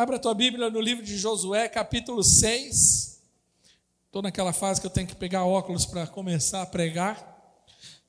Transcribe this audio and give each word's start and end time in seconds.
Abra 0.00 0.16
a 0.16 0.18
tua 0.18 0.32
Bíblia 0.32 0.70
no 0.70 0.80
livro 0.80 1.04
de 1.04 1.14
Josué, 1.14 1.68
capítulo 1.68 2.24
6. 2.24 3.20
Estou 4.06 4.22
naquela 4.22 4.50
fase 4.50 4.80
que 4.80 4.86
eu 4.86 4.90
tenho 4.90 5.06
que 5.06 5.14
pegar 5.14 5.44
óculos 5.44 5.84
para 5.84 6.06
começar 6.06 6.62
a 6.62 6.66
pregar. 6.66 7.38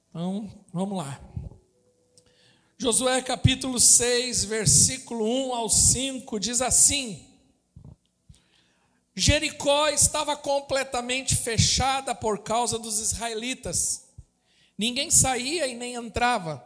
Então, 0.10 0.50
vamos 0.72 0.98
lá. 0.98 1.20
Josué 2.78 3.22
capítulo 3.22 3.78
6, 3.78 4.46
versículo 4.46 5.26
1 5.50 5.54
ao 5.54 5.70
5, 5.70 6.40
diz 6.40 6.62
assim: 6.62 7.28
Jericó 9.14 9.90
estava 9.90 10.38
completamente 10.38 11.36
fechada 11.36 12.16
por 12.16 12.40
causa 12.40 12.80
dos 12.80 13.02
israelitas. 13.02 14.06
Ninguém 14.78 15.12
saía 15.12 15.68
e 15.68 15.76
nem 15.76 15.96
entrava. 15.96 16.66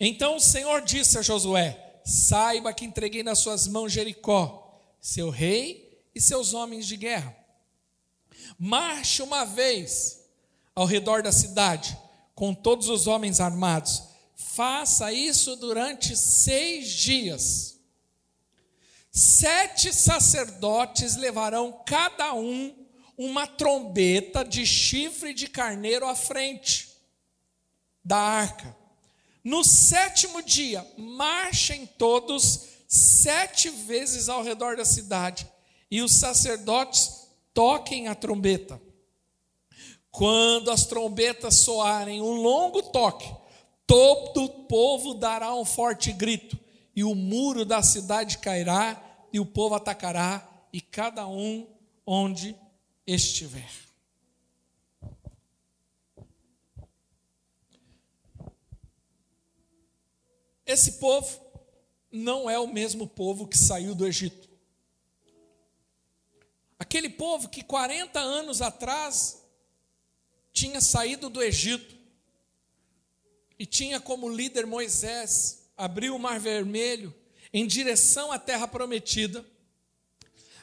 Então 0.00 0.36
o 0.36 0.40
Senhor 0.40 0.80
disse 0.80 1.18
a 1.18 1.22
Josué: 1.22 1.89
Saiba 2.04 2.72
que 2.72 2.84
entreguei 2.84 3.22
nas 3.22 3.38
suas 3.38 3.66
mãos 3.68 3.92
Jericó, 3.92 4.80
seu 5.00 5.30
rei 5.30 6.02
e 6.14 6.20
seus 6.20 6.54
homens 6.54 6.86
de 6.86 6.96
guerra. 6.96 7.36
Marche 8.58 9.22
uma 9.22 9.44
vez 9.44 10.20
ao 10.74 10.86
redor 10.86 11.22
da 11.22 11.32
cidade, 11.32 11.96
com 12.34 12.54
todos 12.54 12.88
os 12.88 13.06
homens 13.06 13.40
armados. 13.40 14.02
Faça 14.34 15.12
isso 15.12 15.56
durante 15.56 16.16
seis 16.16 16.88
dias. 16.88 17.78
Sete 19.10 19.92
sacerdotes 19.92 21.16
levarão 21.16 21.82
cada 21.84 22.32
um 22.34 22.74
uma 23.16 23.46
trombeta 23.46 24.44
de 24.44 24.64
chifre 24.64 25.34
de 25.34 25.46
carneiro 25.46 26.06
à 26.06 26.14
frente 26.14 26.88
da 28.02 28.16
arca. 28.16 28.79
No 29.42 29.64
sétimo 29.64 30.42
dia, 30.42 30.86
marchem 30.96 31.86
todos 31.86 32.68
sete 32.86 33.70
vezes 33.70 34.28
ao 34.28 34.42
redor 34.42 34.76
da 34.76 34.84
cidade, 34.84 35.46
e 35.90 36.02
os 36.02 36.12
sacerdotes 36.12 37.28
toquem 37.54 38.08
a 38.08 38.14
trombeta. 38.14 38.80
Quando 40.10 40.70
as 40.70 40.84
trombetas 40.86 41.56
soarem 41.56 42.20
um 42.20 42.32
longo 42.32 42.82
toque, 42.82 43.32
todo 43.86 44.44
o 44.44 44.48
povo 44.66 45.14
dará 45.14 45.54
um 45.54 45.64
forte 45.64 46.12
grito, 46.12 46.58
e 46.94 47.02
o 47.02 47.14
muro 47.14 47.64
da 47.64 47.82
cidade 47.82 48.38
cairá, 48.38 49.02
e 49.32 49.40
o 49.40 49.46
povo 49.46 49.74
atacará, 49.74 50.46
e 50.72 50.80
cada 50.80 51.26
um 51.26 51.66
onde 52.04 52.54
estiver. 53.06 53.89
Esse 60.70 60.92
povo 60.92 61.44
não 62.12 62.48
é 62.48 62.56
o 62.56 62.68
mesmo 62.68 63.04
povo 63.04 63.48
que 63.48 63.58
saiu 63.58 63.92
do 63.92 64.06
Egito. 64.06 64.48
Aquele 66.78 67.08
povo 67.08 67.48
que 67.48 67.64
40 67.64 68.20
anos 68.20 68.62
atrás 68.62 69.42
tinha 70.52 70.80
saído 70.80 71.28
do 71.28 71.42
Egito 71.42 71.96
e 73.58 73.66
tinha 73.66 73.98
como 73.98 74.28
líder 74.28 74.64
Moisés, 74.64 75.72
abriu 75.76 76.14
o 76.14 76.20
Mar 76.20 76.38
Vermelho 76.38 77.12
em 77.52 77.66
direção 77.66 78.30
à 78.30 78.38
terra 78.38 78.68
prometida. 78.68 79.44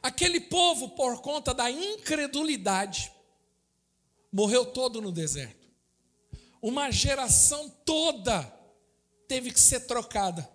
Aquele 0.01 0.39
povo, 0.39 0.91
por 0.91 1.19
conta 1.21 1.53
da 1.53 1.69
incredulidade, 1.69 3.11
morreu 4.31 4.67
todo 4.67 5.01
no 5.01 5.11
deserto. 5.11 5.67
Uma 6.61 6.91
geração 6.91 7.69
toda 7.83 8.56
teve 9.27 9.51
que 9.51 9.59
ser 9.59 9.81
trocada. 9.81 10.49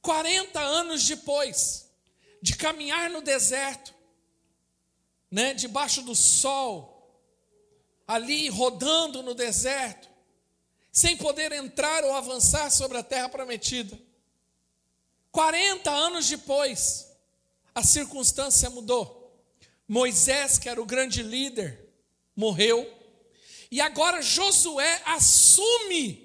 40 0.00 0.60
anos 0.60 1.06
depois 1.06 1.88
de 2.40 2.56
caminhar 2.56 3.08
no 3.10 3.22
deserto, 3.22 3.94
né, 5.30 5.54
debaixo 5.54 6.02
do 6.02 6.14
sol, 6.14 6.92
ali 8.06 8.48
rodando 8.48 9.22
no 9.22 9.34
deserto, 9.34 10.08
sem 10.90 11.16
poder 11.16 11.52
entrar 11.52 12.04
ou 12.04 12.12
avançar 12.14 12.70
sobre 12.70 12.98
a 12.98 13.02
terra 13.02 13.28
prometida. 13.28 13.98
40 15.30 15.90
anos 15.90 16.28
depois, 16.28 17.08
a 17.74 17.82
circunstância 17.82 18.68
mudou. 18.68 19.22
Moisés, 19.88 20.58
que 20.58 20.68
era 20.68 20.82
o 20.82 20.86
grande 20.86 21.22
líder, 21.22 21.88
morreu. 22.36 22.86
E 23.70 23.80
agora 23.80 24.20
Josué 24.20 25.00
assume 25.06 26.21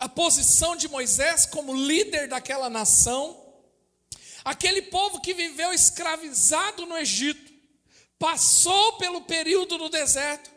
a 0.00 0.08
posição 0.08 0.74
de 0.74 0.88
Moisés 0.88 1.44
como 1.44 1.74
líder 1.74 2.26
daquela 2.26 2.70
nação, 2.70 3.38
aquele 4.42 4.80
povo 4.80 5.20
que 5.20 5.34
viveu 5.34 5.74
escravizado 5.74 6.86
no 6.86 6.96
Egito, 6.96 7.52
passou 8.18 8.94
pelo 8.94 9.20
período 9.20 9.76
do 9.76 9.90
deserto, 9.90 10.50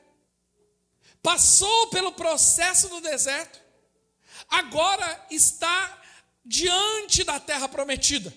passou 1.22 1.88
pelo 1.88 2.14
processo 2.14 2.88
do 2.88 3.02
deserto, 3.02 3.62
agora 4.48 5.28
está 5.30 6.02
diante 6.46 7.26
da 7.26 7.38
terra 7.38 7.68
prometida. 7.68 8.34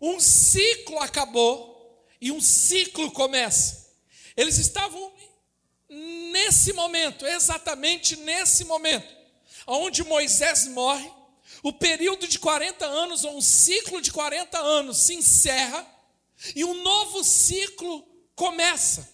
Um 0.00 0.20
ciclo 0.20 1.00
acabou 1.00 2.06
e 2.20 2.30
um 2.30 2.40
ciclo 2.40 3.10
começa. 3.10 3.92
Eles 4.36 4.56
estavam 4.58 5.12
nesse 5.88 6.72
momento, 6.72 7.26
exatamente 7.26 8.14
nesse 8.16 8.64
momento, 8.64 9.15
onde 9.66 10.04
Moisés 10.04 10.68
morre, 10.68 11.10
o 11.62 11.72
período 11.72 12.28
de 12.28 12.38
40 12.38 12.86
anos, 12.86 13.24
ou 13.24 13.36
um 13.36 13.42
ciclo 13.42 14.00
de 14.00 14.12
40 14.12 14.58
anos, 14.58 14.98
se 14.98 15.14
encerra 15.14 15.86
e 16.54 16.64
um 16.64 16.82
novo 16.82 17.24
ciclo 17.24 18.06
começa. 18.34 19.08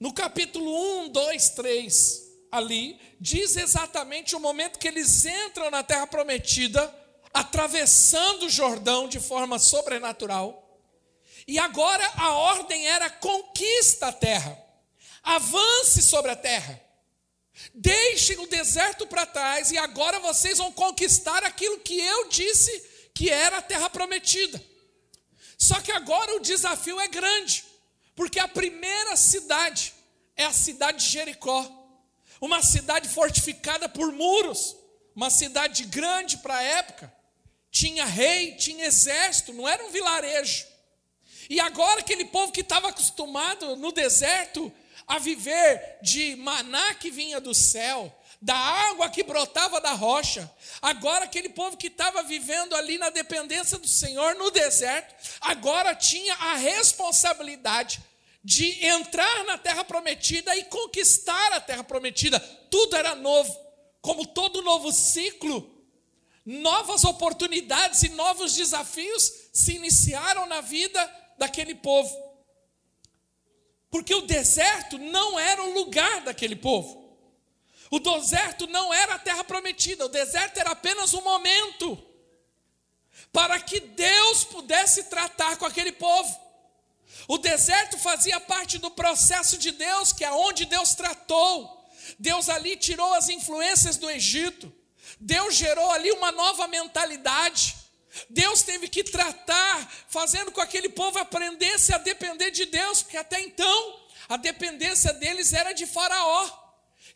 No 0.00 0.12
capítulo 0.12 1.04
1, 1.04 1.08
2, 1.10 1.48
3, 1.50 2.28
ali, 2.50 2.98
diz 3.20 3.56
exatamente 3.56 4.34
o 4.34 4.40
momento 4.40 4.78
que 4.78 4.88
eles 4.88 5.26
entram 5.26 5.70
na 5.70 5.82
terra 5.82 6.06
prometida, 6.06 6.94
atravessando 7.32 8.46
o 8.46 8.50
Jordão 8.50 9.08
de 9.08 9.20
forma 9.20 9.58
sobrenatural. 9.58 10.64
E 11.46 11.58
agora 11.58 12.06
a 12.16 12.32
ordem 12.32 12.86
era 12.86 13.10
conquista 13.10 14.08
a 14.08 14.12
terra, 14.12 14.56
avance 15.22 16.02
sobre 16.02 16.30
a 16.30 16.36
terra. 16.36 16.87
Deixem 17.74 18.38
o 18.38 18.46
deserto 18.46 19.06
para 19.06 19.26
trás 19.26 19.70
e 19.70 19.78
agora 19.78 20.20
vocês 20.20 20.58
vão 20.58 20.72
conquistar 20.72 21.44
aquilo 21.44 21.80
que 21.80 21.98
eu 21.98 22.28
disse 22.28 22.70
que 23.14 23.30
era 23.30 23.58
a 23.58 23.62
terra 23.62 23.90
prometida. 23.90 24.62
Só 25.56 25.80
que 25.80 25.90
agora 25.90 26.36
o 26.36 26.40
desafio 26.40 27.00
é 27.00 27.08
grande, 27.08 27.64
porque 28.14 28.38
a 28.38 28.46
primeira 28.46 29.16
cidade 29.16 29.92
é 30.36 30.44
a 30.44 30.52
cidade 30.52 31.04
de 31.04 31.10
Jericó, 31.10 31.66
uma 32.40 32.62
cidade 32.62 33.08
fortificada 33.08 33.88
por 33.88 34.12
muros, 34.12 34.76
uma 35.14 35.30
cidade 35.30 35.84
grande 35.86 36.36
para 36.36 36.58
a 36.58 36.62
época, 36.62 37.12
tinha 37.72 38.04
rei, 38.04 38.54
tinha 38.54 38.86
exército, 38.86 39.52
não 39.52 39.68
era 39.68 39.84
um 39.84 39.90
vilarejo. 39.90 40.64
E 41.50 41.58
agora 41.58 42.00
aquele 42.00 42.26
povo 42.26 42.52
que 42.52 42.60
estava 42.60 42.88
acostumado 42.88 43.74
no 43.74 43.90
deserto 43.90 44.72
a 45.08 45.18
viver 45.18 45.98
de 46.02 46.36
maná 46.36 46.94
que 46.94 47.10
vinha 47.10 47.40
do 47.40 47.54
céu, 47.54 48.14
da 48.40 48.54
água 48.54 49.08
que 49.08 49.22
brotava 49.22 49.80
da 49.80 49.92
rocha. 49.92 50.48
Agora, 50.82 51.24
aquele 51.24 51.48
povo 51.48 51.76
que 51.76 51.86
estava 51.86 52.22
vivendo 52.22 52.76
ali 52.76 52.98
na 52.98 53.08
dependência 53.08 53.78
do 53.78 53.88
Senhor 53.88 54.34
no 54.34 54.50
deserto, 54.50 55.14
agora 55.40 55.94
tinha 55.94 56.34
a 56.34 56.54
responsabilidade 56.56 58.00
de 58.44 58.84
entrar 58.86 59.44
na 59.44 59.58
terra 59.58 59.82
prometida 59.82 60.54
e 60.56 60.64
conquistar 60.64 61.54
a 61.54 61.60
terra 61.60 61.82
prometida. 61.82 62.38
Tudo 62.70 62.94
era 62.94 63.14
novo, 63.14 63.54
como 64.00 64.26
todo 64.26 64.62
novo 64.62 64.92
ciclo. 64.92 65.74
Novas 66.44 67.04
oportunidades 67.04 68.02
e 68.04 68.10
novos 68.10 68.54
desafios 68.54 69.32
se 69.52 69.72
iniciaram 69.72 70.46
na 70.46 70.60
vida 70.60 71.34
daquele 71.36 71.74
povo. 71.74 72.27
Porque 73.90 74.14
o 74.14 74.22
deserto 74.22 74.98
não 74.98 75.38
era 75.38 75.62
o 75.62 75.72
lugar 75.72 76.20
daquele 76.22 76.56
povo. 76.56 76.98
O 77.90 77.98
deserto 77.98 78.66
não 78.66 78.92
era 78.92 79.14
a 79.14 79.18
terra 79.18 79.42
prometida, 79.44 80.04
o 80.04 80.08
deserto 80.08 80.58
era 80.58 80.70
apenas 80.70 81.14
um 81.14 81.22
momento 81.22 81.98
para 83.32 83.58
que 83.60 83.80
Deus 83.80 84.44
pudesse 84.44 85.04
tratar 85.04 85.56
com 85.56 85.64
aquele 85.64 85.92
povo. 85.92 86.38
O 87.26 87.38
deserto 87.38 87.98
fazia 87.98 88.38
parte 88.40 88.78
do 88.78 88.90
processo 88.90 89.56
de 89.56 89.70
Deus, 89.70 90.12
que 90.12 90.24
é 90.24 90.32
onde 90.32 90.66
Deus 90.66 90.94
tratou. 90.94 91.78
Deus 92.18 92.48
ali 92.48 92.76
tirou 92.76 93.12
as 93.14 93.28
influências 93.28 93.96
do 93.96 94.10
Egito. 94.10 94.72
Deus 95.18 95.54
gerou 95.54 95.90
ali 95.92 96.10
uma 96.12 96.30
nova 96.30 96.66
mentalidade. 96.68 97.76
Deus 98.30 98.62
teve 98.62 98.88
que 98.88 99.04
tratar, 99.04 99.92
fazendo 100.08 100.50
com 100.50 100.60
que 100.60 100.66
aquele 100.66 100.88
povo 100.88 101.18
aprendesse 101.18 101.92
a 101.92 101.98
depender 101.98 102.50
de 102.50 102.66
Deus, 102.66 103.02
porque 103.02 103.16
até 103.16 103.40
então 103.40 104.00
a 104.28 104.36
dependência 104.36 105.12
deles 105.14 105.52
era 105.52 105.72
de 105.72 105.86
Faraó. 105.86 106.50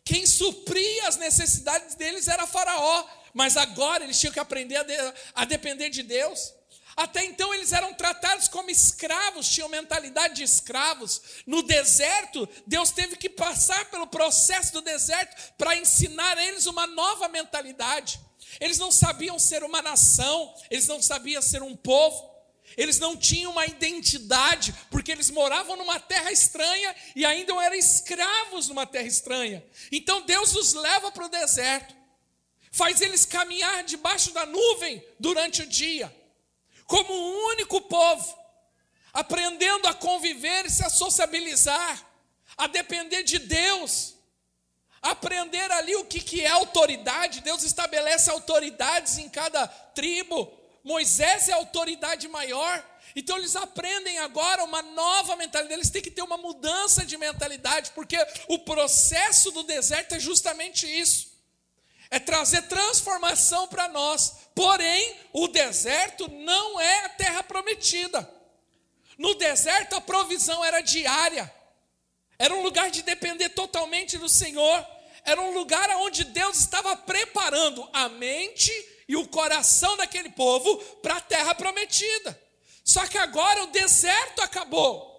Quem 0.04 0.26
supria 0.26 1.08
as 1.08 1.16
necessidades 1.16 1.94
deles 1.94 2.28
era 2.28 2.46
Faraó. 2.46 3.04
mas 3.34 3.56
agora 3.56 4.04
eles 4.04 4.20
tinham 4.20 4.32
que 4.32 4.40
aprender 4.40 4.76
a, 4.76 4.82
de, 4.82 4.94
a 5.34 5.44
depender 5.44 5.88
de 5.88 6.02
Deus. 6.02 6.52
Até 6.94 7.24
então 7.24 7.54
eles 7.54 7.72
eram 7.72 7.94
tratados 7.94 8.48
como 8.48 8.68
escravos, 8.68 9.48
tinham 9.48 9.68
mentalidade 9.68 10.36
de 10.36 10.42
escravos. 10.42 11.22
No 11.46 11.62
deserto, 11.62 12.46
Deus 12.66 12.90
teve 12.90 13.16
que 13.16 13.30
passar 13.30 13.86
pelo 13.86 14.06
processo 14.06 14.74
do 14.74 14.82
deserto 14.82 15.54
para 15.56 15.76
ensinar 15.76 16.36
a 16.36 16.44
eles 16.44 16.66
uma 16.66 16.86
nova 16.86 17.28
mentalidade. 17.28 18.20
Eles 18.60 18.78
não 18.78 18.92
sabiam 18.92 19.38
ser 19.38 19.62
uma 19.62 19.82
nação, 19.82 20.54
eles 20.70 20.86
não 20.86 21.02
sabiam 21.02 21.42
ser 21.42 21.62
um 21.62 21.76
povo. 21.76 22.32
Eles 22.76 22.98
não 22.98 23.16
tinham 23.16 23.52
uma 23.52 23.66
identidade, 23.66 24.74
porque 24.90 25.12
eles 25.12 25.30
moravam 25.30 25.76
numa 25.76 26.00
terra 26.00 26.32
estranha 26.32 26.94
e 27.14 27.24
ainda 27.24 27.52
eram 27.62 27.76
escravos 27.76 28.68
numa 28.68 28.86
terra 28.86 29.06
estranha. 29.06 29.62
Então 29.90 30.22
Deus 30.22 30.54
os 30.54 30.72
leva 30.72 31.10
para 31.10 31.26
o 31.26 31.28
deserto, 31.28 31.94
faz 32.70 33.00
eles 33.00 33.26
caminhar 33.26 33.84
debaixo 33.84 34.32
da 34.32 34.46
nuvem 34.46 35.04
durante 35.18 35.62
o 35.62 35.66
dia, 35.66 36.14
como 36.86 37.12
um 37.12 37.46
único 37.50 37.80
povo, 37.82 38.38
aprendendo 39.12 39.86
a 39.86 39.94
conviver 39.94 40.64
e 40.64 40.70
se 40.70 40.82
a 40.82 40.88
sociabilizar, 40.88 42.06
a 42.56 42.66
depender 42.66 43.22
de 43.22 43.38
Deus, 43.38 44.14
aprender 45.02 45.70
ali 45.72 45.96
o 45.96 46.04
que, 46.04 46.20
que 46.20 46.40
é 46.40 46.48
autoridade. 46.48 47.42
Deus 47.42 47.64
estabelece 47.64 48.30
autoridades 48.30 49.18
em 49.18 49.28
cada 49.28 49.66
tribo 49.66 50.62
Moisés 50.84 51.48
é 51.48 51.52
a 51.52 51.56
autoridade 51.56 52.28
maior. 52.28 52.84
Então 53.14 53.36
eles 53.36 53.54
aprendem 53.56 54.18
agora 54.18 54.64
uma 54.64 54.82
nova 54.82 55.36
mentalidade, 55.36 55.80
eles 55.80 55.90
têm 55.90 56.02
que 56.02 56.10
ter 56.10 56.22
uma 56.22 56.38
mudança 56.38 57.04
de 57.04 57.16
mentalidade, 57.18 57.90
porque 57.94 58.16
o 58.48 58.60
processo 58.60 59.50
do 59.50 59.62
deserto 59.62 60.14
é 60.14 60.20
justamente 60.20 60.86
isso. 60.86 61.30
É 62.10 62.18
trazer 62.18 62.62
transformação 62.62 63.68
para 63.68 63.88
nós. 63.88 64.36
Porém, 64.54 65.16
o 65.32 65.48
deserto 65.48 66.28
não 66.28 66.80
é 66.80 67.04
a 67.06 67.08
terra 67.10 67.42
prometida. 67.42 68.28
No 69.16 69.34
deserto 69.34 69.94
a 69.94 70.00
provisão 70.00 70.64
era 70.64 70.80
diária. 70.80 71.52
Era 72.38 72.54
um 72.54 72.62
lugar 72.62 72.90
de 72.90 73.02
depender 73.02 73.50
totalmente 73.50 74.18
do 74.18 74.28
Senhor. 74.28 74.86
Era 75.24 75.40
um 75.40 75.52
lugar 75.52 75.88
onde 75.96 76.24
Deus 76.24 76.58
estava 76.58 76.96
preparando 76.96 77.88
a 77.92 78.08
mente 78.08 78.72
e 79.08 79.16
o 79.16 79.28
coração 79.28 79.96
daquele 79.96 80.30
povo 80.30 80.76
para 81.02 81.16
a 81.16 81.20
terra 81.20 81.54
prometida. 81.54 82.40
Só 82.84 83.06
que 83.06 83.18
agora 83.18 83.64
o 83.64 83.68
deserto 83.68 84.40
acabou. 84.40 85.10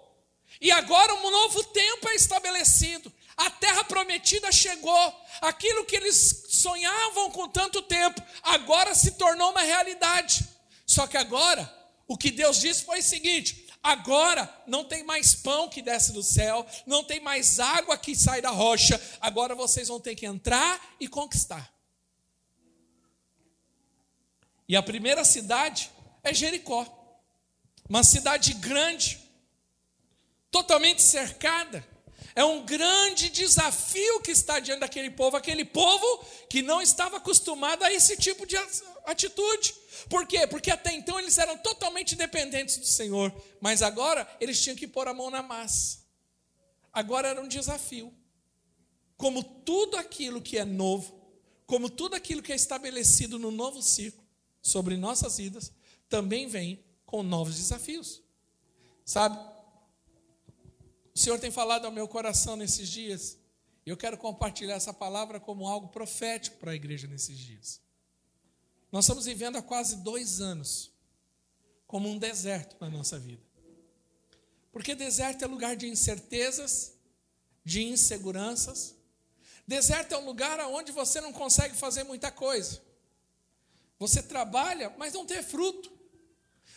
E 0.59 0.71
agora 0.71 1.13
um 1.13 1.29
novo 1.29 1.63
tempo 1.65 2.09
é 2.09 2.15
estabelecido. 2.15 3.11
A 3.35 3.50
terra 3.50 3.83
prometida 3.83 4.51
chegou. 4.51 5.21
Aquilo 5.41 5.85
que 5.85 5.95
eles 5.95 6.45
sonhavam 6.49 7.31
com 7.31 7.49
tanto 7.49 7.81
tempo, 7.81 8.21
agora 8.41 8.94
se 8.94 9.11
tornou 9.11 9.51
uma 9.51 9.61
realidade. 9.61 10.47
Só 10.85 11.07
que 11.07 11.17
agora, 11.17 11.71
o 12.07 12.17
que 12.17 12.31
Deus 12.31 12.59
disse 12.59 12.83
foi 12.83 12.99
o 12.99 13.03
seguinte: 13.03 13.62
agora 13.83 14.50
não 14.65 14.85
tem 14.85 15.03
mais 15.03 15.35
pão 15.35 15.68
que 15.68 15.81
desce 15.81 16.13
do 16.13 16.24
céu, 16.24 16.65
não 16.88 17.03
tem 17.03 17.19
mais 17.19 17.59
água 17.59 17.97
que 17.97 18.15
sai 18.15 18.41
da 18.41 18.50
rocha, 18.50 19.00
agora 19.19 19.53
vocês 19.53 19.89
vão 19.89 20.00
ter 20.00 20.15
que 20.15 20.25
entrar 20.25 20.95
e 21.00 21.07
conquistar. 21.07 21.71
E 24.68 24.75
a 24.77 24.81
primeira 24.81 25.25
cidade 25.25 25.91
é 26.24 26.33
Jericó. 26.33 26.88
Uma 27.89 28.03
cidade 28.03 28.53
grande, 28.53 29.19
totalmente 30.50 31.01
cercada. 31.01 31.85
É 32.33 32.44
um 32.44 32.65
grande 32.65 33.30
desafio 33.30 34.21
que 34.21 34.31
está 34.31 34.59
diante 34.59 34.80
daquele 34.80 35.12
povo, 35.12 35.38
aquele 35.38 35.65
povo 35.65 36.25
que 36.50 36.62
não 36.62 36.81
estava 36.81 37.18
acostumado 37.18 37.83
a 37.83 37.91
esse 37.91 38.18
tipo 38.18 38.47
de 38.47 38.56
atitude. 39.05 39.73
Por 40.09 40.25
quê? 40.25 40.47
Porque 40.47 40.71
até 40.71 40.91
então 40.91 41.19
eles 41.19 41.38
eram 41.38 41.57
totalmente 41.57 42.15
dependentes 42.15 42.77
do 42.77 42.85
Senhor, 42.85 43.33
mas 43.59 43.81
agora 43.81 44.27
eles 44.39 44.61
tinham 44.61 44.75
que 44.75 44.88
pôr 44.88 45.07
a 45.07 45.13
mão 45.13 45.29
na 45.29 45.41
massa. 45.41 46.00
Agora 46.91 47.27
era 47.27 47.41
um 47.41 47.47
desafio. 47.47 48.13
Como 49.17 49.44
tudo 49.44 49.97
aquilo 49.97 50.41
que 50.41 50.57
é 50.57 50.65
novo, 50.65 51.21
como 51.65 51.89
tudo 51.89 52.15
aquilo 52.15 52.41
que 52.41 52.51
é 52.51 52.55
estabelecido 52.55 53.39
no 53.39 53.51
novo 53.51 53.81
ciclo, 53.81 54.23
sobre 54.61 54.95
nossas 54.95 55.38
vidas 55.38 55.71
também 56.09 56.47
vem 56.47 56.83
com 57.06 57.23
novos 57.23 57.56
desafios. 57.56 58.21
Sabe? 59.06 59.38
O 61.13 61.19
Senhor 61.19 61.39
tem 61.39 61.51
falado 61.51 61.85
ao 61.85 61.91
meu 61.91 62.07
coração 62.07 62.56
nesses 62.56 62.89
dias, 62.89 63.38
eu 63.85 63.97
quero 63.97 64.17
compartilhar 64.17 64.75
essa 64.75 64.94
palavra 64.94 65.39
como 65.39 65.67
algo 65.67 65.89
profético 65.89 66.57
para 66.57 66.71
a 66.71 66.75
igreja 66.75 67.07
nesses 67.07 67.38
dias. 67.38 67.81
Nós 68.94 69.06
estamos 69.06 69.25
vivendo 69.25 69.56
há 69.56 69.62
quase 69.63 69.95
dois 70.04 70.40
anos 70.40 70.92
como 71.88 72.07
um 72.07 72.19
deserto 72.19 72.75
na 72.80 72.92
nossa 72.92 73.18
vida. 73.18 73.42
Porque 74.72 74.94
deserto 74.94 75.44
é 75.44 75.48
lugar 75.48 75.75
de 75.75 75.88
incertezas, 75.88 76.94
de 77.66 77.81
inseguranças. 77.81 78.95
Deserto 79.68 80.12
é 80.12 80.18
um 80.19 80.25
lugar 80.25 80.60
onde 80.68 80.92
você 80.92 81.19
não 81.19 81.34
consegue 81.34 81.75
fazer 81.75 82.04
muita 82.04 82.30
coisa. 82.30 82.84
Você 83.98 84.22
trabalha, 84.22 84.94
mas 84.95 85.12
não 85.12 85.25
tem 85.25 85.42
fruto. 85.42 85.92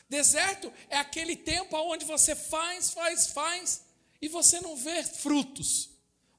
Deserto 0.09 0.73
é 0.89 0.97
aquele 0.97 1.37
tempo 1.37 1.77
onde 1.77 2.07
você 2.07 2.35
faz, 2.35 2.93
faz, 2.93 3.27
faz 3.27 3.83
e 4.23 4.29
você 4.29 4.59
não 4.63 4.75
vê 4.75 5.05
frutos. 5.05 5.91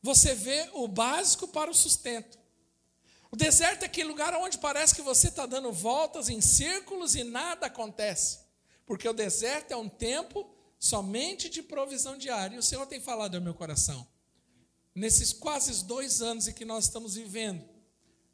Você 0.02 0.34
vê 0.34 0.72
o 0.74 0.88
básico 0.88 1.48
para 1.48 1.70
o 1.70 1.76
sustento. 1.76 2.40
O 3.32 3.36
deserto 3.36 3.84
é 3.84 3.86
aquele 3.86 4.08
lugar 4.08 4.34
onde 4.36 4.58
parece 4.58 4.96
que 4.96 5.02
você 5.02 5.28
está 5.28 5.46
dando 5.46 5.72
voltas 5.72 6.30
em 6.30 6.40
círculos 6.40 7.16
e 7.16 7.24
nada 7.24 7.68
acontece. 7.68 8.40
Porque 8.86 9.08
o 9.08 9.14
deserto 9.14 9.72
é 9.72 9.76
um 9.76 9.90
tempo 9.90 10.50
somente 10.80 11.50
de 11.50 11.62
provisão 11.62 12.18
diária. 12.18 12.56
E 12.56 12.60
o 12.60 12.64
Senhor 12.64 12.86
tem 12.86 13.02
falado 13.02 13.36
ao 13.36 13.42
meu 13.42 13.54
coração. 13.54 14.08
Nesses 14.96 15.34
quase 15.34 15.84
dois 15.84 16.22
anos 16.22 16.48
em 16.48 16.54
que 16.54 16.66
nós 16.66 16.86
estamos 16.86 17.16
vivendo, 17.16 17.64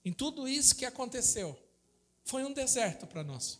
em 0.05 0.13
tudo 0.13 0.47
isso 0.47 0.75
que 0.75 0.85
aconteceu, 0.85 1.57
foi 2.23 2.43
um 2.43 2.53
deserto 2.53 3.07
para 3.07 3.23
nós. 3.23 3.59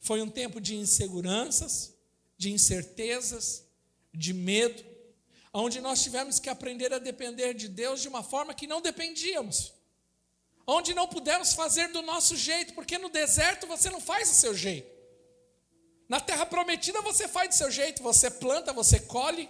Foi 0.00 0.22
um 0.22 0.28
tempo 0.28 0.60
de 0.60 0.74
inseguranças, 0.76 1.94
de 2.36 2.50
incertezas, 2.50 3.64
de 4.12 4.32
medo, 4.32 4.84
onde 5.52 5.80
nós 5.80 6.02
tivemos 6.02 6.38
que 6.38 6.48
aprender 6.48 6.92
a 6.92 6.98
depender 6.98 7.54
de 7.54 7.68
Deus 7.68 8.00
de 8.00 8.08
uma 8.08 8.22
forma 8.22 8.54
que 8.54 8.66
não 8.66 8.80
dependíamos. 8.80 9.75
Onde 10.66 10.94
não 10.94 11.06
pudemos 11.06 11.52
fazer 11.52 11.88
do 11.88 12.02
nosso 12.02 12.36
jeito, 12.36 12.74
porque 12.74 12.98
no 12.98 13.08
deserto 13.08 13.66
você 13.66 13.88
não 13.88 14.00
faz 14.00 14.28
do 14.28 14.34
seu 14.34 14.54
jeito. 14.54 14.90
Na 16.08 16.20
terra 16.20 16.44
prometida 16.44 17.00
você 17.00 17.28
faz 17.28 17.48
do 17.50 17.54
seu 17.54 17.70
jeito, 17.70 18.02
você 18.02 18.30
planta, 18.30 18.72
você 18.72 18.98
colhe. 18.98 19.48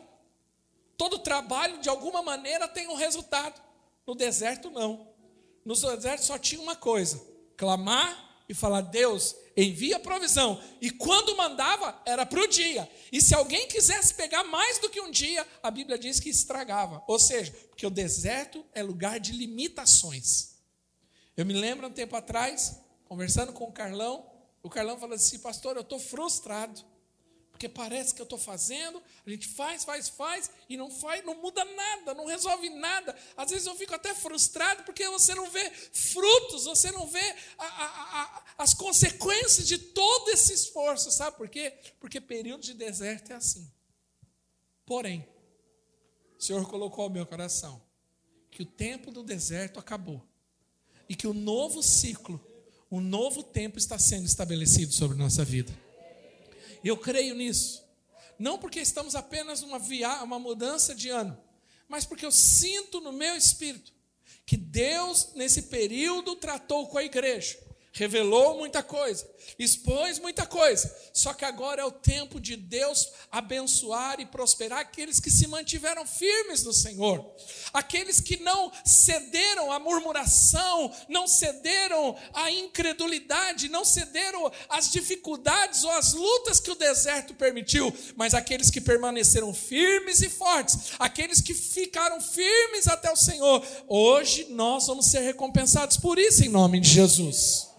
Todo 0.96 1.18
trabalho, 1.18 1.78
de 1.78 1.88
alguma 1.88 2.22
maneira, 2.22 2.68
tem 2.68 2.88
um 2.88 2.94
resultado. 2.94 3.60
No 4.06 4.14
deserto, 4.14 4.70
não. 4.70 5.08
No 5.64 5.74
deserto 5.74 6.24
só 6.24 6.38
tinha 6.38 6.60
uma 6.60 6.76
coisa: 6.76 7.22
clamar 7.56 8.44
e 8.48 8.54
falar: 8.54 8.82
Deus, 8.82 9.34
envia 9.56 9.98
provisão. 9.98 10.62
E 10.80 10.90
quando 10.90 11.36
mandava, 11.36 12.00
era 12.06 12.24
para 12.24 12.40
o 12.40 12.46
dia. 12.46 12.88
E 13.10 13.20
se 13.20 13.34
alguém 13.34 13.68
quisesse 13.68 14.14
pegar 14.14 14.44
mais 14.44 14.78
do 14.78 14.88
que 14.88 15.00
um 15.00 15.10
dia, 15.10 15.46
a 15.62 15.70
Bíblia 15.70 15.98
diz 15.98 16.20
que 16.20 16.30
estragava. 16.30 17.02
Ou 17.06 17.18
seja, 17.18 17.52
porque 17.68 17.86
o 17.86 17.90
deserto 17.90 18.64
é 18.72 18.82
lugar 18.82 19.18
de 19.18 19.32
limitações. 19.32 20.55
Eu 21.36 21.44
me 21.44 21.52
lembro 21.52 21.86
um 21.86 21.92
tempo 21.92 22.16
atrás, 22.16 22.80
conversando 23.04 23.52
com 23.52 23.64
o 23.64 23.72
Carlão, 23.72 24.26
o 24.62 24.70
Carlão 24.70 24.98
falou 24.98 25.14
assim: 25.14 25.38
Pastor, 25.38 25.76
eu 25.76 25.82
estou 25.82 25.98
frustrado. 25.98 26.82
Porque 27.50 27.70
parece 27.70 28.14
que 28.14 28.20
eu 28.20 28.24
estou 28.24 28.38
fazendo, 28.38 29.02
a 29.24 29.30
gente 29.30 29.48
faz, 29.48 29.82
faz, 29.82 30.10
faz, 30.10 30.50
e 30.68 30.76
não 30.76 30.90
faz, 30.90 31.24
não 31.24 31.40
muda 31.40 31.64
nada, 31.64 32.12
não 32.12 32.26
resolve 32.26 32.68
nada. 32.68 33.16
Às 33.34 33.50
vezes 33.50 33.66
eu 33.66 33.74
fico 33.74 33.94
até 33.94 34.14
frustrado 34.14 34.82
porque 34.82 35.08
você 35.08 35.34
não 35.34 35.48
vê 35.48 35.70
frutos, 35.70 36.64
você 36.64 36.92
não 36.92 37.06
vê 37.06 37.34
a, 37.56 37.64
a, 37.64 38.22
a, 38.22 38.44
as 38.58 38.74
consequências 38.74 39.66
de 39.66 39.78
todo 39.78 40.28
esse 40.32 40.52
esforço. 40.52 41.10
Sabe 41.10 41.38
por 41.38 41.48
quê? 41.48 41.72
Porque 41.98 42.20
período 42.20 42.60
de 42.60 42.74
deserto 42.74 43.32
é 43.32 43.36
assim. 43.36 43.72
Porém, 44.84 45.26
o 46.38 46.42
Senhor 46.42 46.68
colocou 46.68 47.04
ao 47.04 47.10
meu 47.10 47.24
coração 47.24 47.80
que 48.50 48.62
o 48.62 48.66
tempo 48.66 49.10
do 49.10 49.22
deserto 49.22 49.80
acabou 49.80 50.22
e 51.08 51.14
que 51.14 51.26
o 51.26 51.34
novo 51.34 51.82
ciclo, 51.82 52.40
um 52.90 53.00
novo 53.00 53.42
tempo 53.42 53.78
está 53.78 53.98
sendo 53.98 54.26
estabelecido 54.26 54.92
sobre 54.92 55.16
nossa 55.16 55.44
vida. 55.44 55.72
Eu 56.84 56.96
creio 56.96 57.34
nisso. 57.34 57.84
Não 58.38 58.58
porque 58.58 58.80
estamos 58.80 59.14
apenas 59.14 59.62
numa 59.62 59.78
via, 59.78 60.22
uma 60.22 60.38
mudança 60.38 60.94
de 60.94 61.08
ano, 61.08 61.36
mas 61.88 62.04
porque 62.04 62.26
eu 62.26 62.32
sinto 62.32 63.00
no 63.00 63.12
meu 63.12 63.34
espírito 63.36 63.92
que 64.44 64.56
Deus, 64.56 65.32
nesse 65.34 65.62
período, 65.62 66.36
tratou 66.36 66.86
com 66.86 66.98
a 66.98 67.04
igreja, 67.04 67.58
revelou 67.96 68.58
muita 68.58 68.82
coisa, 68.82 69.26
expôs 69.58 70.18
muita 70.18 70.44
coisa. 70.46 70.94
Só 71.14 71.32
que 71.32 71.46
agora 71.46 71.80
é 71.80 71.84
o 71.84 71.90
tempo 71.90 72.38
de 72.38 72.54
Deus 72.56 73.08
abençoar 73.32 74.20
e 74.20 74.26
prosperar 74.26 74.80
aqueles 74.80 75.18
que 75.18 75.30
se 75.30 75.46
mantiveram 75.48 76.06
firmes 76.06 76.62
no 76.62 76.74
Senhor, 76.74 77.24
aqueles 77.72 78.20
que 78.20 78.36
não 78.42 78.70
cederam 78.84 79.72
à 79.72 79.78
murmuração, 79.78 80.92
não 81.08 81.26
cederam 81.26 82.14
à 82.34 82.50
incredulidade, 82.50 83.70
não 83.70 83.84
cederam 83.84 84.52
às 84.68 84.90
dificuldades 84.90 85.82
ou 85.82 85.90
às 85.92 86.12
lutas 86.12 86.60
que 86.60 86.70
o 86.70 86.74
deserto 86.74 87.32
permitiu, 87.34 87.90
mas 88.14 88.34
aqueles 88.34 88.70
que 88.70 88.80
permaneceram 88.80 89.54
firmes 89.54 90.20
e 90.20 90.28
fortes, 90.28 90.92
aqueles 90.98 91.40
que 91.40 91.54
ficaram 91.54 92.20
firmes 92.20 92.86
até 92.88 93.10
o 93.10 93.16
Senhor. 93.16 93.66
Hoje 93.88 94.48
nós 94.50 94.86
vamos 94.86 95.06
ser 95.06 95.20
recompensados 95.20 95.96
por 95.96 96.18
isso 96.18 96.44
em 96.44 96.50
nome 96.50 96.78
de 96.78 96.90
Jesus. 96.90 97.76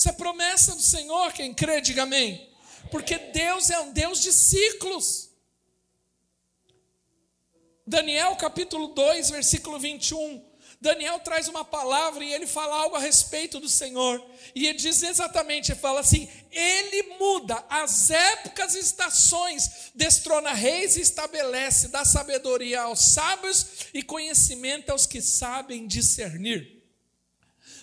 Isso 0.00 0.08
é 0.08 0.12
promessa 0.12 0.74
do 0.74 0.80
Senhor, 0.80 1.30
quem 1.34 1.52
crê, 1.52 1.78
diga 1.82 2.04
amém. 2.04 2.48
Porque 2.90 3.18
Deus 3.18 3.68
é 3.68 3.78
um 3.80 3.92
Deus 3.92 4.22
de 4.22 4.32
ciclos. 4.32 5.28
Daniel 7.86 8.34
capítulo 8.36 8.94
2, 8.94 9.28
versículo 9.28 9.78
21. 9.78 10.42
Daniel 10.80 11.20
traz 11.20 11.48
uma 11.48 11.66
palavra 11.66 12.24
e 12.24 12.32
ele 12.32 12.46
fala 12.46 12.76
algo 12.76 12.96
a 12.96 12.98
respeito 12.98 13.60
do 13.60 13.68
Senhor. 13.68 14.24
E 14.54 14.68
ele 14.68 14.78
diz 14.78 15.02
exatamente, 15.02 15.72
ele 15.72 15.78
fala 15.78 16.00
assim: 16.00 16.26
Ele 16.50 17.18
muda 17.18 17.62
as 17.68 18.08
épocas 18.08 18.74
e 18.76 18.78
estações, 18.78 19.90
destrona 19.94 20.54
reis 20.54 20.96
e 20.96 21.02
estabelece, 21.02 21.88
dá 21.88 22.06
sabedoria 22.06 22.80
aos 22.80 23.00
sábios 23.00 23.66
e 23.92 24.02
conhecimento 24.02 24.88
aos 24.88 25.04
que 25.04 25.20
sabem 25.20 25.86
discernir. 25.86 26.80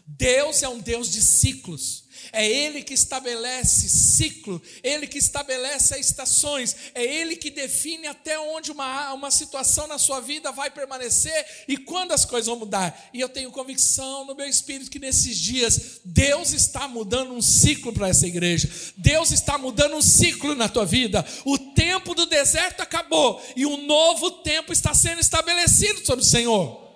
Deus 0.08 0.64
é 0.64 0.68
um 0.68 0.80
Deus 0.80 1.12
de 1.12 1.22
ciclos. 1.22 2.07
É 2.31 2.48
Ele 2.48 2.84
que 2.84 2.93
estabelece 2.93 3.89
ciclo, 3.89 4.62
Ele 4.84 5.07
que 5.07 5.17
estabelece 5.17 5.93
as 5.93 6.01
estações, 6.01 6.75
é 6.93 7.03
Ele 7.03 7.36
que 7.36 7.50
define 7.50 8.07
até 8.07 8.39
onde 8.39 8.72
uma, 8.72 9.13
uma 9.13 9.31
situação 9.31 9.88
na 9.88 9.98
sua 9.98 10.19
vida 10.19 10.51
vai 10.51 10.69
permanecer 10.69 11.46
e 11.67 11.77
quando 11.77 12.12
as 12.12 12.25
coisas 12.25 12.48
vão 12.48 12.57
mudar. 12.57 13.10
E 13.13 13.19
eu 13.19 13.29
tenho 13.29 13.51
convicção 13.51 14.25
no 14.25 14.36
meu 14.36 14.48
espírito 14.48 14.91
que 14.91 15.00
nesses 15.00 15.38
dias 15.38 16.01
Deus 16.03 16.53
está 16.53 16.88
mudando 16.88 17.34
um 17.34 17.41
ciclo 17.41 17.93
para 17.93 18.10
essa 18.10 18.27
igreja, 18.27 18.69
Deus 18.96 19.31
está 19.31 19.57
mudando 19.57 19.96
um 19.96 20.01
ciclo 20.01 20.55
na 20.55 20.69
tua 20.69 20.86
vida. 20.86 21.25
O 21.46 21.57
tempo 21.57 22.15
do 22.15 22.25
deserto 22.25 22.81
acabou 22.81 23.41
e 23.55 23.65
um 23.65 23.86
novo 23.86 24.31
tempo 24.31 24.74
está 24.74 24.93
sendo 24.93 25.19
estabelecido 25.19 26.05
sobre 26.05 26.24
o 26.24 26.27
Senhor 26.27 26.87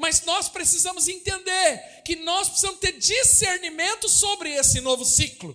mas 0.00 0.22
nós 0.22 0.48
precisamos 0.48 1.08
entender 1.08 2.02
que 2.06 2.16
nós 2.16 2.48
precisamos 2.48 2.80
ter 2.80 2.92
discernimento 2.92 4.08
sobre 4.08 4.50
esse 4.50 4.80
novo 4.80 5.04
ciclo, 5.04 5.54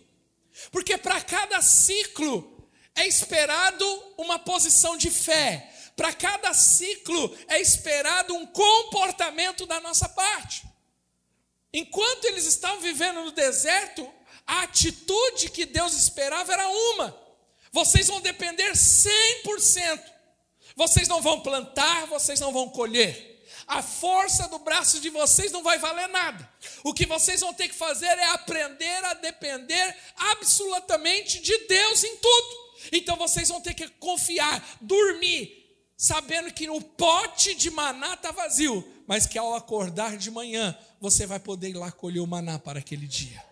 porque 0.72 1.00
para 1.00 1.20
cada 1.20 1.60
ciclo 1.64 2.70
é 2.94 3.08
esperado 3.08 3.86
uma 4.20 4.38
posição 4.38 4.96
de 4.96 5.10
fé, 5.10 5.68
para 5.96 6.14
cada 6.14 6.54
ciclo 6.54 7.36
é 7.48 7.60
esperado 7.60 8.36
um 8.36 8.46
comportamento 8.46 9.66
da 9.66 9.80
nossa 9.80 10.08
parte. 10.08 10.64
Enquanto 11.74 12.26
eles 12.26 12.46
estavam 12.46 12.82
vivendo 12.82 13.24
no 13.24 13.32
deserto, 13.32 14.08
a 14.46 14.62
atitude 14.62 15.50
que 15.50 15.66
Deus 15.66 15.94
esperava 15.94 16.54
era 16.54 16.68
uma: 16.68 17.20
vocês 17.72 18.08
vão 18.08 18.22
depender 18.22 18.74
100%. 18.74 20.14
Vocês 20.76 21.08
não 21.08 21.22
vão 21.22 21.40
plantar, 21.40 22.06
vocês 22.06 22.40
não 22.40 22.52
vão 22.52 22.70
colher 22.70 23.35
a 23.68 23.82
força 23.82 24.48
do 24.48 24.60
braço 24.60 25.00
de 25.00 25.10
vocês 25.10 25.52
não 25.52 25.64
vai 25.64 25.80
valer 25.80 26.08
nada. 26.10 26.48
O 26.84 26.94
que 26.94 27.06
vocês 27.06 27.42
vão 27.42 27.54
ter 27.54 27.68
que 27.68 27.76
fazer 27.76 28.06
é 28.06 28.30
aprender 28.32 29.04
a 29.06 29.14
depender 29.16 29.98
absolutamente 30.16 31.40
de 31.40 31.58
Deus 31.68 32.04
em 32.04 32.18
tudo. 32.18 32.66
Então 32.92 33.16
vocês 33.16 33.50
vão 33.50 33.60
ter 33.60 33.74
que 33.74 33.88
confiar, 33.88 34.78
dormir, 34.80 35.66
sabendo 35.98 36.54
que 36.54 36.70
o 36.70 36.80
pote 36.80 37.56
de 37.56 37.72
maná 37.72 38.14
está 38.14 38.32
vazio, 38.32 38.88
mas 39.08 39.26
que 39.26 39.38
ao 39.38 39.56
acordar 39.56 40.16
de 40.18 40.30
manhã 40.30 40.78
você 41.00 41.26
vai 41.26 41.40
poder 41.40 41.70
ir 41.70 41.78
lá 41.78 41.92
colher 41.92 42.20
o 42.20 42.28
maná 42.28 42.60
para 42.60 42.80
aquele 42.80 43.08
dia. 43.08 43.44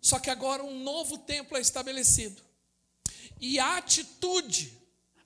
Só 0.00 0.18
que 0.18 0.28
agora 0.28 0.62
um 0.62 0.82
novo 0.82 1.16
templo 1.16 1.56
é 1.56 1.60
estabelecido. 1.62 2.42
E 3.40 3.58
a 3.58 3.78
atitude, 3.78 4.76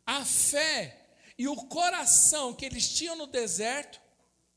a 0.07 0.25
fé, 0.25 0.98
e 1.39 1.47
o 1.47 1.55
coração 1.55 2.53
que 2.53 2.67
eles 2.67 2.89
tinham 2.89 3.15
no 3.15 3.27
deserto 3.27 4.01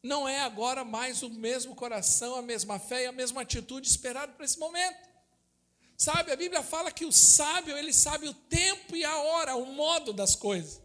não 0.01 0.27
é 0.27 0.41
agora 0.41 0.83
mais 0.83 1.21
o 1.21 1.29
mesmo 1.29 1.75
coração, 1.75 2.35
a 2.35 2.41
mesma 2.41 2.79
fé 2.79 3.03
e 3.03 3.05
a 3.05 3.11
mesma 3.11 3.43
atitude 3.43 3.87
esperada 3.87 4.33
para 4.33 4.43
esse 4.43 4.57
momento. 4.57 5.11
Sabe, 5.95 6.31
a 6.31 6.35
Bíblia 6.35 6.63
fala 6.63 6.91
que 6.91 7.05
o 7.05 7.11
sábio, 7.11 7.77
ele 7.77 7.93
sabe 7.93 8.27
o 8.27 8.33
tempo 8.33 8.95
e 8.95 9.05
a 9.05 9.15
hora, 9.15 9.55
o 9.55 9.67
modo 9.67 10.11
das 10.11 10.35
coisas. 10.35 10.81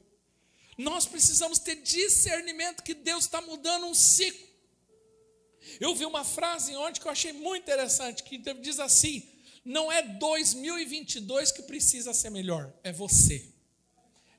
Nós 0.77 1.07
precisamos 1.07 1.59
ter 1.59 1.77
discernimento 1.77 2.83
que 2.83 2.93
Deus 2.93 3.25
está 3.25 3.41
mudando 3.41 3.87
um 3.87 3.95
ciclo. 3.95 4.47
Eu 5.81 5.95
vi 5.95 6.05
uma 6.05 6.23
frase 6.23 6.77
ontem 6.77 7.01
que 7.01 7.07
eu 7.07 7.13
achei 7.13 7.33
muito 7.33 7.63
interessante, 7.63 8.23
que 8.23 8.37
diz 8.37 8.79
assim: 8.79 9.27
não 9.65 9.91
é 9.91 10.03
2022 10.03 11.51
que 11.51 11.63
precisa 11.63 12.13
ser 12.13 12.29
melhor, 12.29 12.71
é 12.85 12.93
você. 12.93 13.56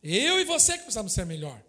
Eu 0.04 0.39
e 0.39 0.44
você 0.44 0.74
que 0.74 0.84
precisamos 0.84 1.13
ser 1.13 1.25
melhor. 1.25 1.62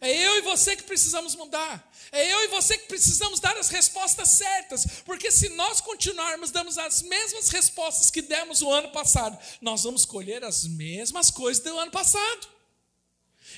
É 0.00 0.10
eu 0.10 0.38
e 0.38 0.42
você 0.42 0.76
que 0.76 0.82
precisamos 0.82 1.34
mudar. 1.34 1.90
É 2.12 2.32
eu 2.32 2.44
e 2.44 2.48
você 2.48 2.76
que 2.76 2.86
precisamos 2.86 3.40
dar 3.40 3.56
as 3.56 3.68
respostas 3.68 4.28
certas. 4.28 4.86
Porque 5.04 5.30
se 5.30 5.48
nós 5.50 5.80
continuarmos 5.80 6.50
dando 6.50 6.68
as 6.80 7.02
mesmas 7.02 7.48
respostas 7.48 8.10
que 8.10 8.22
demos 8.22 8.62
o 8.62 8.70
ano 8.70 8.90
passado, 8.90 9.38
nós 9.60 9.84
vamos 9.84 10.04
colher 10.04 10.44
as 10.44 10.64
mesmas 10.64 11.30
coisas 11.30 11.62
do 11.62 11.78
ano 11.78 11.90
passado. 11.90 12.48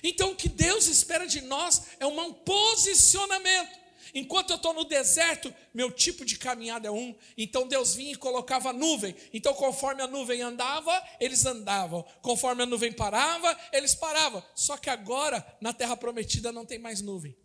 Então 0.03 0.31
o 0.31 0.37
que 0.37 0.49
Deus 0.49 0.87
espera 0.87 1.27
de 1.27 1.41
nós 1.41 1.83
é 1.99 2.07
um 2.07 2.33
posicionamento. 2.33 3.88
Enquanto 4.15 4.50
eu 4.50 4.57
estou 4.57 4.73
no 4.73 4.85
deserto, 4.85 5.55
meu 5.73 5.91
tipo 5.91 6.25
de 6.25 6.38
caminhada 6.38 6.88
é 6.88 6.91
um. 6.91 7.15
Então 7.37 7.67
Deus 7.67 7.95
vinha 7.95 8.12
e 8.12 8.17
colocava 8.17 8.73
nuvem. 8.73 9.15
Então, 9.33 9.55
conforme 9.55 10.03
a 10.03 10.07
nuvem 10.07 10.43
andava, 10.43 11.03
eles 11.21 11.45
andavam. 11.47 12.05
Conforme 12.23 12.62
a 12.62 12.67
nuvem 12.67 12.93
parava, 12.93 13.59
eles 13.73 13.95
paravam. 13.95 14.43
Só 14.55 14.77
que 14.77 14.91
agora, 14.91 15.45
na 15.61 15.73
terra 15.73 15.97
prometida, 15.97 16.53
não 16.53 16.65
tem 16.65 16.79
mais 16.79 17.00
nuvem. 17.00 17.37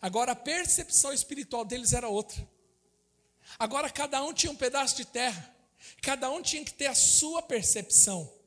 Agora 0.00 0.32
a 0.32 0.36
percepção 0.36 1.12
espiritual 1.12 1.64
deles 1.64 1.92
era 1.92 2.08
outra. 2.08 2.46
Agora 3.58 3.90
cada 3.90 4.22
um 4.22 4.32
tinha 4.32 4.52
um 4.52 4.56
pedaço 4.56 4.96
de 4.96 5.04
terra. 5.04 5.54
Cada 6.02 6.30
um 6.30 6.40
tinha 6.42 6.64
que 6.64 6.72
ter 6.72 6.86
a 6.86 6.94
sua 6.94 7.42
percepção. 7.42 8.39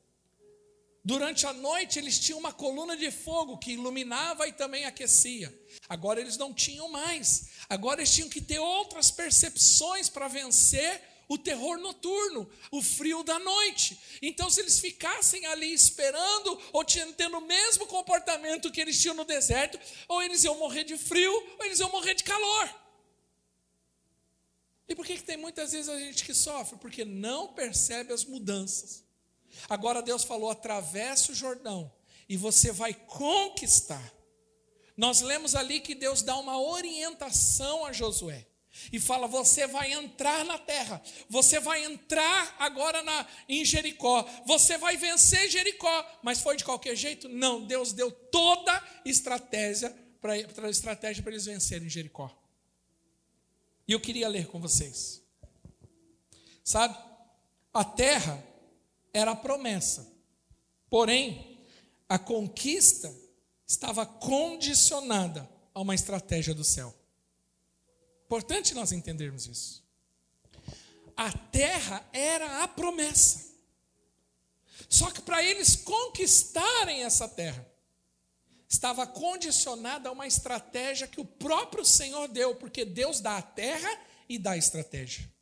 Durante 1.04 1.46
a 1.46 1.52
noite 1.52 1.98
eles 1.98 2.18
tinham 2.18 2.38
uma 2.38 2.52
coluna 2.52 2.96
de 2.96 3.10
fogo 3.10 3.58
que 3.58 3.72
iluminava 3.72 4.48
e 4.48 4.52
também 4.52 4.86
aquecia. 4.86 5.54
Agora 5.86 6.18
eles 6.18 6.38
não 6.38 6.54
tinham 6.54 6.88
mais. 6.88 7.50
Agora 7.68 8.00
eles 8.00 8.14
tinham 8.14 8.30
que 8.30 8.40
ter 8.40 8.58
outras 8.58 9.10
percepções 9.10 10.08
para 10.08 10.28
vencer 10.28 11.02
o 11.28 11.36
terror 11.36 11.78
noturno, 11.78 12.50
o 12.70 12.82
frio 12.82 13.22
da 13.22 13.38
noite. 13.38 13.98
Então, 14.22 14.48
se 14.48 14.60
eles 14.60 14.78
ficassem 14.78 15.44
ali 15.46 15.72
esperando, 15.72 16.58
ou 16.72 16.84
tendo 16.84 17.38
o 17.38 17.46
mesmo 17.46 17.86
comportamento 17.86 18.70
que 18.70 18.80
eles 18.80 19.00
tinham 19.00 19.14
no 19.14 19.24
deserto, 19.24 19.78
ou 20.08 20.22
eles 20.22 20.42
iam 20.44 20.58
morrer 20.58 20.84
de 20.84 20.96
frio, 20.96 21.32
ou 21.58 21.64
eles 21.66 21.80
iam 21.80 21.90
morrer 21.90 22.14
de 22.14 22.24
calor. 22.24 22.74
E 24.88 24.94
por 24.94 25.04
que, 25.04 25.16
que 25.16 25.22
tem 25.22 25.36
muitas 25.36 25.72
vezes 25.72 25.88
a 25.88 25.98
gente 25.98 26.24
que 26.24 26.34
sofre? 26.34 26.78
Porque 26.78 27.04
não 27.04 27.54
percebe 27.54 28.12
as 28.12 28.24
mudanças. 28.24 29.03
Agora 29.68 30.02
Deus 30.02 30.24
falou: 30.24 30.50
atravesse 30.50 31.32
o 31.32 31.34
Jordão 31.34 31.92
e 32.28 32.36
você 32.36 32.72
vai 32.72 32.94
conquistar. 32.94 34.12
Nós 34.96 35.20
lemos 35.20 35.54
ali 35.54 35.80
que 35.80 35.94
Deus 35.94 36.22
dá 36.22 36.36
uma 36.36 36.60
orientação 36.60 37.84
a 37.84 37.92
Josué 37.92 38.46
e 38.92 39.00
fala: 39.00 39.26
você 39.26 39.66
vai 39.66 39.92
entrar 39.92 40.44
na 40.44 40.58
terra, 40.58 41.02
você 41.28 41.60
vai 41.60 41.84
entrar 41.84 42.56
agora 42.58 43.02
na, 43.02 43.26
em 43.48 43.64
Jericó, 43.64 44.22
você 44.46 44.78
vai 44.78 44.96
vencer 44.96 45.50
Jericó, 45.50 46.06
mas 46.22 46.40
foi 46.40 46.56
de 46.56 46.64
qualquer 46.64 46.96
jeito? 46.96 47.28
Não, 47.28 47.64
Deus 47.64 47.92
deu 47.92 48.10
toda 48.10 48.82
estratégia 49.04 49.90
para 50.20 50.70
estratégia 50.70 51.22
para 51.22 51.32
eles 51.32 51.46
vencerem 51.46 51.88
Jericó. 51.88 52.34
E 53.86 53.92
eu 53.92 54.00
queria 54.00 54.28
ler 54.28 54.46
com 54.46 54.58
vocês. 54.58 55.22
Sabe? 56.64 56.96
A 57.72 57.84
terra 57.84 58.42
era 59.14 59.30
a 59.30 59.36
promessa. 59.36 60.12
Porém, 60.90 61.64
a 62.08 62.18
conquista 62.18 63.14
estava 63.66 64.04
condicionada 64.04 65.48
a 65.72 65.80
uma 65.80 65.94
estratégia 65.94 66.52
do 66.52 66.64
céu. 66.64 66.94
Importante 68.26 68.74
nós 68.74 68.92
entendermos 68.92 69.46
isso. 69.46 69.84
A 71.16 71.32
terra 71.32 72.06
era 72.12 72.62
a 72.64 72.68
promessa. 72.68 73.54
Só 74.88 75.10
que 75.10 75.22
para 75.22 75.42
eles 75.42 75.76
conquistarem 75.76 77.04
essa 77.04 77.28
terra, 77.28 77.66
estava 78.68 79.06
condicionada 79.06 80.08
a 80.08 80.12
uma 80.12 80.26
estratégia 80.26 81.06
que 81.06 81.20
o 81.20 81.24
próprio 81.24 81.84
Senhor 81.84 82.26
deu, 82.28 82.56
porque 82.56 82.84
Deus 82.84 83.20
dá 83.20 83.38
a 83.38 83.42
terra 83.42 83.88
e 84.28 84.38
dá 84.38 84.56
estratégia. 84.56 85.32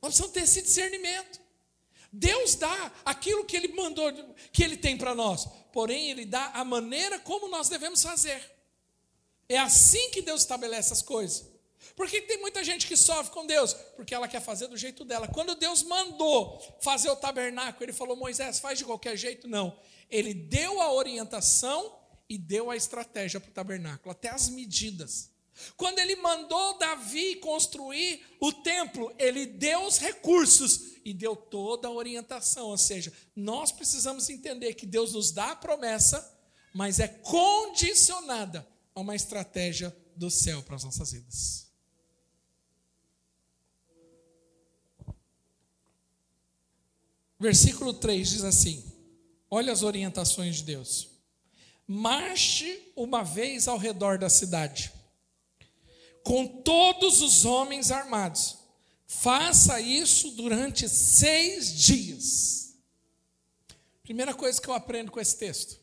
Nós 0.00 0.14
precisamos 0.14 0.32
ter 0.32 0.40
esse 0.40 0.62
discernimento. 0.62 1.45
Deus 2.18 2.54
dá 2.54 2.92
aquilo 3.04 3.44
que 3.44 3.54
Ele 3.54 3.68
mandou, 3.68 4.10
que 4.50 4.64
Ele 4.64 4.76
tem 4.76 4.96
para 4.96 5.14
nós, 5.14 5.46
porém, 5.70 6.10
Ele 6.10 6.24
dá 6.24 6.46
a 6.54 6.64
maneira 6.64 7.18
como 7.18 7.46
nós 7.48 7.68
devemos 7.68 8.02
fazer. 8.02 8.42
É 9.46 9.58
assim 9.58 10.10
que 10.10 10.22
Deus 10.22 10.40
estabelece 10.40 10.94
as 10.94 11.02
coisas. 11.02 11.46
Por 11.94 12.08
que 12.08 12.22
tem 12.22 12.40
muita 12.40 12.64
gente 12.64 12.86
que 12.86 12.96
sofre 12.96 13.32
com 13.32 13.46
Deus? 13.46 13.74
Porque 13.94 14.14
ela 14.14 14.26
quer 14.26 14.40
fazer 14.40 14.66
do 14.66 14.76
jeito 14.76 15.04
dela. 15.04 15.28
Quando 15.28 15.54
Deus 15.54 15.82
mandou 15.82 16.58
fazer 16.80 17.10
o 17.10 17.16
tabernáculo, 17.16 17.84
Ele 17.84 17.92
falou: 17.92 18.16
Moisés, 18.16 18.58
faz 18.58 18.78
de 18.78 18.84
qualquer 18.84 19.16
jeito? 19.16 19.46
Não. 19.46 19.78
Ele 20.10 20.32
deu 20.32 20.80
a 20.80 20.92
orientação 20.92 21.94
e 22.28 22.38
deu 22.38 22.70
a 22.70 22.76
estratégia 22.76 23.38
para 23.38 23.50
o 23.50 23.54
tabernáculo, 23.54 24.10
até 24.10 24.30
as 24.30 24.48
medidas. 24.48 25.30
Quando 25.76 25.98
ele 25.98 26.16
mandou 26.16 26.78
Davi 26.78 27.36
construir 27.36 28.24
o 28.40 28.52
templo, 28.52 29.14
ele 29.18 29.46
deu 29.46 29.84
os 29.84 29.98
recursos 29.98 30.95
e 31.06 31.14
deu 31.14 31.36
toda 31.36 31.86
a 31.86 31.92
orientação. 31.92 32.66
Ou 32.66 32.76
seja, 32.76 33.12
nós 33.36 33.70
precisamos 33.70 34.28
entender 34.28 34.74
que 34.74 34.84
Deus 34.84 35.12
nos 35.12 35.30
dá 35.30 35.52
a 35.52 35.56
promessa, 35.56 36.36
mas 36.74 36.98
é 36.98 37.06
condicionada 37.06 38.66
a 38.92 39.00
uma 39.00 39.14
estratégia 39.14 39.96
do 40.16 40.28
céu 40.28 40.64
para 40.64 40.74
as 40.74 40.82
nossas 40.82 41.12
vidas. 41.12 41.70
Versículo 47.38 47.94
3 47.94 48.28
diz 48.28 48.42
assim: 48.42 48.84
olha 49.48 49.72
as 49.72 49.84
orientações 49.84 50.56
de 50.56 50.64
Deus. 50.64 51.08
Marche 51.86 52.92
uma 52.96 53.22
vez 53.22 53.68
ao 53.68 53.78
redor 53.78 54.18
da 54.18 54.28
cidade 54.28 54.92
com 56.24 56.44
todos 56.48 57.22
os 57.22 57.44
homens 57.44 57.92
armados. 57.92 58.65
Faça 59.06 59.80
isso 59.80 60.32
durante 60.32 60.88
seis 60.88 61.72
dias. 61.72 62.76
Primeira 64.02 64.34
coisa 64.34 64.60
que 64.60 64.68
eu 64.68 64.74
aprendo 64.74 65.10
com 65.10 65.20
esse 65.20 65.36
texto. 65.38 65.80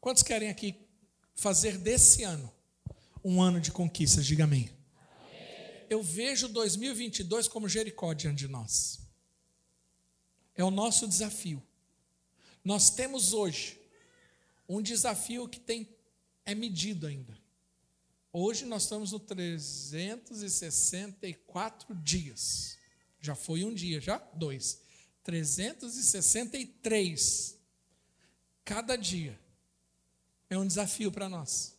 Quantos 0.00 0.22
querem 0.22 0.48
aqui 0.48 0.74
fazer 1.34 1.78
desse 1.78 2.22
ano 2.22 2.52
um 3.24 3.40
ano 3.40 3.60
de 3.60 3.72
conquistas? 3.72 4.26
Diga 4.26 4.44
amém. 4.44 4.70
Eu 5.88 6.02
vejo 6.02 6.48
2022 6.48 7.48
como 7.48 7.68
Jericó 7.68 8.12
diante 8.12 8.38
de 8.38 8.48
nós. 8.48 9.00
É 10.54 10.62
o 10.62 10.70
nosso 10.70 11.08
desafio. 11.08 11.62
Nós 12.62 12.90
temos 12.90 13.32
hoje 13.32 13.80
um 14.68 14.80
desafio 14.80 15.48
que 15.48 15.58
tem 15.58 15.88
é 16.44 16.54
medido 16.54 17.06
ainda. 17.06 17.39
Hoje 18.32 18.64
nós 18.64 18.84
estamos 18.84 19.10
no 19.10 19.18
364 19.18 21.92
dias. 21.96 22.78
Já 23.20 23.34
foi 23.34 23.64
um 23.64 23.74
dia, 23.74 24.00
já? 24.00 24.18
Dois. 24.34 24.80
363. 25.24 27.58
Cada 28.64 28.94
dia 28.96 29.36
é 30.48 30.56
um 30.56 30.64
desafio 30.66 31.10
para 31.10 31.28
nós. 31.28 31.74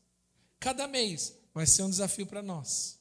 Cada 0.59 0.85
mês 0.87 1.33
vai 1.53 1.65
ser 1.65 1.83
um 1.83 1.89
desafio 1.89 2.27
para 2.27 2.41
nós. 2.41 2.99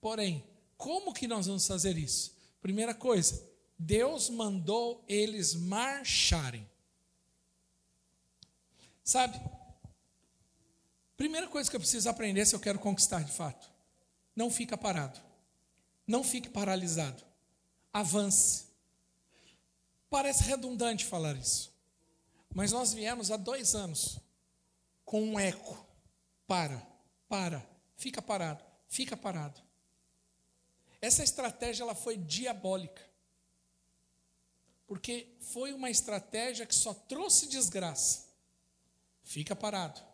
Porém, 0.00 0.44
como 0.76 1.14
que 1.14 1.28
nós 1.28 1.46
vamos 1.46 1.64
fazer 1.66 1.96
isso? 1.96 2.34
Primeira 2.60 2.92
coisa, 2.92 3.40
Deus 3.78 4.28
mandou 4.28 5.04
eles 5.08 5.54
marcharem. 5.54 6.68
Sabe? 9.02 9.40
Primeira 11.16 11.46
coisa 11.46 11.70
que 11.70 11.76
eu 11.76 11.80
preciso 11.80 12.08
aprender 12.08 12.44
se 12.44 12.54
eu 12.54 12.60
quero 12.60 12.78
conquistar 12.78 13.22
de 13.22 13.32
fato: 13.32 13.70
não 14.34 14.50
fica 14.50 14.76
parado. 14.76 15.20
Não 16.06 16.22
fique 16.22 16.48
paralisado. 16.48 17.24
Avance. 17.92 18.66
Parece 20.10 20.44
redundante 20.44 21.04
falar 21.04 21.36
isso. 21.36 21.72
Mas 22.54 22.72
nós 22.72 22.92
viemos 22.92 23.30
há 23.30 23.36
dois 23.36 23.74
anos 23.74 24.18
com 25.04 25.22
um 25.22 25.38
eco. 25.38 25.84
Para, 26.46 26.86
para, 27.26 27.66
fica 27.96 28.20
parado, 28.20 28.62
fica 28.86 29.16
parado. 29.16 29.58
Essa 31.00 31.24
estratégia 31.24 31.84
ela 31.84 31.94
foi 31.94 32.18
diabólica. 32.18 33.02
Porque 34.86 35.34
foi 35.40 35.72
uma 35.72 35.88
estratégia 35.88 36.66
que 36.66 36.74
só 36.74 36.92
trouxe 36.92 37.46
desgraça. 37.46 38.26
Fica 39.22 39.56
parado 39.56 40.13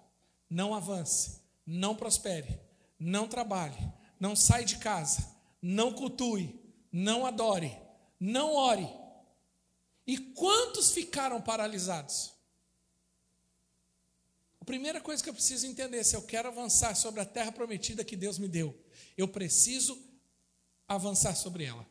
não 0.51 0.75
avance, 0.75 1.41
não 1.65 1.95
prospere, 1.95 2.61
não 2.99 3.29
trabalhe, 3.29 3.79
não 4.19 4.35
sai 4.35 4.65
de 4.65 4.79
casa, 4.79 5.25
não 5.63 5.95
cultue, 5.95 6.61
não 6.91 7.25
adore, 7.25 7.75
não 8.19 8.55
ore. 8.55 8.89
E 10.07 10.19
quantos 10.19 10.91
ficaram 10.91 11.41
paralisados? 11.41 12.33
A 14.61 14.65
primeira 14.65 15.01
coisa 15.01 15.23
que 15.23 15.31
eu 15.31 15.35
preciso 15.35 15.67
entender, 15.67 16.03
se 16.05 16.17
eu 16.17 16.23
quero 16.23 16.49
avançar 16.49 16.95
sobre 16.97 17.21
a 17.21 17.25
terra 17.25 17.53
prometida 17.53 18.05
que 18.05 18.17
Deus 18.17 18.39
me 18.39 18.49
deu, 18.49 18.77
eu 19.17 19.29
preciso 19.29 19.97
avançar 20.89 21.35
sobre 21.37 21.65
ela. 21.65 21.87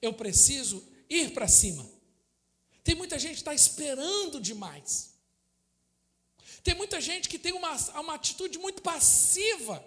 Eu 0.00 0.12
preciso 0.12 0.86
ir 1.08 1.32
para 1.32 1.48
cima. 1.48 1.88
Tem 2.84 2.94
muita 2.94 3.18
gente 3.18 3.34
que 3.34 3.40
está 3.40 3.54
esperando 3.54 4.40
demais. 4.40 5.17
Tem 6.68 6.74
muita 6.74 7.00
gente 7.00 7.30
que 7.30 7.38
tem 7.38 7.54
uma, 7.54 7.74
uma 7.98 8.12
atitude 8.16 8.58
muito 8.58 8.82
passiva 8.82 9.82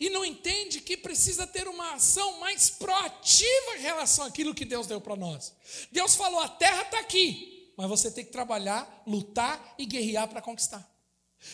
e 0.00 0.10
não 0.10 0.24
entende 0.24 0.80
que 0.80 0.96
precisa 0.96 1.46
ter 1.46 1.68
uma 1.68 1.92
ação 1.92 2.40
mais 2.40 2.68
proativa 2.68 3.76
em 3.76 3.82
relação 3.82 4.24
àquilo 4.26 4.52
que 4.52 4.64
Deus 4.64 4.88
deu 4.88 5.00
para 5.00 5.14
nós. 5.14 5.54
Deus 5.92 6.16
falou: 6.16 6.40
a 6.40 6.48
terra 6.48 6.82
está 6.82 6.98
aqui, 6.98 7.72
mas 7.76 7.88
você 7.88 8.10
tem 8.10 8.24
que 8.24 8.32
trabalhar, 8.32 9.04
lutar 9.06 9.76
e 9.78 9.86
guerrear 9.86 10.26
para 10.26 10.42
conquistar. 10.42 10.84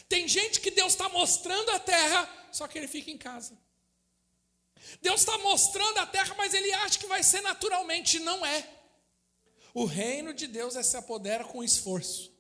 Tem 0.09 0.27
gente 0.27 0.63
que 0.63 0.71
Deus 0.71 0.95
está 0.95 1.11
mostrando 1.11 1.69
a 1.69 1.79
terra, 1.79 2.49
só 2.51 2.67
que 2.67 2.79
ele 2.79 2.89
fica 2.89 3.11
em 3.11 3.19
casa. 3.19 3.59
Deus 5.03 5.21
está 5.21 5.37
mostrando 5.37 5.99
a 5.99 6.07
terra, 6.07 6.35
mas 6.39 6.55
ele 6.55 6.73
acha 6.73 6.99
que 6.99 7.07
vai 7.07 7.23
ser 7.23 7.43
naturalmente, 7.43 8.19
não 8.19 8.47
é. 8.47 8.67
O 9.75 9.85
reino 9.85 10.33
de 10.33 10.47
Deus 10.47 10.75
é 10.75 10.83
se 10.83 10.97
apodera 10.97 11.45
com 11.45 11.63
esforço. 11.63 12.32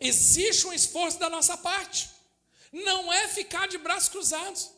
Existe 0.00 0.66
um 0.66 0.72
esforço 0.72 1.18
da 1.18 1.28
nossa 1.28 1.56
parte. 1.56 2.10
Não 2.72 3.12
é 3.12 3.28
ficar 3.28 3.68
de 3.68 3.78
braços 3.78 4.08
cruzados. 4.08 4.70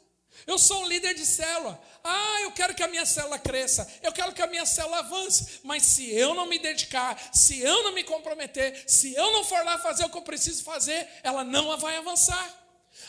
Eu 0.47 0.59
sou 0.59 0.83
um 0.83 0.89
líder 0.89 1.15
de 1.15 1.25
célula. 1.25 1.81
Ah, 2.03 2.41
eu 2.43 2.53
quero 2.53 2.75
que 2.75 2.83
a 2.83 2.89
minha 2.89 3.07
célula 3.07 3.39
cresça. 3.39 3.91
Eu 4.03 4.13
quero 4.13 4.33
que 4.33 4.43
a 4.43 4.47
minha 4.47 4.67
célula 4.67 4.99
avance. 4.99 5.61
Mas 5.63 5.85
se 5.85 6.11
eu 6.11 6.35
não 6.35 6.47
me 6.47 6.59
dedicar, 6.59 7.19
se 7.33 7.61
eu 7.61 7.83
não 7.85 7.93
me 7.93 8.05
comprometer, 8.05 8.85
se 8.87 9.15
eu 9.15 9.33
não 9.33 9.45
for 9.45 9.65
lá 9.65 9.79
fazer 9.79 10.05
o 10.05 10.11
que 10.11 10.19
eu 10.19 10.23
preciso 10.23 10.65
fazer, 10.65 11.09
ela 11.23 11.45
não 11.45 11.77
vai 11.79 11.97
avançar. 11.97 12.47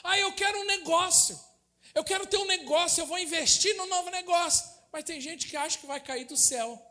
Ah, 0.04 0.18
eu 0.18 0.32
quero 0.34 0.60
um 0.60 0.66
negócio. 0.66 1.38
Eu 1.94 2.04
quero 2.04 2.26
ter 2.28 2.38
um 2.38 2.46
negócio. 2.46 3.02
Eu 3.02 3.08
vou 3.08 3.18
investir 3.18 3.76
no 3.76 3.88
novo 3.88 4.10
negócio. 4.12 4.66
Mas 4.92 5.04
tem 5.04 5.20
gente 5.20 5.48
que 5.48 5.58
acha 5.58 5.78
que 5.78 5.88
vai 5.88 6.00
cair 6.00 6.26
do 6.26 6.38
céu. 6.38 6.82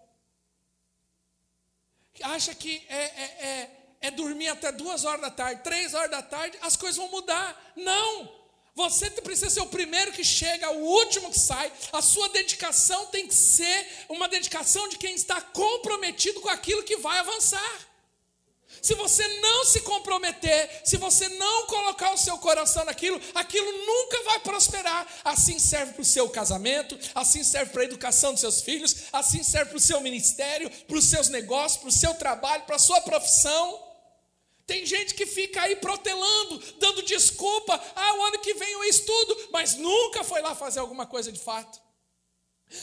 Acha 2.22 2.54
que 2.54 2.84
é, 2.88 2.96
é, 2.96 3.46
é 3.46 3.83
é 4.04 4.10
dormir 4.10 4.48
até 4.48 4.70
duas 4.70 5.06
horas 5.06 5.22
da 5.22 5.30
tarde, 5.30 5.62
três 5.62 5.94
horas 5.94 6.10
da 6.10 6.20
tarde, 6.20 6.58
as 6.60 6.76
coisas 6.76 6.98
vão 6.98 7.08
mudar. 7.08 7.72
Não! 7.74 8.30
Você 8.74 9.08
precisa 9.10 9.48
ser 9.48 9.60
o 9.60 9.66
primeiro 9.66 10.12
que 10.12 10.22
chega, 10.22 10.70
o 10.70 10.84
último 10.84 11.30
que 11.30 11.38
sai. 11.38 11.72
A 11.90 12.02
sua 12.02 12.28
dedicação 12.28 13.06
tem 13.06 13.26
que 13.26 13.34
ser 13.34 14.04
uma 14.10 14.28
dedicação 14.28 14.88
de 14.88 14.98
quem 14.98 15.14
está 15.14 15.40
comprometido 15.40 16.40
com 16.42 16.50
aquilo 16.50 16.82
que 16.82 16.98
vai 16.98 17.18
avançar. 17.18 17.94
Se 18.82 18.94
você 18.94 19.26
não 19.40 19.64
se 19.64 19.80
comprometer, 19.80 20.82
se 20.84 20.98
você 20.98 21.28
não 21.28 21.66
colocar 21.66 22.12
o 22.12 22.18
seu 22.18 22.36
coração 22.36 22.84
naquilo, 22.84 23.18
aquilo 23.34 23.86
nunca 23.86 24.22
vai 24.24 24.40
prosperar. 24.40 25.06
Assim 25.24 25.58
serve 25.58 25.94
para 25.94 26.02
o 26.02 26.04
seu 26.04 26.28
casamento, 26.28 26.98
assim 27.14 27.42
serve 27.42 27.72
para 27.72 27.82
a 27.82 27.86
educação 27.86 28.32
dos 28.32 28.40
seus 28.40 28.60
filhos, 28.60 29.04
assim 29.12 29.42
serve 29.42 29.70
para 29.70 29.78
o 29.78 29.80
seu 29.80 30.00
ministério, 30.00 30.68
para 30.68 30.98
os 30.98 31.04
seus 31.06 31.28
negócios, 31.28 31.80
para 31.80 31.88
o 31.88 31.92
seu 31.92 32.12
trabalho, 32.14 32.64
para 32.64 32.76
a 32.76 32.80
sua 32.80 33.00
profissão. 33.00 33.83
Tem 34.66 34.86
gente 34.86 35.14
que 35.14 35.26
fica 35.26 35.62
aí 35.62 35.76
protelando, 35.76 36.58
dando 36.78 37.02
desculpa. 37.02 37.80
Ah, 37.94 38.14
o 38.14 38.22
ano 38.22 38.38
que 38.38 38.54
vem 38.54 38.70
eu 38.72 38.84
estudo, 38.84 39.48
mas 39.52 39.76
nunca 39.76 40.24
foi 40.24 40.40
lá 40.40 40.54
fazer 40.54 40.80
alguma 40.80 41.06
coisa 41.06 41.30
de 41.30 41.38
fato. 41.38 41.82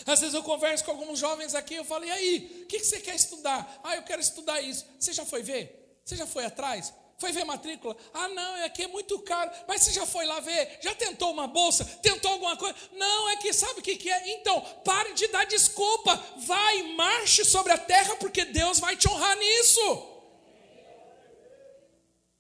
Às 0.06 0.22
vezes 0.22 0.36
eu 0.36 0.44
converso 0.44 0.86
com 0.86 0.92
alguns 0.92 1.20
jovens 1.20 1.56
aqui, 1.56 1.76
eu 1.76 1.84
falo, 1.84 2.06
e 2.06 2.12
aí, 2.12 2.62
o 2.64 2.68
que 2.68 2.80
você 2.80 3.00
quer 3.00 3.16
estudar? 3.16 3.80
Ah, 3.84 3.96
eu 3.96 4.04
quero 4.04 4.22
estudar 4.22 4.62
isso. 4.62 4.86
Você 5.00 5.12
já 5.12 5.26
foi 5.26 5.42
ver? 5.42 6.00
Você 6.06 6.16
já 6.16 6.28
foi 6.28 6.46
atrás? 6.46 6.94
Foi 7.18 7.32
ver 7.32 7.46
matrícula? 7.46 7.96
Ah, 8.14 8.28
não, 8.30 8.66
aqui 8.66 8.84
é 8.84 8.88
muito 8.88 9.18
caro. 9.20 9.52
Mas 9.68 9.84
você 9.84 9.92
já 9.92 10.06
foi 10.06 10.26
lá 10.26 10.40
ver? 10.40 10.80
Já 10.82 10.96
tentou 10.96 11.32
uma 11.32 11.46
bolsa? 11.48 11.86
Tentou 12.02 12.32
alguma 12.32 12.58
coisa? 12.58 12.76
Não, 12.94 13.30
é 13.30 13.38
que 13.38 13.54
sabe 13.54 13.80
o 13.80 13.84
que, 13.84 13.96
que 13.96 14.10
é? 14.10 14.34
Então, 14.34 14.60
pare 14.84 15.14
de 15.14 15.28
dar 15.28 15.46
desculpa. 15.46 16.16
Vai, 16.38 16.82
marche 16.96 17.46
sobre 17.46 17.74
a 17.74 17.78
terra, 17.78 18.16
porque 18.16 18.46
Deus 18.46 18.80
vai 18.80 18.96
te 18.96 19.08
honrar 19.08 19.38
nisso. 19.38 20.11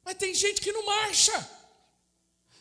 Mas 0.03 0.15
tem 0.15 0.33
gente 0.33 0.61
que 0.61 0.71
não 0.71 0.85
marcha, 0.85 1.49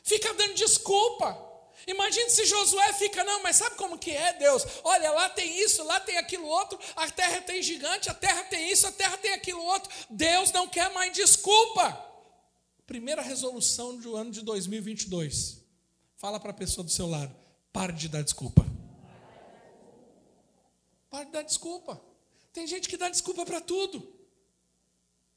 fica 0.02 0.32
dando 0.34 0.54
desculpa. 0.54 1.50
Imagine 1.86 2.28
se 2.30 2.44
Josué 2.44 2.92
fica, 2.92 3.24
não, 3.24 3.42
mas 3.42 3.56
sabe 3.56 3.76
como 3.76 3.98
que 3.98 4.10
é, 4.10 4.34
Deus? 4.34 4.64
Olha, 4.84 5.10
lá 5.12 5.30
tem 5.30 5.62
isso, 5.62 5.82
lá 5.84 5.98
tem 5.98 6.18
aquilo 6.18 6.46
outro, 6.46 6.78
a 6.94 7.10
terra 7.10 7.40
tem 7.40 7.62
gigante, 7.62 8.10
a 8.10 8.14
terra 8.14 8.44
tem 8.44 8.70
isso, 8.70 8.86
a 8.86 8.92
terra 8.92 9.16
tem 9.16 9.32
aquilo 9.32 9.62
outro. 9.64 9.90
Deus 10.10 10.52
não 10.52 10.68
quer 10.68 10.92
mais 10.92 11.12
desculpa. 11.12 12.06
Primeira 12.86 13.22
resolução 13.22 13.96
do 13.96 14.14
ano 14.16 14.30
de 14.30 14.42
2022. 14.42 15.58
Fala 16.16 16.38
para 16.38 16.50
a 16.50 16.54
pessoa 16.54 16.84
do 16.84 16.90
seu 16.90 17.06
lado, 17.06 17.34
pare 17.72 17.92
de 17.92 18.08
dar 18.08 18.22
desculpa. 18.22 18.66
Pare 21.08 21.26
de 21.26 21.32
dar 21.32 21.42
desculpa. 21.42 22.00
Tem 22.52 22.66
gente 22.66 22.88
que 22.88 22.96
dá 22.96 23.08
desculpa 23.08 23.46
para 23.46 23.60
tudo. 23.60 24.19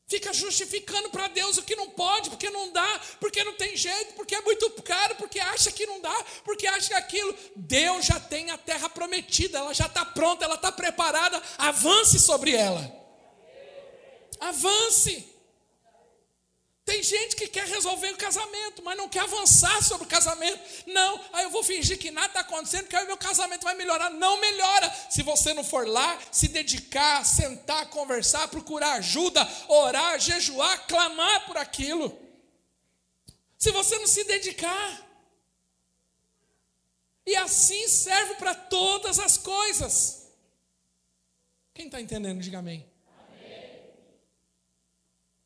Fica 0.07 0.33
justificando 0.33 1.09
para 1.09 1.27
Deus 1.29 1.57
o 1.57 1.63
que 1.63 1.75
não 1.75 1.89
pode, 1.89 2.29
porque 2.29 2.49
não 2.49 2.71
dá, 2.71 3.01
porque 3.19 3.43
não 3.43 3.53
tem 3.53 3.75
jeito, 3.75 4.13
porque 4.13 4.35
é 4.35 4.41
muito 4.41 4.69
caro, 4.83 5.15
porque 5.15 5.39
acha 5.39 5.71
que 5.71 5.85
não 5.85 6.01
dá, 6.01 6.25
porque 6.43 6.67
acha 6.67 6.89
que 6.89 6.93
aquilo. 6.93 7.35
Deus 7.55 8.05
já 8.05 8.19
tem 8.19 8.51
a 8.51 8.57
terra 8.57 8.89
prometida, 8.89 9.59
ela 9.59 9.73
já 9.73 9.85
está 9.85 10.05
pronta, 10.05 10.45
ela 10.45 10.55
está 10.55 10.71
preparada. 10.71 11.41
Avance 11.57 12.19
sobre 12.19 12.51
ela. 12.51 12.91
Avance. 14.39 15.32
Tem 16.85 17.01
gente 17.01 17.37
que 17.37 17.47
quer 17.47 17.65
resolver 17.65 18.11
o 18.11 18.17
casamento, 18.17 18.83
mas 18.83 18.97
não 18.97 19.07
quer 19.07 19.21
avançar 19.21 19.81
sobre 19.81 20.05
o 20.05 20.09
casamento. 20.09 20.59
Não, 20.85 21.19
aí 21.31 21.45
eu 21.45 21.49
vou 21.49 21.63
fingir 21.63 21.97
que 21.97 22.11
nada 22.11 22.27
está 22.27 22.39
acontecendo, 22.41 22.87
que 22.87 22.95
aí 22.95 23.05
o 23.05 23.07
meu 23.07 23.17
casamento 23.17 23.63
vai 23.63 23.73
melhorar. 23.73 24.09
Não 24.09 24.39
melhora. 24.41 24.93
Se 25.09 25.23
você 25.23 25.53
não 25.53 25.63
for 25.63 25.87
lá, 25.87 26.19
se 26.29 26.49
dedicar, 26.49 27.25
sentar, 27.25 27.89
conversar, 27.89 28.49
procurar 28.49 28.93
ajuda, 28.93 29.47
orar, 29.69 30.19
jejuar, 30.19 30.85
clamar 30.85 31.45
por 31.45 31.55
aquilo. 31.57 32.19
Se 33.57 33.71
você 33.71 33.97
não 33.97 34.07
se 34.07 34.25
dedicar. 34.25 35.01
E 37.25 37.33
assim 37.37 37.87
serve 37.87 38.35
para 38.35 38.53
todas 38.53 39.19
as 39.19 39.37
coisas. 39.37 40.27
Quem 41.73 41.85
está 41.85 42.01
entendendo, 42.01 42.41
diga 42.41 42.59
amém. 42.59 42.92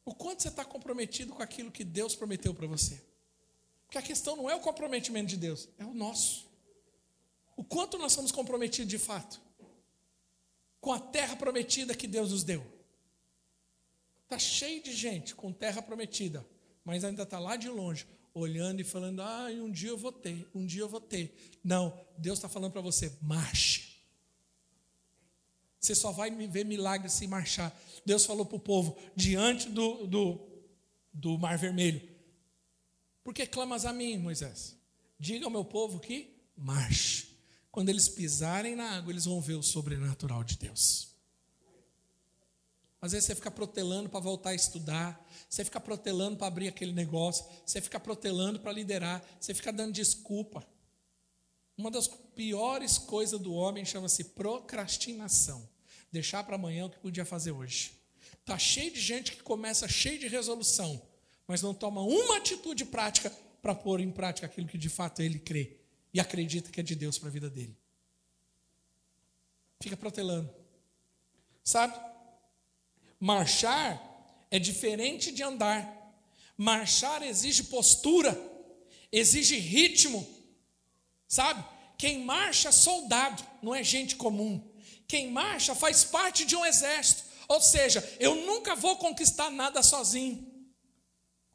O 0.08 0.16
quanto 0.16 0.42
você 0.42 0.48
está 0.48 0.64
comprometido 0.64 1.34
com 1.34 1.44
aquilo 1.44 1.70
que 1.70 1.84
Deus 1.84 2.16
prometeu 2.16 2.54
para 2.54 2.66
você? 2.66 3.04
Porque 3.86 3.98
a 3.98 4.02
questão 4.02 4.38
não 4.38 4.50
é 4.50 4.56
o 4.56 4.62
comprometimento 4.62 5.28
de 5.28 5.36
Deus, 5.36 5.68
é 5.78 5.84
o 5.84 5.94
nosso. 5.94 6.48
O 7.58 7.64
quanto 7.64 7.98
nós 7.98 8.14
somos 8.14 8.32
comprometidos 8.32 8.90
de 8.90 8.98
fato 8.98 9.42
com 10.80 10.94
a 10.94 11.00
terra 11.00 11.36
prometida 11.36 11.94
que 11.94 12.08
Deus 12.08 12.32
nos 12.32 12.46
deu. 12.46 12.66
Está 14.24 14.40
cheio 14.40 14.82
de 14.82 14.96
gente 14.96 15.36
com 15.36 15.52
terra 15.52 15.82
prometida, 15.82 16.48
mas 16.86 17.04
ainda 17.04 17.24
está 17.24 17.38
lá 17.38 17.58
de 17.58 17.68
longe, 17.68 18.08
olhando 18.34 18.80
e 18.80 18.86
falando: 18.86 19.22
ah, 19.22 19.48
um 19.52 19.70
dia 19.70 19.90
eu 19.90 19.98
vou 19.98 20.14
ter, 20.14 20.48
um 20.56 20.66
dia 20.66 20.84
eu 20.84 20.90
vou 20.90 21.02
ter. 21.02 21.36
Não, 21.62 22.00
Deus 22.18 22.38
está 22.38 22.48
falando 22.48 22.72
para 22.72 22.80
você: 22.80 23.12
marche. 23.22 23.87
Você 25.80 25.94
só 25.94 26.12
vai 26.12 26.30
ver 26.48 26.66
milagres 26.66 27.14
se 27.14 27.28
marchar. 27.28 27.76
Deus 28.06 28.26
falou 28.26 28.46
para 28.46 28.58
o 28.58 28.60
povo, 28.60 28.98
diante 29.16 29.70
do, 29.70 30.08
do, 30.08 30.48
do 31.14 31.38
Mar 31.38 31.58
Vermelho: 31.58 32.02
Por 33.24 33.34
que 33.34 33.46
clamas 33.46 33.86
a 33.86 33.94
mim, 33.94 34.18
Moisés? 34.18 34.76
Diga 35.20 35.46
ao 35.46 35.52
meu 35.52 35.66
povo 35.66 36.00
que 36.00 36.36
marche. 36.56 37.28
Quando 37.72 37.90
eles 37.90 38.10
pisarem 38.10 38.76
na 38.76 38.98
água, 38.98 39.12
eles 39.12 39.26
vão 39.26 39.40
ver 39.40 39.56
o 39.56 39.64
sobrenatural 39.64 40.44
de 40.44 40.58
Deus. 40.58 41.16
Às 43.00 43.12
vezes 43.12 43.28
você 43.28 43.36
fica 43.36 43.52
protelando 43.52 44.10
para 44.10 44.20
voltar 44.20 44.50
a 44.50 44.56
estudar, 44.56 45.24
você 45.48 45.64
fica 45.64 45.80
protelando 45.80 46.38
para 46.38 46.48
abrir 46.48 46.68
aquele 46.68 46.92
negócio, 46.92 47.46
você 47.64 47.80
fica 47.80 48.00
protelando 48.00 48.60
para 48.60 48.72
liderar, 48.72 49.24
você 49.40 49.54
fica 49.54 49.72
dando 49.72 49.94
desculpa. 49.94 50.68
Uma 51.78 51.92
das 51.92 52.08
piores 52.08 52.98
coisas 52.98 53.40
do 53.40 53.54
homem 53.54 53.86
chama-se 53.86 54.24
procrastinação. 54.24 55.70
Deixar 56.12 56.44
para 56.44 56.56
amanhã 56.56 56.86
o 56.86 56.90
que 56.90 56.98
podia 56.98 57.26
fazer 57.26 57.52
hoje. 57.52 57.92
Está 58.40 58.58
cheio 58.58 58.92
de 58.92 59.00
gente 59.00 59.34
que 59.34 59.44
começa 59.44 59.88
cheio 59.88 60.18
de 60.18 60.28
resolução, 60.28 61.02
mas 61.46 61.62
não 61.62 61.74
toma 61.74 62.02
uma 62.02 62.38
atitude 62.38 62.86
prática 62.86 63.30
para 63.62 63.76
pôr 63.76 64.00
em 64.00 64.12
prática 64.12 64.48
aquilo 64.48 64.68
que 64.68 64.78
de 64.78 64.90
fato 64.90 65.22
ele 65.22 65.38
crê 65.38 65.78
e 66.14 66.20
acredita 66.20 66.72
que 66.72 66.80
é 66.80 66.84
de 66.84 66.96
Deus 66.96 67.20
para 67.20 67.30
a 67.30 67.32
vida 67.32 67.50
dele. 67.50 67.78
Fica 69.82 69.96
protelando. 69.96 70.50
Sabe? 71.64 72.00
Marchar 73.20 74.02
é 74.50 74.58
diferente 74.58 75.32
de 75.32 75.44
andar. 75.44 75.94
Marchar 76.58 77.22
exige 77.22 77.64
postura, 77.66 78.36
exige 79.12 79.58
ritmo, 79.58 80.26
Sabe? 81.28 81.64
Quem 81.98 82.24
marcha 82.24 82.70
é 82.70 82.72
soldado, 82.72 83.44
não 83.62 83.74
é 83.74 83.84
gente 83.84 84.16
comum. 84.16 84.64
Quem 85.08 85.32
marcha 85.32 85.74
faz 85.74 86.04
parte 86.04 86.46
de 86.46 86.56
um 86.56 86.66
exército. 86.66 87.24
Ou 87.48 87.62
seja, 87.62 88.04
eu 88.20 88.36
nunca 88.36 88.76
vou 88.76 88.98
conquistar 88.98 89.50
nada 89.50 89.82
sozinho. 89.82 90.46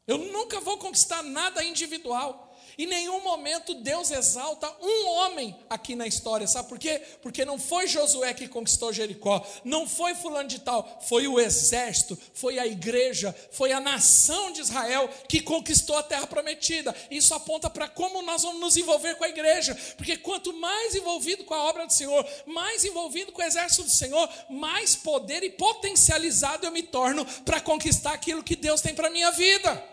Eu 0.05 0.17
nunca 0.17 0.59
vou 0.59 0.77
conquistar 0.77 1.23
nada 1.23 1.63
individual. 1.63 2.52
Em 2.77 2.87
nenhum 2.87 3.21
momento 3.23 3.73
Deus 3.75 4.11
exalta 4.11 4.71
um 4.81 5.07
homem 5.07 5.55
aqui 5.69 5.95
na 5.95 6.07
história, 6.07 6.47
sabe 6.47 6.69
por 6.69 6.79
quê? 6.79 7.01
Porque 7.21 7.45
não 7.45 7.59
foi 7.59 7.87
Josué 7.87 8.33
que 8.33 8.47
conquistou 8.47 8.91
Jericó, 8.91 9.45
não 9.63 9.87
foi 9.87 10.15
fulano 10.15 10.49
de 10.49 10.59
tal, 10.59 11.01
foi 11.07 11.27
o 11.27 11.39
exército, 11.39 12.17
foi 12.33 12.57
a 12.57 12.65
igreja, 12.65 13.35
foi 13.51 13.71
a 13.71 13.79
nação 13.79 14.51
de 14.51 14.61
Israel 14.61 15.09
que 15.27 15.41
conquistou 15.41 15.97
a 15.97 16.03
terra 16.03 16.25
prometida. 16.25 16.95
Isso 17.11 17.33
aponta 17.33 17.69
para 17.69 17.87
como 17.87 18.21
nós 18.21 18.43
vamos 18.43 18.59
nos 18.59 18.77
envolver 18.77 19.15
com 19.15 19.23
a 19.23 19.29
igreja, 19.29 19.77
porque 19.95 20.17
quanto 20.17 20.53
mais 20.53 20.95
envolvido 20.95 21.43
com 21.43 21.53
a 21.53 21.63
obra 21.63 21.85
do 21.85 21.93
Senhor, 21.93 22.25
mais 22.45 22.83
envolvido 22.83 23.31
com 23.31 23.41
o 23.41 23.45
exército 23.45 23.83
do 23.83 23.89
Senhor, 23.89 24.29
mais 24.49 24.95
poder 24.95 25.43
e 25.43 25.49
potencializado 25.49 26.65
eu 26.65 26.71
me 26.71 26.83
torno 26.83 27.25
para 27.43 27.61
conquistar 27.61 28.13
aquilo 28.13 28.43
que 28.43 28.55
Deus 28.55 28.81
tem 28.81 28.95
para 28.95 29.09
minha 29.09 29.31
vida. 29.31 29.92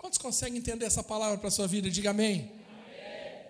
Quantos 0.00 0.16
conseguem 0.16 0.56
entender 0.56 0.86
essa 0.86 1.02
palavra 1.02 1.36
para 1.36 1.48
a 1.48 1.50
sua 1.50 1.66
vida? 1.66 1.90
Diga 1.90 2.08
amém. 2.08 2.50
amém. 2.70 3.44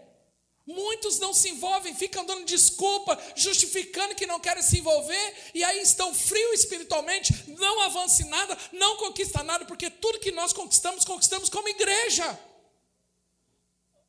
Muitos 0.66 1.20
não 1.20 1.32
se 1.32 1.48
envolvem, 1.48 1.94
ficam 1.94 2.26
dando 2.26 2.44
desculpa, 2.44 3.16
justificando 3.36 4.16
que 4.16 4.26
não 4.26 4.40
querem 4.40 4.60
se 4.60 4.80
envolver, 4.80 5.52
e 5.54 5.62
aí 5.62 5.80
estão 5.80 6.12
frios 6.12 6.58
espiritualmente, 6.58 7.32
não 7.56 7.80
avançam 7.82 8.28
nada, 8.28 8.58
não 8.72 8.96
conquistam 8.96 9.44
nada, 9.44 9.64
porque 9.64 9.88
tudo 9.88 10.18
que 10.18 10.32
nós 10.32 10.52
conquistamos, 10.52 11.04
conquistamos 11.04 11.48
como 11.48 11.68
igreja. 11.68 12.36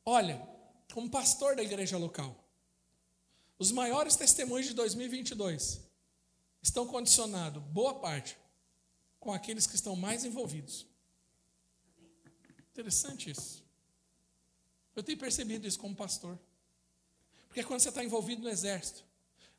Olha, 0.04 0.42
como 0.92 1.08
pastor 1.08 1.54
da 1.54 1.62
igreja 1.62 1.96
local, 1.96 2.36
os 3.56 3.70
maiores 3.70 4.16
testemunhos 4.16 4.66
de 4.66 4.74
2022 4.74 5.80
estão 6.60 6.88
condicionados, 6.88 7.62
boa 7.62 7.94
parte, 8.00 8.36
com 9.20 9.32
aqueles 9.32 9.64
que 9.64 9.76
estão 9.76 9.94
mais 9.94 10.24
envolvidos. 10.24 10.90
Interessante 12.72 13.30
isso. 13.30 13.62
Eu 14.96 15.02
tenho 15.02 15.18
percebido 15.18 15.66
isso 15.66 15.78
como 15.78 15.94
pastor. 15.94 16.38
Porque 17.48 17.62
quando 17.62 17.80
você 17.80 17.90
está 17.90 18.02
envolvido 18.02 18.42
no 18.42 18.48
exército, 18.48 19.04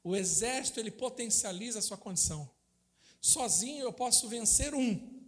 o 0.04 0.16
exército 0.16 0.80
ele 0.80 0.92
potencializa 0.92 1.80
a 1.80 1.82
sua 1.82 1.98
condição. 1.98 2.50
Sozinho 3.22 3.84
eu 3.84 3.94
posso 3.94 4.28
vencer 4.28 4.74
um, 4.74 5.22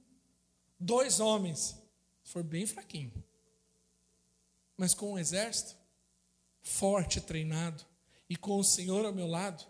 dois 0.79 1.19
homens, 1.19 1.75
se 2.23 2.31
for 2.31 2.43
bem 2.43 2.65
fraquinho. 2.65 3.13
Mas 4.75 4.93
com 4.93 5.13
um 5.13 5.19
exército 5.19 5.77
forte, 6.61 7.21
treinado, 7.21 7.85
e 8.27 8.35
com 8.35 8.59
o 8.59 8.63
Senhor 8.63 9.05
ao 9.05 9.13
meu 9.13 9.27
lado, 9.27 9.63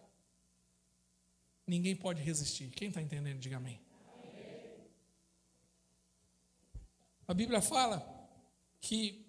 ninguém 1.67 1.95
pode 1.95 2.21
resistir. 2.21 2.69
Quem 2.69 2.87
está 2.87 3.01
entendendo, 3.01 3.39
diga 3.39 3.57
amém. 3.57 3.84
A 7.27 7.33
Bíblia 7.33 7.61
fala 7.61 8.05
que 8.79 9.25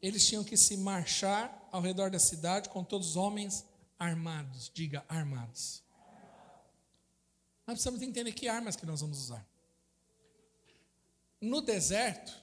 eles 0.00 0.26
tinham 0.26 0.42
que 0.42 0.56
se 0.56 0.76
marchar 0.76 1.68
ao 1.70 1.80
redor 1.80 2.10
da 2.10 2.18
cidade 2.18 2.68
com 2.68 2.82
todos 2.82 3.10
os 3.10 3.16
homens 3.16 3.64
armados. 3.98 4.70
Diga, 4.74 5.04
armados. 5.08 5.82
Nós 7.66 7.74
precisamos 7.74 8.02
entender 8.02 8.32
que 8.32 8.48
armas 8.48 8.74
que 8.74 8.84
nós 8.84 9.00
vamos 9.00 9.18
usar. 9.18 9.46
No 11.40 11.60
deserto, 11.60 12.36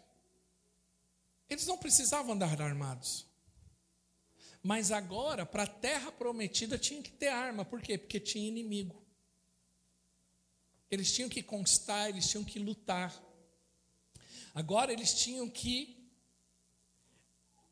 eles 1.49 1.67
não 1.67 1.77
precisavam 1.77 2.33
andar 2.33 2.61
armados. 2.61 3.25
Mas 4.63 4.91
agora, 4.91 5.45
para 5.45 5.63
a 5.63 5.67
terra 5.67 6.11
prometida, 6.11 6.77
tinha 6.77 7.01
que 7.01 7.11
ter 7.11 7.29
arma. 7.29 7.65
Por 7.65 7.81
quê? 7.81 7.97
Porque 7.97 8.19
tinha 8.19 8.47
inimigo. 8.47 9.01
Eles 10.89 11.13
tinham 11.13 11.29
que 11.29 11.43
conquistar, 11.43 12.09
eles 12.09 12.27
tinham 12.29 12.43
que 12.43 12.59
lutar. 12.59 13.13
Agora 14.53 14.91
eles 14.91 15.13
tinham 15.13 15.49
que 15.49 15.99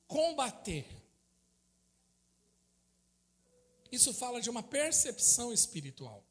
combater. 0.07 0.85
Isso 3.91 4.13
fala 4.13 4.41
de 4.41 4.49
uma 4.49 4.63
percepção 4.63 5.51
espiritual. 5.51 6.25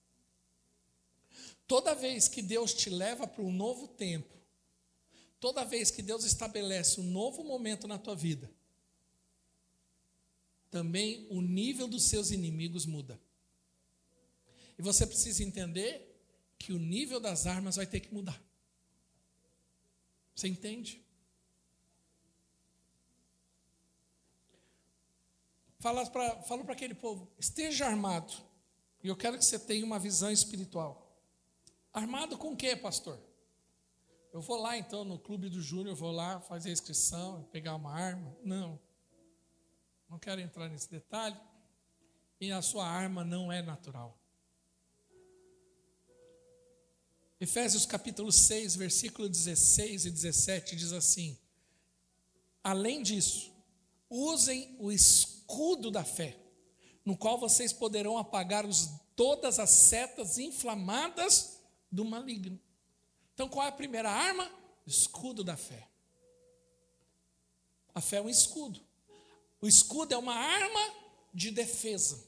Toda 1.66 1.94
vez 1.94 2.28
que 2.28 2.42
Deus 2.42 2.72
te 2.72 2.88
leva 2.88 3.26
para 3.26 3.42
um 3.42 3.52
novo 3.52 3.88
tempo, 3.88 4.35
toda 5.40 5.64
vez 5.64 5.90
que 5.90 6.02
Deus 6.02 6.24
estabelece 6.24 7.00
um 7.00 7.04
novo 7.04 7.42
momento 7.42 7.88
na 7.88 7.98
tua 7.98 8.14
vida, 8.14 8.50
também 10.70 11.26
o 11.30 11.40
nível 11.40 11.88
dos 11.88 12.04
seus 12.04 12.30
inimigos 12.30 12.87
muda. 12.87 13.20
E 14.78 14.82
você 14.82 15.06
precisa 15.06 15.42
entender 15.42 16.14
que 16.59 16.72
o 16.72 16.78
nível 16.78 17.18
das 17.18 17.46
armas 17.46 17.76
vai 17.76 17.87
ter 17.87 18.00
que 18.00 18.12
mudar. 18.12 18.40
Você 20.37 20.49
entende? 20.49 21.03
Fala 25.79 26.05
para 26.11 26.42
fala 26.42 26.62
aquele 26.70 26.94
povo: 26.94 27.33
esteja 27.38 27.87
armado. 27.87 28.35
E 29.03 29.09
eu 29.09 29.16
quero 29.16 29.38
que 29.38 29.44
você 29.44 29.59
tenha 29.59 29.85
uma 29.85 29.99
visão 29.99 30.31
espiritual. 30.31 31.18
Armado 31.92 32.37
com 32.37 32.53
o 32.53 32.57
quê, 32.57 32.77
pastor? 32.77 33.18
Eu 34.33 34.42
vou 34.42 34.61
lá 34.61 34.77
então 34.77 35.05
no 35.05 35.18
clube 35.18 35.49
do 35.49 35.62
Júnior, 35.62 35.96
vou 35.96 36.12
lá 36.12 36.38
fazer 36.40 36.68
a 36.68 36.72
inscrição, 36.72 37.44
pegar 37.44 37.75
uma 37.75 37.92
arma. 37.92 38.37
Não. 38.42 38.79
Não 40.11 40.18
quero 40.18 40.40
entrar 40.42 40.68
nesse 40.68 40.90
detalhe. 40.90 41.40
E 42.38 42.53
a 42.53 42.61
sua 42.61 42.87
arma 42.87 43.25
não 43.25 43.51
é 43.51 43.62
natural. 43.62 44.15
Efésios 47.38 47.85
capítulo 47.85 48.33
6, 48.33 48.77
versículo 48.77 49.29
16 49.29 50.07
e 50.07 50.11
17 50.11 50.75
diz 50.75 50.92
assim: 50.92 51.38
Além 52.64 53.03
disso, 53.03 53.53
usem 54.09 54.75
o 54.79 54.90
escudo 54.90 55.90
da 55.90 56.03
fé, 56.03 56.35
no 57.05 57.14
qual 57.14 57.38
vocês 57.38 57.75
poderão 57.75 58.16
apagar 58.16 58.64
os, 58.64 58.88
todas 59.14 59.59
as 59.59 59.68
setas 59.68 60.38
inflamadas 60.38 61.59
do 61.92 62.07
maligno. 62.07 62.59
Então, 63.35 63.51
qual 63.51 63.66
é 63.66 63.68
a 63.68 63.72
primeira 63.72 64.11
arma? 64.11 64.51
Escudo 64.87 65.44
da 65.44 65.59
fé. 65.59 65.87
A 67.94 68.01
fé 68.01 68.16
é 68.16 68.22
um 68.22 68.31
escudo. 68.31 68.81
O 69.61 69.68
escudo 69.68 70.14
é 70.14 70.16
uma 70.16 70.35
arma 70.35 70.94
de 71.35 71.51
defesa. 71.51 72.27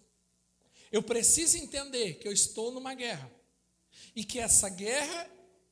Eu 0.93 1.03
preciso 1.03 1.57
entender 1.57 2.15
que 2.15 2.29
eu 2.29 2.33
estou 2.33 2.71
numa 2.71 2.93
guerra 2.93 3.38
e 4.15 4.25
que 4.25 4.39
essa 4.39 4.69
guerra 4.69 5.31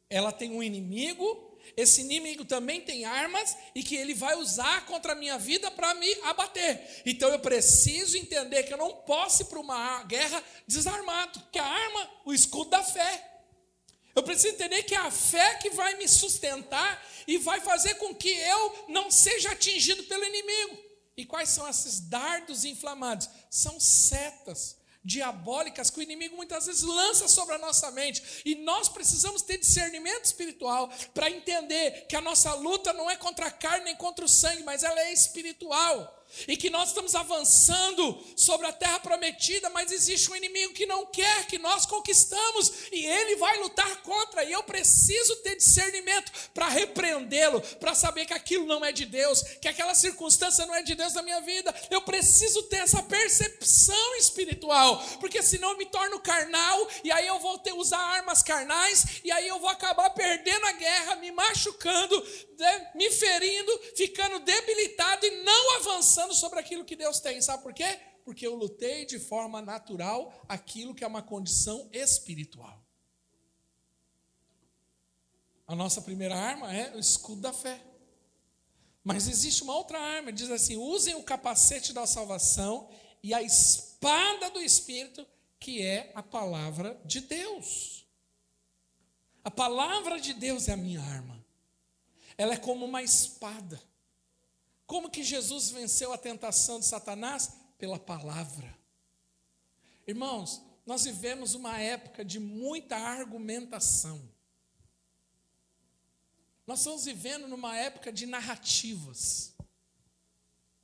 ela 0.08 0.32
tem 0.32 0.50
um 0.52 0.62
inimigo, 0.62 1.46
esse 1.76 2.00
inimigo 2.00 2.44
também 2.44 2.80
tem 2.80 3.04
armas 3.04 3.56
e 3.74 3.82
que 3.82 3.96
ele 3.96 4.14
vai 4.14 4.36
usar 4.36 4.86
contra 4.86 5.12
a 5.12 5.16
minha 5.16 5.38
vida 5.38 5.70
para 5.70 5.94
me 5.94 6.12
abater. 6.22 7.02
Então 7.04 7.28
eu 7.30 7.38
preciso 7.38 8.16
entender 8.16 8.62
que 8.62 8.72
eu 8.72 8.78
não 8.78 8.92
posso 8.92 9.42
ir 9.42 9.46
para 9.46 9.58
uma 9.58 10.02
guerra 10.04 10.42
desarmado, 10.66 11.42
que 11.50 11.58
a 11.58 11.64
arma, 11.64 12.10
o 12.24 12.32
escudo 12.32 12.70
da 12.70 12.82
fé. 12.82 13.32
Eu 14.14 14.22
preciso 14.22 14.54
entender 14.54 14.82
que 14.84 14.94
é 14.94 14.98
a 14.98 15.10
fé 15.10 15.56
que 15.56 15.70
vai 15.70 15.94
me 15.96 16.08
sustentar 16.08 17.04
e 17.26 17.36
vai 17.36 17.60
fazer 17.60 17.94
com 17.96 18.14
que 18.14 18.30
eu 18.30 18.86
não 18.88 19.10
seja 19.10 19.50
atingido 19.50 20.04
pelo 20.04 20.24
inimigo. 20.24 20.78
E 21.16 21.24
quais 21.26 21.50
são 21.50 21.68
esses 21.68 22.00
dardos 22.00 22.64
inflamados? 22.64 23.28
São 23.50 23.78
setas 23.80 24.76
diabólicas 25.06 25.88
que 25.88 26.00
o 26.00 26.02
inimigo 26.02 26.36
muitas 26.36 26.66
vezes 26.66 26.82
lança 26.82 27.28
sobre 27.28 27.54
a 27.54 27.58
nossa 27.58 27.90
mente. 27.92 28.42
E 28.44 28.56
nós 28.56 28.88
precisamos 28.88 29.40
ter 29.40 29.56
discernimento 29.58 30.24
espiritual 30.24 30.90
para 31.14 31.30
entender 31.30 32.06
que 32.08 32.16
a 32.16 32.20
nossa 32.20 32.52
luta 32.54 32.92
não 32.92 33.08
é 33.08 33.16
contra 33.16 33.46
a 33.46 33.50
carne 33.50 33.84
nem 33.84 33.96
contra 33.96 34.24
o 34.24 34.28
sangue, 34.28 34.64
mas 34.64 34.82
ela 34.82 35.00
é 35.00 35.12
espiritual 35.12 36.15
e 36.48 36.56
que 36.56 36.70
nós 36.70 36.88
estamos 36.88 37.14
avançando 37.14 38.18
sobre 38.36 38.66
a 38.66 38.72
terra 38.72 39.00
prometida, 39.00 39.70
mas 39.70 39.92
existe 39.92 40.30
um 40.30 40.36
inimigo 40.36 40.74
que 40.74 40.86
não 40.86 41.06
quer 41.06 41.46
que 41.46 41.58
nós 41.58 41.86
conquistamos 41.86 42.72
e 42.92 43.04
ele 43.04 43.36
vai 43.36 43.58
lutar 43.58 44.02
contra. 44.02 44.44
E 44.44 44.52
eu 44.52 44.62
preciso 44.62 45.36
ter 45.36 45.56
discernimento 45.56 46.32
para 46.52 46.68
repreendê-lo, 46.68 47.60
para 47.78 47.94
saber 47.94 48.26
que 48.26 48.34
aquilo 48.34 48.66
não 48.66 48.84
é 48.84 48.92
de 48.92 49.06
Deus, 49.06 49.42
que 49.60 49.68
aquela 49.68 49.94
circunstância 49.94 50.66
não 50.66 50.74
é 50.74 50.82
de 50.82 50.94
Deus 50.94 51.14
na 51.14 51.22
minha 51.22 51.40
vida. 51.40 51.74
Eu 51.90 52.02
preciso 52.02 52.62
ter 52.64 52.78
essa 52.78 53.02
percepção 53.02 54.16
espiritual, 54.16 55.02
porque 55.20 55.42
senão 55.42 55.70
eu 55.70 55.78
me 55.78 55.86
torno 55.86 56.20
carnal 56.20 56.88
e 57.04 57.12
aí 57.12 57.26
eu 57.26 57.38
vou 57.38 57.58
ter 57.58 57.72
usar 57.72 57.98
armas 57.98 58.42
carnais 58.42 59.20
e 59.24 59.30
aí 59.30 59.46
eu 59.46 59.58
vou 59.58 59.68
acabar 59.68 60.10
perdendo 60.10 60.66
a 60.66 60.72
guerra, 60.72 61.16
me 61.16 61.30
machucando, 61.30 62.26
né, 62.58 62.90
me 62.94 63.10
ferindo, 63.10 63.80
ficando 63.96 64.40
debilitado 64.40 65.26
e 65.26 65.30
não 65.42 65.76
avançando 65.76 66.25
sobre 66.34 66.58
aquilo 66.58 66.84
que 66.84 66.96
Deus 66.96 67.20
tem. 67.20 67.40
Sabe 67.40 67.62
por 67.62 67.72
quê? 67.72 68.00
Porque 68.24 68.46
eu 68.46 68.54
lutei 68.54 69.06
de 69.06 69.18
forma 69.18 69.62
natural 69.62 70.32
aquilo 70.48 70.94
que 70.94 71.04
é 71.04 71.06
uma 71.06 71.22
condição 71.22 71.88
espiritual. 71.92 72.84
A 75.66 75.74
nossa 75.74 76.00
primeira 76.00 76.36
arma 76.36 76.74
é 76.74 76.94
o 76.94 76.98
escudo 76.98 77.40
da 77.40 77.52
fé. 77.52 77.82
Mas 79.02 79.28
existe 79.28 79.62
uma 79.62 79.74
outra 79.74 80.00
arma, 80.00 80.32
diz 80.32 80.50
assim: 80.50 80.76
usem 80.76 81.14
o 81.14 81.22
capacete 81.22 81.92
da 81.92 82.06
salvação 82.06 82.88
e 83.22 83.32
a 83.34 83.42
espada 83.42 84.50
do 84.50 84.60
Espírito, 84.60 85.26
que 85.58 85.82
é 85.82 86.12
a 86.14 86.22
palavra 86.22 87.00
de 87.04 87.20
Deus. 87.20 88.06
A 89.42 89.50
palavra 89.50 90.20
de 90.20 90.34
Deus 90.34 90.68
é 90.68 90.72
a 90.72 90.76
minha 90.76 91.00
arma. 91.00 91.44
Ela 92.36 92.54
é 92.54 92.56
como 92.56 92.84
uma 92.84 93.02
espada. 93.02 93.80
Como 94.86 95.10
que 95.10 95.24
Jesus 95.24 95.70
venceu 95.70 96.12
a 96.12 96.18
tentação 96.18 96.78
de 96.78 96.86
Satanás? 96.86 97.52
Pela 97.76 97.98
palavra. 97.98 98.74
Irmãos, 100.06 100.62
nós 100.86 101.04
vivemos 101.04 101.54
uma 101.54 101.78
época 101.78 102.24
de 102.24 102.38
muita 102.38 102.96
argumentação. 102.96 104.32
Nós 106.64 106.78
estamos 106.78 107.04
vivendo 107.04 107.48
numa 107.48 107.76
época 107.76 108.12
de 108.12 108.24
narrativas. 108.24 109.54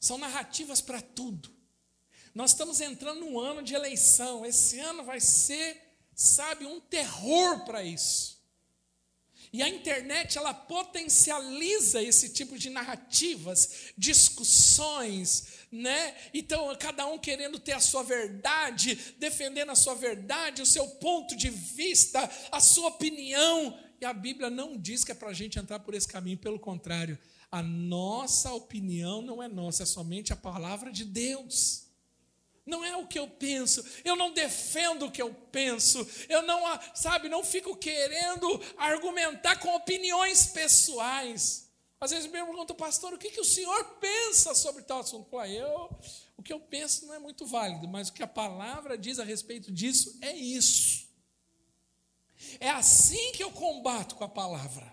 São 0.01 0.19
narrativas 0.19 0.81
para 0.81 1.01
tudo. 1.01 1.55
Nós 2.35 2.51
estamos 2.51 2.81
entrando 2.81 3.21
num 3.21 3.38
ano 3.38 3.62
de 3.62 3.75
eleição. 3.75 4.45
Esse 4.45 4.81
ano 4.81 5.05
vai 5.05 5.21
ser, 5.21 5.81
sabe, 6.15 6.67
um 6.67 6.81
terror 6.81 7.65
para 7.65 7.85
isso. 7.85 8.42
E 9.53 9.62
a 9.62 9.69
internet 9.69 10.38
ela 10.38 10.55
potencializa 10.55 12.03
esse 12.03 12.31
tipo 12.31 12.59
de 12.59 12.71
narrativas, 12.71 13.93
discussões, 13.99 15.67
né? 15.71 16.15
Então, 16.33 16.75
cada 16.77 17.07
um 17.07 17.19
querendo 17.19 17.59
ter 17.59 17.73
a 17.73 17.81
sua 17.81 18.03
verdade, 18.03 19.15
defendendo 19.19 19.71
a 19.71 19.77
sua 19.77 19.95
verdade, 19.95 20.62
o 20.62 20.67
seu 20.67 20.88
ponto 20.88 21.37
de 21.37 21.51
vista, 21.51 22.31
a 22.51 22.61
sua 22.61 22.88
opinião. 22.88 23.79
E 24.01 24.07
a 24.07 24.15
Bíblia 24.15 24.49
não 24.49 24.77
diz 24.77 25.05
que 25.05 25.12
é 25.12 25.15
para 25.15 25.29
a 25.29 25.35
gente 25.35 25.59
entrar 25.59 25.81
por 25.81 25.93
esse 25.93 26.09
caminho, 26.09 26.38
pelo 26.38 26.59
contrário, 26.59 27.19
a 27.51 27.62
nossa 27.62 28.51
opinião 28.55 29.21
não 29.21 29.43
é 29.43 29.49
nossa, 29.49 29.83
é 29.83 29.87
somente 29.87 30.33
a 30.33 30.37
palavra 30.37 30.91
de 30.91 31.05
Deus. 31.05 31.92
Não 32.64 32.85
é 32.85 32.96
o 32.96 33.07
que 33.07 33.18
eu 33.18 33.29
penso, 33.29 33.85
eu 34.05 34.14
não 34.14 34.33
defendo 34.33 35.07
o 35.07 35.11
que 35.11 35.20
eu 35.20 35.35
penso, 35.51 36.07
eu 36.29 36.42
não, 36.42 36.62
sabe, 36.94 37.29
não 37.29 37.42
fico 37.42 37.77
querendo 37.77 38.48
argumentar 38.77 39.57
com 39.57 39.75
opiniões 39.75 40.46
pessoais. 40.46 41.68
Às 42.01 42.11
vezes 42.11 42.27
me 42.27 42.33
perguntam, 42.33 42.75
pastor, 42.75 43.12
o 43.12 43.18
que, 43.18 43.31
que 43.31 43.40
o 43.40 43.44
senhor 43.44 43.85
pensa 44.01 44.55
sobre 44.55 44.83
tal 44.83 45.01
assunto? 45.01 45.38
Ah, 45.38 45.48
eu, 45.48 45.90
o 46.37 46.42
que 46.42 46.53
eu 46.53 46.59
penso 46.59 47.07
não 47.07 47.14
é 47.14 47.18
muito 47.18 47.46
válido, 47.46 47.87
mas 47.87 48.09
o 48.09 48.12
que 48.12 48.22
a 48.22 48.29
palavra 48.29 48.98
diz 48.98 49.18
a 49.18 49.25
respeito 49.25 49.70
disso 49.70 50.18
é 50.20 50.33
isso. 50.33 51.09
É 52.59 52.70
assim 52.70 53.33
que 53.33 53.42
eu 53.42 53.51
combato 53.51 54.14
com 54.16 54.25
a 54.25 54.29
palavra, 54.29 54.92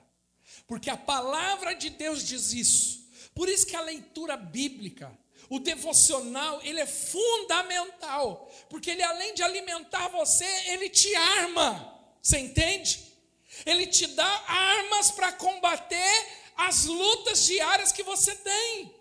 porque 0.67 0.89
a 0.89 0.97
palavra 0.97 1.73
de 1.73 1.89
Deus 1.89 2.23
diz 2.23 2.53
isso. 2.53 3.09
Por 3.33 3.49
isso 3.49 3.65
que 3.65 3.75
a 3.75 3.81
leitura 3.81 4.37
bíblica, 4.37 5.11
o 5.49 5.59
devocional, 5.59 6.61
ele 6.63 6.79
é 6.79 6.85
fundamental, 6.85 8.51
porque 8.69 8.91
ele 8.91 9.01
além 9.01 9.33
de 9.33 9.41
alimentar 9.41 10.07
você, 10.09 10.45
ele 10.67 10.89
te 10.89 11.13
arma. 11.15 11.99
Você 12.21 12.37
entende? 12.37 13.17
Ele 13.65 13.87
te 13.87 14.05
dá 14.07 14.43
armas 14.47 15.09
para 15.09 15.33
combater 15.33 16.27
as 16.55 16.85
lutas 16.85 17.45
diárias 17.45 17.91
que 17.91 18.03
você 18.03 18.35
tem. 18.35 18.95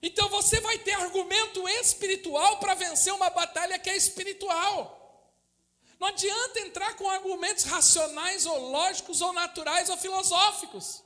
Então 0.00 0.28
você 0.28 0.60
vai 0.60 0.78
ter 0.78 0.94
argumento 0.94 1.68
espiritual 1.68 2.58
para 2.58 2.74
vencer 2.74 3.12
uma 3.12 3.30
batalha 3.30 3.78
que 3.78 3.90
é 3.90 3.96
espiritual. 3.96 5.00
Não 5.98 6.08
adianta 6.08 6.60
entrar 6.60 6.94
com 6.96 7.08
argumentos 7.08 7.64
racionais 7.64 8.46
ou 8.46 8.70
lógicos 8.70 9.20
ou 9.20 9.32
naturais 9.32 9.88
ou 9.88 9.96
filosóficos. 9.96 11.02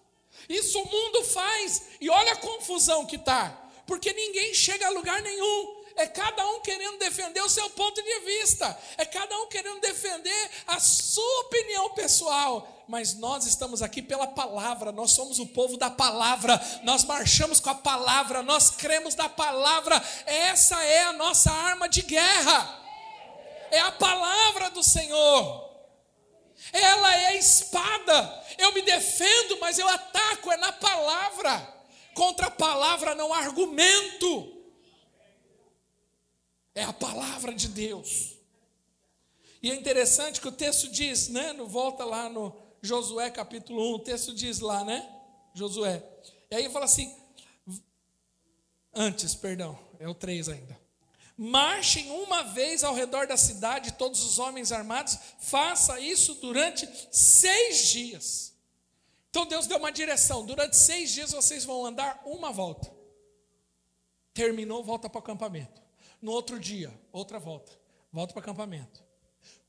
Isso 0.49 0.79
o 0.79 0.91
mundo 0.91 1.25
faz. 1.25 1.89
E 2.01 2.11
olha 2.11 2.33
a 2.33 2.37
confusão 2.37 3.07
que 3.07 3.17
está 3.17 3.66
porque 3.87 4.13
ninguém 4.13 4.53
chega 4.55 4.87
a 4.87 4.91
lugar 4.91 5.23
nenhum. 5.23 5.77
É 5.97 6.07
cada 6.07 6.47
um 6.49 6.61
querendo 6.61 6.99
defender 6.99 7.41
o 7.41 7.49
seu 7.49 7.71
ponto 7.71 8.03
de 8.03 8.21
vista, 8.21 8.79
é 8.99 9.07
cada 9.07 9.35
um 9.41 9.47
querendo 9.47 9.81
defender 9.81 10.51
a 10.67 10.79
sua 10.79 11.41
opinião 11.41 11.95
pessoal. 11.95 12.85
Mas 12.87 13.15
nós 13.15 13.47
estamos 13.47 13.81
aqui 13.81 14.03
pela 14.03 14.27
palavra, 14.27 14.93
nós 14.93 15.13
somos 15.13 15.39
o 15.39 15.47
povo 15.47 15.79
da 15.79 15.89
palavra, 15.89 16.61
nós 16.83 17.03
marchamos 17.03 17.61
com 17.61 17.71
a 17.71 17.75
palavra, 17.75 18.43
nós 18.43 18.71
cremos 18.71 19.15
na 19.17 19.29
palavra, 19.29 20.01
essa 20.27 20.85
é 20.85 21.05
a 21.05 21.15
nossa 21.15 21.51
arma 21.51 21.89
de 21.89 22.03
guerra, 22.03 22.85
é 23.71 23.81
a 23.81 23.91
palavra 23.93 24.71
do 24.71 24.83
Senhor. 24.83 25.67
Ela 26.73 27.17
é 27.17 27.27
a 27.29 27.37
espada. 27.37 28.45
Eu 28.59 28.73
me 28.73 28.83
defendo, 28.83 29.59
mas 29.61 29.79
eu 29.79 29.89
ataco, 29.89 30.53
é 30.53 30.57
na 30.57 30.73
palavra. 30.73 31.76
Contra 32.17 32.47
a 32.47 32.51
palavra 32.51 33.15
não 33.15 33.31
há 33.31 33.41
argumento. 33.41 34.51
É 36.75 36.83
a 36.83 36.93
palavra 36.93 37.55
de 37.55 37.69
Deus. 37.69 38.37
E 39.63 39.71
é 39.71 39.75
interessante 39.75 40.41
que 40.41 40.49
o 40.49 40.53
texto 40.53 40.89
diz, 40.89 41.29
né? 41.29 41.53
Volta 41.53 42.07
lá 42.07 42.31
no 42.31 42.57
Josué 42.81 43.31
capítulo 43.31 43.93
1, 43.93 43.95
o 43.97 43.99
texto 43.99 44.33
diz 44.33 44.61
lá, 44.61 44.83
né? 44.83 45.07
Josué. 45.53 46.03
E 46.51 46.57
aí 46.57 46.71
fala 46.71 46.87
assim: 46.87 47.15
antes, 48.95 49.35
perdão, 49.35 49.79
é 49.99 50.09
o 50.09 50.15
3 50.15 50.49
ainda. 50.49 50.81
Marchem 51.37 52.11
uma 52.13 52.45
vez 52.45 52.83
ao 52.83 52.95
redor 52.95 53.27
da 53.27 53.37
cidade, 53.37 53.93
todos 53.93 54.25
os 54.25 54.39
homens 54.39 54.73
armados, 54.73 55.19
faça 55.39 56.01
isso 56.01 56.37
durante 56.37 56.89
seis 57.13 57.89
dias. 57.89 58.56
Então 59.37 59.45
Deus 59.45 59.67
deu 59.67 59.77
uma 59.77 59.93
direção: 59.93 60.47
durante 60.47 60.79
seis 60.79 61.13
dias 61.13 61.33
vocês 61.33 61.63
vão 61.63 61.85
andar 61.85 62.23
uma 62.25 62.51
volta. 62.51 62.91
Terminou, 64.33 64.83
volta 64.83 65.11
para 65.11 65.19
o 65.19 65.23
acampamento. 65.23 65.83
No 66.23 66.33
outro 66.33 66.59
dia, 66.59 66.91
outra 67.13 67.39
volta, 67.39 67.71
volta 68.11 68.33
para 68.33 68.41
o 68.41 68.43
acampamento. 68.43 69.05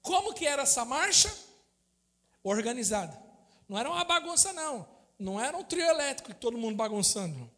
Como 0.02 0.34
que 0.34 0.48
era 0.48 0.62
essa 0.62 0.86
marcha? 0.86 1.30
Organizada. 2.42 3.22
Não 3.68 3.78
era 3.78 3.92
uma 3.92 4.06
bagunça, 4.06 4.54
não. 4.54 4.88
Não 5.20 5.38
era 5.38 5.58
um 5.58 5.66
trio 5.66 5.86
elétrico, 5.86 6.34
todo 6.34 6.58
mundo 6.58 6.78
bagunçando. 6.78 7.52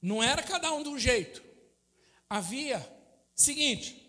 Não 0.00 0.22
era 0.22 0.40
cada 0.40 0.72
um 0.72 0.84
de 0.84 0.88
um 0.88 0.96
jeito 0.96 1.42
havia 2.28 2.80
seguinte: 3.34 4.08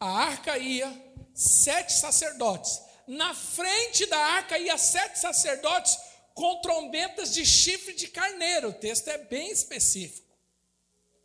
a 0.00 0.08
arca 0.08 0.58
ia 0.58 0.92
sete 1.32 1.92
sacerdotes. 1.92 2.85
Na 3.06 3.34
frente 3.34 4.06
da 4.06 4.18
arca 4.18 4.58
ia 4.58 4.76
sete 4.76 5.18
sacerdotes 5.18 5.96
com 6.34 6.60
trombetas 6.60 7.32
de 7.32 7.46
chifre 7.46 7.94
de 7.94 8.08
carneiro. 8.08 8.68
O 8.68 8.72
texto 8.72 9.08
é 9.08 9.18
bem 9.18 9.50
específico. 9.50 10.26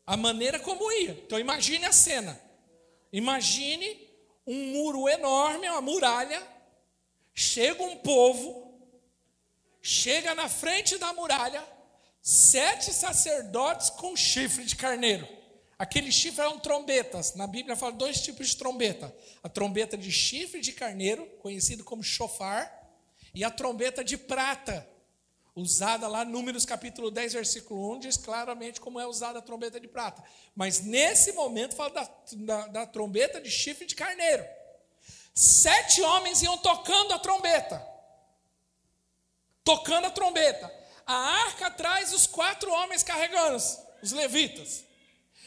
A 0.06 0.16
maneira 0.16 0.60
como 0.60 0.92
ia. 0.92 1.12
Então 1.12 1.40
imagine 1.40 1.86
a 1.86 1.92
cena. 1.92 2.40
Imagine 3.12 4.10
um 4.46 4.68
muro 4.74 5.10
enorme, 5.10 5.68
uma 5.70 5.82
muralha. 5.82 6.42
Chega 7.34 7.82
um 7.84 7.98
povo, 7.98 8.78
chega 9.82 10.36
na 10.36 10.50
frente 10.50 10.98
da 10.98 11.14
muralha, 11.14 11.64
sete 12.22 12.94
sacerdotes 12.94 13.90
com 13.90 14.16
chifre 14.16 14.66
de 14.66 14.76
carneiro. 14.76 15.28
Aqueles 15.82 16.14
chifres 16.14 16.38
eram 16.38 16.60
trombetas. 16.60 17.34
Na 17.34 17.48
Bíblia 17.48 17.76
fala 17.76 17.94
dois 17.94 18.22
tipos 18.22 18.50
de 18.50 18.56
trombeta: 18.56 19.12
a 19.42 19.50
trombeta 19.50 19.98
de 19.98 20.12
chifre 20.12 20.62
de 20.62 20.74
carneiro, 20.74 21.26
conhecido 21.40 21.84
como 21.84 22.04
chofar, 22.04 22.72
e 23.34 23.44
a 23.44 23.50
trombeta 23.50 24.04
de 24.04 24.16
prata, 24.16 24.88
usada 25.56 26.08
lá 26.08 26.24
Números 26.24 26.66
capítulo 26.66 27.10
10, 27.10 27.34
versículo 27.34 27.96
1, 27.96 28.00
diz 28.02 28.16
claramente 28.16 28.80
como 28.80 29.00
é 29.00 29.08
usada 29.08 29.40
a 29.40 29.42
trombeta 29.42 29.80
de 29.80 29.88
prata. 29.88 30.24
Mas 30.56 30.82
nesse 30.82 31.32
momento 31.32 31.76
fala 31.76 31.90
da, 31.90 32.10
da, 32.34 32.68
da 32.68 32.86
trombeta 32.86 33.42
de 33.42 33.50
chifre 33.50 33.88
de 33.88 33.96
carneiro. 33.96 34.46
Sete 35.34 36.00
homens 36.04 36.44
iam 36.44 36.60
tocando 36.60 37.12
a 37.12 37.18
trombeta. 37.18 37.84
Tocando 39.64 40.06
a 40.06 40.12
trombeta. 40.12 40.72
A 41.08 41.16
arca 41.16 41.66
atrás, 41.66 42.14
os 42.14 42.28
quatro 42.28 42.72
homens 42.72 43.02
carregando, 43.02 43.58
os 44.04 44.12
levitas. 44.12 44.91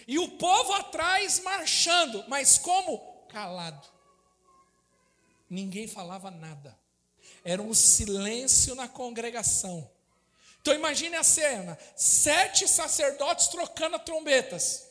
E 0.07 0.19
o 0.19 0.29
povo 0.33 0.73
atrás 0.75 1.41
marchando, 1.41 2.25
mas 2.29 2.59
como? 2.59 3.27
Calado. 3.29 3.89
Ninguém 5.49 5.87
falava 5.87 6.31
nada. 6.31 6.79
Era 7.45 7.63
um 7.63 7.75
silêncio 7.75 8.75
na 8.75 8.89
congregação. 8.89 9.91
Então 10.61 10.75
imagine 10.75 11.15
a 11.15 11.23
cena: 11.23 11.79
sete 11.95 12.67
sacerdotes 12.67 13.49
trocando 13.49 13.99
trombetas, 13.99 14.87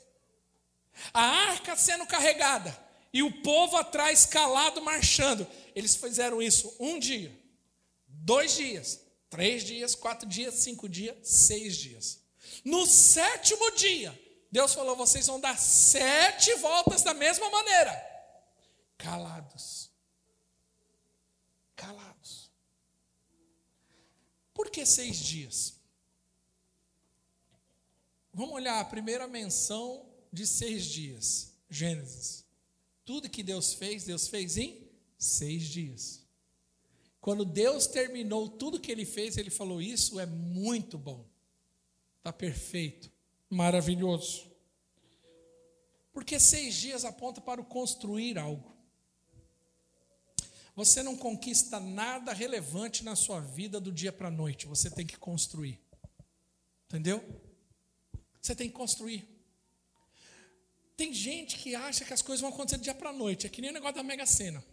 a 1.14 1.22
arca 1.22 1.76
sendo 1.76 2.06
carregada, 2.06 2.78
e 3.12 3.24
o 3.24 3.42
povo 3.42 3.76
atrás 3.78 4.26
calado 4.26 4.82
marchando. 4.82 5.48
Eles 5.76 5.96
fizeram 5.96 6.42
isso 6.42 6.76
um 6.80 7.00
dia, 7.00 7.36
dois 8.08 8.56
dias, 8.56 9.00
três 9.30 9.64
dias, 9.64 9.96
quatro 9.96 10.28
dias, 10.28 10.54
cinco 10.56 10.88
dias, 10.88 11.18
seis 11.24 11.76
dias. 11.76 12.20
No 12.64 12.86
sétimo 12.86 13.72
dia, 13.72 14.18
Deus 14.54 14.76
falou: 14.76 14.96
vocês 14.96 15.26
vão 15.26 15.40
dar 15.40 15.58
sete 15.58 16.54
voltas 16.58 17.02
da 17.02 17.12
mesma 17.12 17.50
maneira, 17.50 17.92
calados. 19.00 19.90
Calados. 21.76 22.52
Por 24.54 24.70
que 24.70 24.86
seis 24.86 25.18
dias? 25.18 25.74
Vamos 28.32 28.54
olhar 28.54 28.80
a 28.80 28.86
primeira 28.86 29.28
menção 29.28 30.08
de 30.32 30.46
seis 30.46 30.86
dias, 30.86 31.56
Gênesis. 31.68 32.46
Tudo 33.04 33.32
que 33.32 33.42
Deus 33.42 33.74
fez, 33.74 34.04
Deus 34.04 34.28
fez 34.28 34.56
em 34.56 34.88
seis 35.18 35.64
dias. 35.64 36.22
Quando 37.20 37.44
Deus 37.44 37.88
terminou 37.88 38.48
tudo 38.48 38.80
que 38.80 38.92
ele 38.92 39.04
fez, 39.04 39.36
ele 39.36 39.50
falou: 39.50 39.82
Isso 39.82 40.20
é 40.20 40.28
muito 40.28 40.96
bom, 40.96 41.28
está 42.20 42.32
perfeito 42.32 43.13
maravilhoso. 43.54 44.52
Porque 46.12 46.40
seis 46.40 46.76
dias 46.76 47.06
aponta 47.06 47.42
para 47.42 47.62
o 47.62 47.66
construir 47.66 48.38
algo. 48.38 48.74
Você 50.76 51.04
não 51.04 51.16
conquista 51.16 51.80
nada 51.80 52.34
relevante 52.34 53.04
na 53.04 53.16
sua 53.16 53.40
vida 53.40 53.80
do 53.80 53.92
dia 53.92 54.12
para 54.12 54.28
a 54.28 54.32
noite, 54.32 54.66
você 54.66 54.90
tem 54.90 55.06
que 55.06 55.18
construir. 55.18 55.80
Entendeu? 56.88 57.24
Você 58.42 58.56
tem 58.56 58.68
que 58.68 58.76
construir. 58.76 59.28
Tem 60.96 61.14
gente 61.14 61.58
que 61.58 61.76
acha 61.76 62.06
que 62.06 62.14
as 62.14 62.22
coisas 62.22 62.42
vão 62.42 62.52
acontecer 62.52 62.78
do 62.78 62.84
dia 62.84 62.94
para 62.94 63.10
a 63.10 63.14
noite, 63.14 63.48
é 63.48 63.50
que 63.50 63.62
nem 63.62 63.72
o 63.72 63.74
negócio 63.74 63.96
da 63.96 64.04
Mega 64.04 64.26
Sena. 64.26 64.64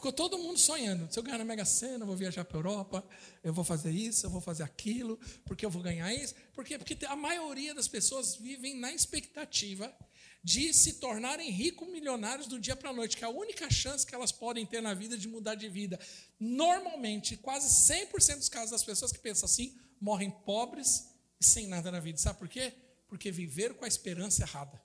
Ficou 0.00 0.12
todo 0.14 0.38
mundo 0.38 0.58
sonhando. 0.58 1.12
Se 1.12 1.18
eu 1.18 1.22
ganhar 1.22 1.36
na 1.36 1.44
Mega 1.44 1.62
Sena, 1.62 2.04
eu 2.04 2.06
vou 2.06 2.16
viajar 2.16 2.42
para 2.42 2.56
a 2.56 2.60
Europa, 2.60 3.04
eu 3.44 3.52
vou 3.52 3.62
fazer 3.62 3.90
isso, 3.90 4.24
eu 4.24 4.30
vou 4.30 4.40
fazer 4.40 4.62
aquilo, 4.62 5.20
porque 5.44 5.62
eu 5.62 5.68
vou 5.68 5.82
ganhar 5.82 6.10
isso. 6.14 6.34
Por 6.54 6.64
quê? 6.64 6.78
Porque 6.78 7.04
a 7.04 7.14
maioria 7.14 7.74
das 7.74 7.86
pessoas 7.86 8.34
vivem 8.34 8.74
na 8.74 8.90
expectativa 8.90 9.94
de 10.42 10.72
se 10.72 10.94
tornarem 10.94 11.50
ricos 11.50 11.86
milionários 11.86 12.46
do 12.46 12.58
dia 12.58 12.74
para 12.74 12.88
a 12.88 12.92
noite, 12.94 13.14
que 13.14 13.24
é 13.24 13.26
a 13.26 13.30
única 13.30 13.70
chance 13.70 14.06
que 14.06 14.14
elas 14.14 14.32
podem 14.32 14.64
ter 14.64 14.80
na 14.80 14.94
vida 14.94 15.18
de 15.18 15.28
mudar 15.28 15.54
de 15.54 15.68
vida. 15.68 16.00
Normalmente, 16.38 17.36
quase 17.36 17.68
100% 17.92 18.38
dos 18.38 18.48
casos 18.48 18.70
das 18.70 18.82
pessoas 18.82 19.12
que 19.12 19.18
pensam 19.18 19.44
assim 19.44 19.78
morrem 20.00 20.30
pobres 20.30 21.10
e 21.38 21.44
sem 21.44 21.66
nada 21.66 21.92
na 21.92 22.00
vida. 22.00 22.16
Sabe 22.16 22.38
por 22.38 22.48
quê? 22.48 22.72
Porque 23.06 23.30
viveram 23.30 23.74
com 23.74 23.84
a 23.84 23.88
esperança 23.88 24.44
errada. 24.44 24.80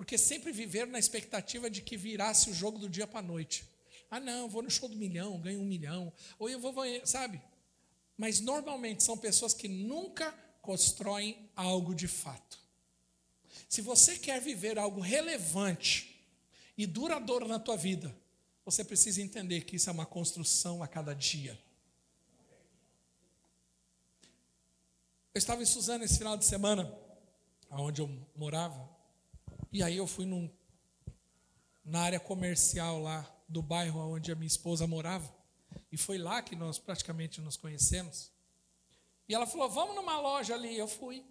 Porque 0.00 0.16
sempre 0.16 0.50
viveram 0.50 0.92
na 0.92 0.98
expectativa 0.98 1.68
de 1.68 1.82
que 1.82 1.94
virasse 1.94 2.48
o 2.48 2.54
jogo 2.54 2.78
do 2.78 2.88
dia 2.88 3.06
para 3.06 3.18
a 3.18 3.22
noite. 3.22 3.68
Ah, 4.10 4.18
não, 4.18 4.48
vou 4.48 4.62
no 4.62 4.70
show 4.70 4.88
do 4.88 4.96
milhão, 4.96 5.38
ganho 5.38 5.60
um 5.60 5.64
milhão. 5.66 6.10
Ou 6.38 6.48
eu 6.48 6.58
vou, 6.58 6.74
sabe? 7.04 7.38
Mas 8.16 8.40
normalmente 8.40 9.02
são 9.02 9.18
pessoas 9.18 9.52
que 9.52 9.68
nunca 9.68 10.32
constroem 10.62 11.50
algo 11.54 11.94
de 11.94 12.08
fato. 12.08 12.58
Se 13.68 13.82
você 13.82 14.16
quer 14.16 14.40
viver 14.40 14.78
algo 14.78 15.02
relevante 15.02 16.18
e 16.78 16.86
duradouro 16.86 17.46
na 17.46 17.58
tua 17.58 17.76
vida, 17.76 18.16
você 18.64 18.82
precisa 18.82 19.20
entender 19.20 19.64
que 19.64 19.76
isso 19.76 19.90
é 19.90 19.92
uma 19.92 20.06
construção 20.06 20.82
a 20.82 20.88
cada 20.88 21.14
dia. 21.14 21.62
Eu 25.34 25.38
estava 25.38 25.62
em 25.62 25.66
Suzano 25.66 26.04
esse 26.04 26.16
final 26.16 26.38
de 26.38 26.46
semana, 26.46 26.90
onde 27.70 28.00
eu 28.00 28.08
morava, 28.34 28.98
e 29.72 29.82
aí 29.82 29.96
eu 29.96 30.06
fui 30.06 30.26
num, 30.26 30.50
na 31.84 32.00
área 32.00 32.20
comercial 32.20 33.00
lá 33.00 33.28
do 33.48 33.62
bairro 33.62 34.00
onde 34.00 34.32
a 34.32 34.34
minha 34.34 34.46
esposa 34.46 34.86
morava. 34.86 35.32
E 35.92 35.96
foi 35.96 36.18
lá 36.18 36.42
que 36.42 36.56
nós 36.56 36.78
praticamente 36.78 37.40
nos 37.40 37.56
conhecemos. 37.56 38.32
E 39.28 39.34
ela 39.34 39.46
falou: 39.46 39.68
Vamos 39.68 39.94
numa 39.94 40.20
loja 40.20 40.54
ali. 40.54 40.76
Eu 40.76 40.88
fui. 40.88 41.24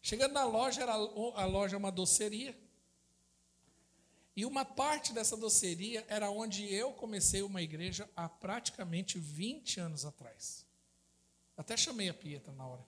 Chegando 0.00 0.32
na 0.32 0.44
loja, 0.44 0.82
era 0.82 0.92
a 0.92 1.44
loja 1.44 1.76
uma 1.76 1.92
doceria. 1.92 2.56
E 4.34 4.46
uma 4.46 4.64
parte 4.64 5.12
dessa 5.12 5.36
doceria 5.36 6.04
era 6.08 6.30
onde 6.30 6.72
eu 6.72 6.92
comecei 6.92 7.42
uma 7.42 7.60
igreja 7.60 8.08
há 8.16 8.28
praticamente 8.28 9.18
20 9.18 9.78
anos 9.78 10.04
atrás. 10.04 10.66
Até 11.56 11.76
chamei 11.76 12.08
a 12.08 12.14
Pietra 12.14 12.52
na 12.52 12.66
hora. 12.66 12.84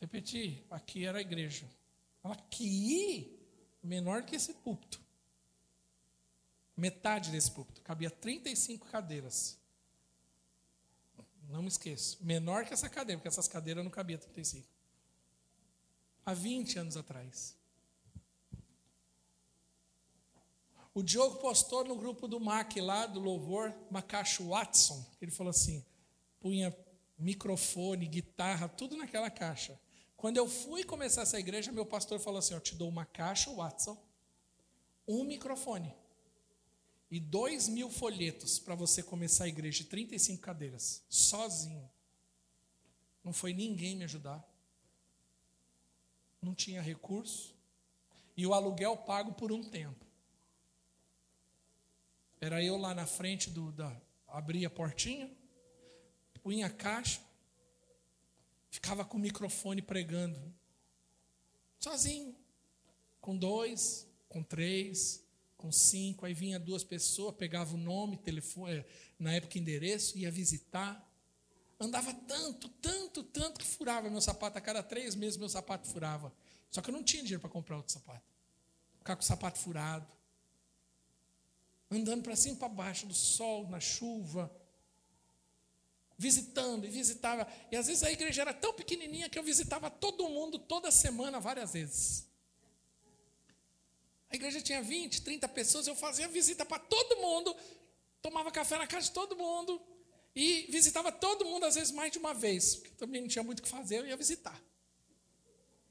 Repeti, 0.00 0.64
aqui 0.70 1.06
era 1.06 1.18
a 1.18 1.20
igreja. 1.20 1.64
Ela, 2.22 2.34
aqui? 2.34 3.37
Menor 3.82 4.24
que 4.24 4.36
esse 4.36 4.54
púlpito. 4.54 5.00
Metade 6.76 7.30
desse 7.30 7.50
púlpito. 7.50 7.82
Cabia 7.82 8.10
35 8.10 8.86
cadeiras. 8.86 9.58
Não 11.48 11.62
me 11.62 11.68
esqueço. 11.68 12.18
Menor 12.20 12.64
que 12.64 12.74
essa 12.74 12.88
cadeira, 12.88 13.18
porque 13.18 13.28
essas 13.28 13.48
cadeiras 13.48 13.82
não 13.82 13.90
cabiam 13.90 14.18
35. 14.18 14.68
Há 16.24 16.34
20 16.34 16.78
anos 16.78 16.96
atrás. 16.96 17.56
O 20.92 21.02
Diogo 21.02 21.38
postou 21.38 21.84
no 21.84 21.96
grupo 21.96 22.28
do 22.28 22.38
MAC 22.38 22.80
lá, 22.80 23.06
do 23.06 23.20
Louvor, 23.20 23.74
Macacho 23.90 24.48
Watson. 24.48 25.04
Ele 25.20 25.30
falou 25.30 25.50
assim: 25.50 25.84
punha 26.40 26.76
microfone, 27.18 28.06
guitarra, 28.06 28.68
tudo 28.68 28.96
naquela 28.96 29.30
caixa. 29.30 29.78
Quando 30.18 30.36
eu 30.36 30.48
fui 30.48 30.82
começar 30.82 31.22
essa 31.22 31.38
igreja, 31.38 31.70
meu 31.70 31.86
pastor 31.86 32.18
falou 32.18 32.40
assim: 32.40 32.52
Eu 32.52 32.60
te 32.60 32.74
dou 32.74 32.88
uma 32.88 33.06
caixa 33.06 33.54
Watson, 33.54 33.96
um 35.06 35.22
microfone 35.22 35.94
e 37.08 37.20
dois 37.20 37.68
mil 37.68 37.88
folhetos 37.88 38.58
para 38.58 38.74
você 38.74 39.00
começar 39.00 39.44
a 39.44 39.48
igreja, 39.48 39.84
35 39.84 40.42
cadeiras, 40.42 41.04
sozinho. 41.08 41.88
Não 43.22 43.32
foi 43.32 43.52
ninguém 43.52 43.94
me 43.94 44.04
ajudar. 44.04 44.44
Não 46.42 46.52
tinha 46.52 46.82
recurso. 46.82 47.54
E 48.36 48.44
o 48.44 48.52
aluguel 48.52 48.96
pago 48.96 49.32
por 49.34 49.52
um 49.52 49.62
tempo. 49.62 50.04
Era 52.40 52.60
eu 52.62 52.76
lá 52.76 52.92
na 52.92 53.06
frente 53.06 53.50
do 53.50 53.70
da 53.70 53.96
abria 54.26 54.66
a 54.66 54.70
portinha, 54.70 55.30
punha 56.42 56.66
a 56.66 56.70
caixa, 56.70 57.20
ficava 58.78 59.04
com 59.04 59.16
o 59.16 59.20
microfone 59.20 59.82
pregando. 59.82 60.40
Sozinho. 61.80 62.34
Com 63.20 63.36
dois, 63.36 64.06
com 64.28 64.40
três, 64.40 65.24
com 65.56 65.72
cinco, 65.72 66.24
aí 66.24 66.32
vinha 66.32 66.58
duas 66.60 66.84
pessoas, 66.84 67.34
pegava 67.34 67.74
o 67.74 67.76
nome, 67.76 68.16
telefone, 68.16 68.76
eh, 68.76 68.86
na 69.18 69.34
época 69.34 69.58
endereço, 69.58 70.16
ia 70.16 70.30
visitar. 70.30 71.04
Andava 71.80 72.14
tanto, 72.14 72.68
tanto, 72.68 73.24
tanto 73.24 73.58
que 73.58 73.66
furava 73.66 74.08
meu 74.08 74.20
sapato. 74.20 74.56
A 74.56 74.60
cada 74.60 74.82
três 74.82 75.16
meses 75.16 75.36
meu 75.36 75.48
sapato 75.48 75.88
furava. 75.88 76.32
Só 76.70 76.80
que 76.80 76.88
eu 76.88 76.94
não 76.94 77.02
tinha 77.02 77.22
dinheiro 77.22 77.40
para 77.40 77.50
comprar 77.50 77.76
outro 77.76 77.92
sapato. 77.92 78.24
Ficar 78.98 79.16
com 79.16 79.22
o 79.22 79.26
sapato 79.26 79.58
furado. 79.58 80.06
Andando 81.90 82.22
para 82.22 82.36
cima 82.36 82.54
e 82.54 82.58
para 82.58 82.68
baixo, 82.68 83.06
do 83.06 83.14
sol, 83.14 83.68
na 83.68 83.80
chuva. 83.80 84.50
Visitando 86.18 86.84
e 86.84 86.90
visitava. 86.90 87.46
E 87.70 87.76
às 87.76 87.86
vezes 87.86 88.02
a 88.02 88.10
igreja 88.10 88.42
era 88.42 88.52
tão 88.52 88.74
pequenininha 88.74 89.28
que 89.28 89.38
eu 89.38 89.42
visitava 89.42 89.88
todo 89.88 90.28
mundo 90.28 90.58
toda 90.58 90.90
semana, 90.90 91.38
várias 91.38 91.72
vezes. 91.72 92.26
A 94.28 94.34
igreja 94.34 94.60
tinha 94.60 94.82
20, 94.82 95.22
30 95.22 95.48
pessoas, 95.48 95.86
eu 95.86 95.94
fazia 95.94 96.28
visita 96.28 96.64
para 96.66 96.78
todo 96.78 97.20
mundo, 97.20 97.56
tomava 98.20 98.50
café 98.50 98.76
na 98.76 98.86
casa 98.86 99.06
de 99.06 99.12
todo 99.12 99.36
mundo 99.36 99.80
e 100.34 100.66
visitava 100.70 101.10
todo 101.10 101.44
mundo, 101.44 101.64
às 101.64 101.76
vezes 101.76 101.92
mais 101.92 102.12
de 102.12 102.18
uma 102.18 102.34
vez, 102.34 102.76
porque 102.76 102.94
também 102.96 103.20
não 103.20 103.28
tinha 103.28 103.42
muito 103.42 103.60
o 103.60 103.62
que 103.62 103.68
fazer, 103.68 104.00
eu 104.00 104.06
ia 104.06 104.16
visitar. 104.16 104.60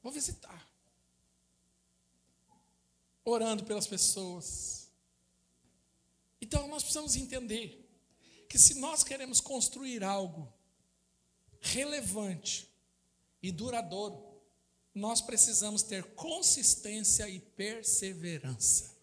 Vou 0.04 0.12
visitar. 0.12 0.68
Orando 3.26 3.64
pelas 3.64 3.88
pessoas. 3.88 4.90
Então 6.40 6.68
nós 6.68 6.84
precisamos 6.84 7.16
entender 7.16 7.87
que 8.48 8.58
se 8.58 8.76
nós 8.76 9.04
queremos 9.04 9.42
construir 9.42 10.04
algo 10.04 10.52
relevante 11.60 12.70
e 13.42 13.52
duradouro, 13.52 14.28
nós 14.94 15.22
precisamos 15.22 15.84
ter 15.84 16.04
consistência 16.16 17.30
e 17.30 17.40
perseverança. 17.40 18.96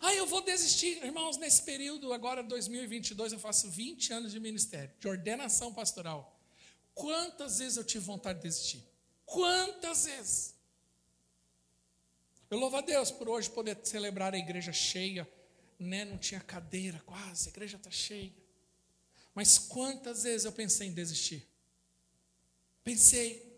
Ah, 0.00 0.14
eu 0.14 0.26
vou 0.26 0.42
desistir, 0.42 1.02
irmãos, 1.02 1.36
nesse 1.36 1.62
período, 1.62 2.12
agora 2.12 2.42
2022, 2.42 3.32
eu 3.32 3.38
faço 3.38 3.70
20 3.70 4.12
anos 4.12 4.32
de 4.32 4.40
ministério, 4.40 4.92
de 4.98 5.08
ordenação 5.08 5.72
pastoral. 5.72 6.38
Quantas 6.94 7.58
vezes 7.58 7.76
eu 7.76 7.84
tive 7.84 8.04
vontade 8.04 8.40
de 8.40 8.48
desistir? 8.48 8.84
Quantas 9.24 10.04
vezes? 10.04 10.54
Eu 12.50 12.58
louvo 12.58 12.76
a 12.76 12.80
Deus 12.80 13.10
por 13.10 13.28
hoje 13.28 13.50
poder 13.50 13.78
celebrar 13.84 14.34
a 14.34 14.38
igreja 14.38 14.72
cheia, 14.72 15.28
né? 15.78 16.04
Não 16.04 16.18
tinha 16.18 16.40
cadeira 16.40 17.00
quase, 17.04 17.48
a 17.48 17.52
igreja 17.52 17.76
está 17.76 17.90
cheia. 17.90 18.32
Mas 19.34 19.58
quantas 19.58 20.22
vezes 20.22 20.44
eu 20.44 20.52
pensei 20.52 20.88
em 20.88 20.92
desistir? 20.92 21.46
Pensei. 22.82 23.54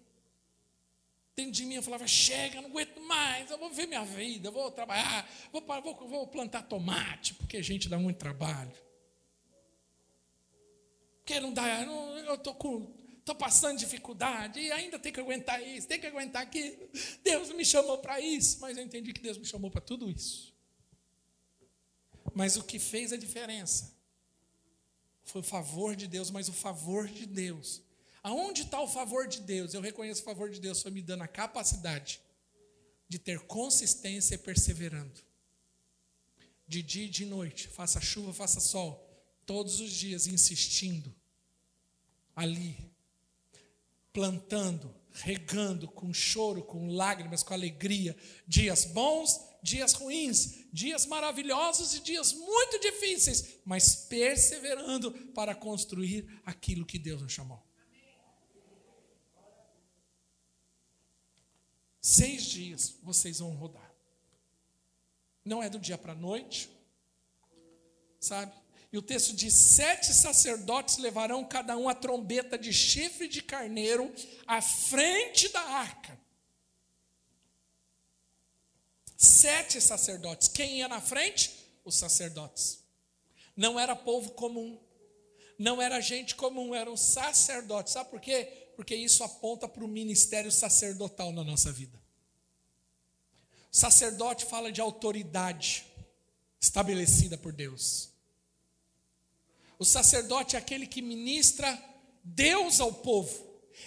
Dentro 1.36 1.52
de 1.52 1.64
mim 1.64 1.76
eu 1.76 1.82
falava: 1.82 2.06
chega, 2.06 2.60
não 2.60 2.68
aguento 2.68 3.00
mais, 3.02 3.50
eu 3.50 3.58
vou 3.58 3.70
ver 3.70 3.86
minha 3.86 4.04
vida, 4.04 4.48
eu 4.48 4.52
vou 4.52 4.70
trabalhar, 4.72 5.30
vou, 5.52 5.62
vou, 5.62 6.08
vou 6.08 6.26
plantar 6.26 6.62
tomate, 6.62 7.34
porque 7.34 7.56
a 7.56 7.62
gente 7.62 7.88
dá 7.88 7.98
muito 7.98 8.16
trabalho. 8.16 8.72
Porque 11.18 11.38
não 11.38 11.52
dá, 11.52 11.82
eu 11.82 12.34
estou 12.34 12.54
com. 12.54 12.96
Estou 13.18 13.36
passando 13.36 13.78
dificuldade 13.78 14.58
e 14.58 14.72
ainda 14.72 14.98
tem 14.98 15.12
que 15.12 15.20
aguentar 15.20 15.62
isso, 15.62 15.86
tem 15.86 16.00
que 16.00 16.06
aguentar 16.06 16.42
aquilo. 16.42 16.88
Deus 17.22 17.52
me 17.52 17.62
chamou 17.62 17.98
para 17.98 18.18
isso, 18.18 18.58
mas 18.58 18.78
eu 18.78 18.82
entendi 18.82 19.12
que 19.12 19.20
Deus 19.20 19.36
me 19.36 19.44
chamou 19.44 19.70
para 19.70 19.82
tudo 19.82 20.10
isso. 20.10 20.57
Mas 22.38 22.56
o 22.56 22.62
que 22.62 22.78
fez 22.78 23.12
a 23.12 23.16
diferença 23.16 23.80
foi 25.24 25.40
o 25.42 25.44
favor 25.44 25.94
de 25.94 26.06
Deus, 26.06 26.30
mas 26.30 26.48
o 26.48 26.52
favor 26.66 27.06
de 27.06 27.26
Deus 27.26 27.82
Aonde 28.22 28.62
está 28.62 28.80
o 28.80 28.88
favor 28.88 29.26
de 29.26 29.40
Deus? 29.40 29.74
Eu 29.74 29.80
reconheço 29.80 30.22
o 30.22 30.24
favor 30.24 30.50
de 30.50 30.60
Deus, 30.60 30.82
foi 30.82 30.90
me 30.90 31.02
dando 31.02 31.22
a 31.22 31.28
capacidade 31.28 32.20
de 33.08 33.18
ter 33.18 33.40
consistência 33.40 34.34
e 34.34 34.38
perseverando. 34.38 35.22
De 36.66 36.82
dia 36.82 37.06
e 37.06 37.08
de 37.08 37.24
noite, 37.24 37.68
faça 37.68 38.00
chuva, 38.00 38.34
faça 38.34 38.60
sol, 38.60 39.08
todos 39.46 39.80
os 39.80 39.90
dias 39.90 40.26
insistindo, 40.26 41.14
ali, 42.36 42.76
plantando, 44.12 44.94
regando, 45.12 45.88
com 45.88 46.12
choro, 46.12 46.62
com 46.62 46.88
lágrimas, 46.88 47.42
com 47.42 47.54
alegria, 47.54 48.14
dias 48.46 48.84
bons, 48.84 49.40
dias 49.62 49.92
ruins, 49.92 50.66
dias 50.72 51.06
maravilhosos 51.06 51.94
e 51.94 52.00
dias 52.00 52.32
muito 52.32 52.78
difíceis, 52.80 53.58
mas 53.64 53.94
perseverando 53.94 55.12
para 55.32 55.54
construir 55.54 56.40
aquilo 56.44 56.86
que 56.86 56.98
Deus 56.98 57.22
nos 57.22 57.32
chamou. 57.32 57.62
Seis 62.00 62.44
dias 62.44 62.94
vocês 63.02 63.38
vão 63.40 63.50
rodar. 63.50 63.92
Não 65.44 65.62
é 65.62 65.68
do 65.68 65.78
dia 65.78 65.98
para 65.98 66.12
a 66.12 66.16
noite, 66.16 66.70
sabe? 68.20 68.52
E 68.92 68.96
o 68.96 69.02
texto 69.02 69.34
diz: 69.34 69.52
sete 69.52 70.14
sacerdotes 70.14 70.96
levarão 70.98 71.44
cada 71.44 71.76
um 71.76 71.88
a 71.88 71.94
trombeta 71.94 72.56
de 72.56 72.72
chifre 72.72 73.28
de 73.28 73.42
carneiro 73.42 74.12
à 74.46 74.62
frente 74.62 75.48
da 75.48 75.60
arca. 75.60 76.18
Sete 79.20 79.80
sacerdotes. 79.80 80.46
Quem 80.46 80.78
ia 80.78 80.86
na 80.86 81.00
frente? 81.00 81.50
Os 81.84 81.96
sacerdotes. 81.96 82.78
Não 83.56 83.78
era 83.78 83.96
povo 83.96 84.30
comum. 84.30 84.78
Não 85.58 85.82
era 85.82 86.00
gente 86.00 86.36
comum, 86.36 86.72
eram 86.72 86.96
sacerdotes. 86.96 87.92
Sabe 87.92 88.10
por 88.10 88.20
quê? 88.20 88.68
Porque 88.76 88.94
isso 88.94 89.24
aponta 89.24 89.68
para 89.68 89.84
o 89.84 89.88
ministério 89.88 90.52
sacerdotal 90.52 91.32
na 91.32 91.42
nossa 91.42 91.72
vida. 91.72 92.00
Sacerdote 93.72 94.44
fala 94.44 94.70
de 94.70 94.80
autoridade 94.80 95.84
estabelecida 96.60 97.36
por 97.36 97.52
Deus. 97.52 98.10
O 99.80 99.84
sacerdote 99.84 100.54
é 100.54 100.60
aquele 100.60 100.86
que 100.86 101.02
ministra 101.02 101.76
Deus 102.22 102.80
ao 102.80 102.92
povo, 102.92 103.46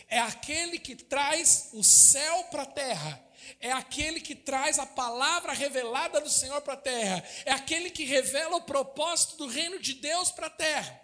é 0.10 0.20
aquele 0.20 0.78
que 0.78 0.96
traz 0.96 1.70
o 1.74 1.84
céu 1.84 2.46
para 2.46 2.64
a 2.64 2.66
terra, 2.66 3.24
é 3.60 3.72
aquele 3.72 4.20
que 4.22 4.36
traz 4.36 4.80
a 4.80 4.86
palavra 4.86 5.54
revelada 5.54 6.22
do 6.22 6.30
Senhor 6.30 6.62
para 6.62 6.74
a 6.74 6.78
terra, 6.78 7.24
é 7.46 7.52
aquele 7.52 7.90
que 7.90 8.04
revela 8.04 8.58
o 8.58 8.64
propósito 8.64 9.38
do 9.38 9.48
reino 9.48 9.80
de 9.80 9.94
Deus 9.96 10.32
para 10.32 10.48
a 10.48 10.52
terra. 10.52 11.00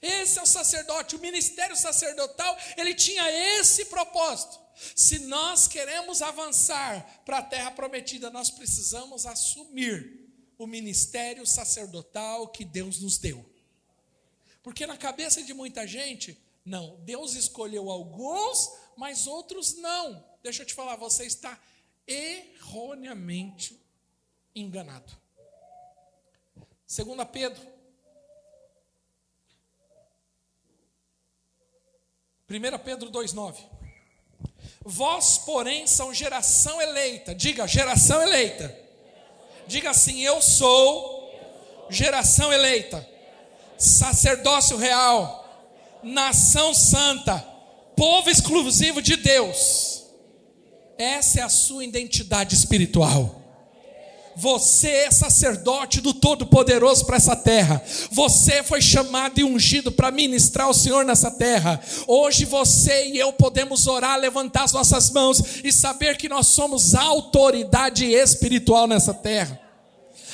Esse 0.00 0.38
é 0.38 0.42
o 0.42 0.46
sacerdote, 0.46 1.16
o 1.16 1.20
ministério 1.20 1.76
sacerdotal, 1.76 2.56
ele 2.76 2.94
tinha 2.94 3.30
esse 3.58 3.86
propósito. 3.86 4.58
Se 4.96 5.18
nós 5.20 5.68
queremos 5.68 6.22
avançar 6.22 7.22
para 7.24 7.38
a 7.38 7.42
terra 7.42 7.70
prometida, 7.70 8.30
nós 8.30 8.50
precisamos 8.50 9.26
assumir 9.26 10.20
o 10.56 10.66
ministério 10.66 11.46
sacerdotal 11.46 12.48
que 12.48 12.64
Deus 12.64 13.00
nos 13.00 13.18
deu. 13.18 13.44
Porque 14.62 14.86
na 14.86 14.96
cabeça 14.96 15.42
de 15.42 15.52
muita 15.52 15.86
gente, 15.86 16.38
não, 16.64 16.96
Deus 17.00 17.34
escolheu 17.34 17.90
alguns, 17.90 18.70
mas 18.96 19.26
outros 19.26 19.74
não. 19.76 20.29
Deixa 20.42 20.62
eu 20.62 20.66
te 20.66 20.74
falar, 20.74 20.96
você 20.96 21.24
está 21.24 21.58
erroneamente 22.06 23.80
enganado. 24.54 25.12
Segunda 26.86 27.24
Pedro 27.24 27.80
1 32.50 32.78
Pedro 32.78 33.10
2,9. 33.12 33.54
Vós, 34.84 35.38
porém, 35.38 35.86
são 35.86 36.12
geração 36.12 36.82
eleita. 36.82 37.32
Diga, 37.32 37.64
geração 37.68 38.20
eleita. 38.20 38.76
Diga 39.68 39.90
assim: 39.90 40.20
Eu 40.20 40.42
sou 40.42 41.20
geração 41.88 42.52
eleita, 42.52 43.08
sacerdócio 43.78 44.76
real, 44.76 46.00
nação 46.02 46.74
santa, 46.74 47.38
povo 47.96 48.28
exclusivo 48.28 49.00
de 49.00 49.16
Deus. 49.16 49.99
Essa 51.00 51.40
é 51.40 51.42
a 51.42 51.48
sua 51.48 51.82
identidade 51.82 52.54
espiritual. 52.54 53.40
Você 54.36 54.88
é 54.88 55.10
sacerdote 55.10 55.98
do 55.98 56.12
Todo-Poderoso 56.12 57.06
para 57.06 57.16
essa 57.16 57.34
terra. 57.34 57.82
Você 58.12 58.62
foi 58.62 58.82
chamado 58.82 59.40
e 59.40 59.44
ungido 59.44 59.90
para 59.90 60.10
ministrar 60.10 60.68
o 60.68 60.74
Senhor 60.74 61.02
nessa 61.02 61.30
terra. 61.30 61.80
Hoje 62.06 62.44
você 62.44 63.08
e 63.08 63.18
eu 63.18 63.32
podemos 63.32 63.86
orar, 63.86 64.18
levantar 64.18 64.64
as 64.64 64.72
nossas 64.72 65.10
mãos 65.10 65.40
e 65.64 65.72
saber 65.72 66.18
que 66.18 66.28
nós 66.28 66.48
somos 66.48 66.94
autoridade 66.94 68.04
espiritual 68.04 68.86
nessa 68.86 69.14
terra. 69.14 69.69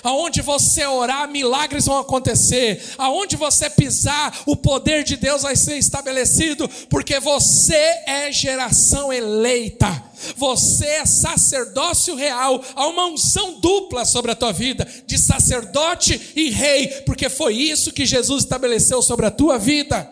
Aonde 0.03 0.42
você 0.42 0.86
orar, 0.86 1.28
milagres 1.28 1.86
vão 1.86 1.99
acontecer. 1.99 2.82
Aonde 2.99 3.36
você 3.36 3.68
pisar, 3.70 4.42
o 4.47 4.57
poder 4.57 5.05
de 5.05 5.16
Deus 5.16 5.42
vai 5.42 5.57
ser 5.57 5.76
estabelecido, 5.76 6.68
porque 6.88 7.18
você 7.20 8.03
é 8.07 8.30
geração 8.32 9.12
eleita. 9.12 10.05
Você 10.36 10.86
é 10.86 11.07
sacerdócio 11.07 12.14
real, 12.14 12.62
há 12.74 12.86
uma 12.86 13.07
unção 13.07 13.61
dupla 13.61 14.05
sobre 14.05 14.32
a 14.32 14.34
tua 14.34 14.53
vida, 14.53 14.86
de 15.07 15.18
sacerdote 15.18 16.32
e 16.34 16.51
rei, 16.51 16.88
porque 17.05 17.28
foi 17.28 17.55
isso 17.55 17.92
que 17.92 18.07
Jesus 18.07 18.44
estabeleceu 18.44 19.03
sobre 19.03 19.26
a 19.26 19.30
tua 19.30 19.59
vida. 19.59 20.11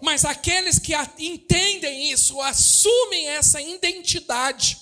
Mas 0.00 0.24
aqueles 0.24 0.78
que 0.78 0.92
entendem 1.18 2.10
isso, 2.10 2.40
assumem 2.40 3.28
essa 3.28 3.60
identidade, 3.60 4.78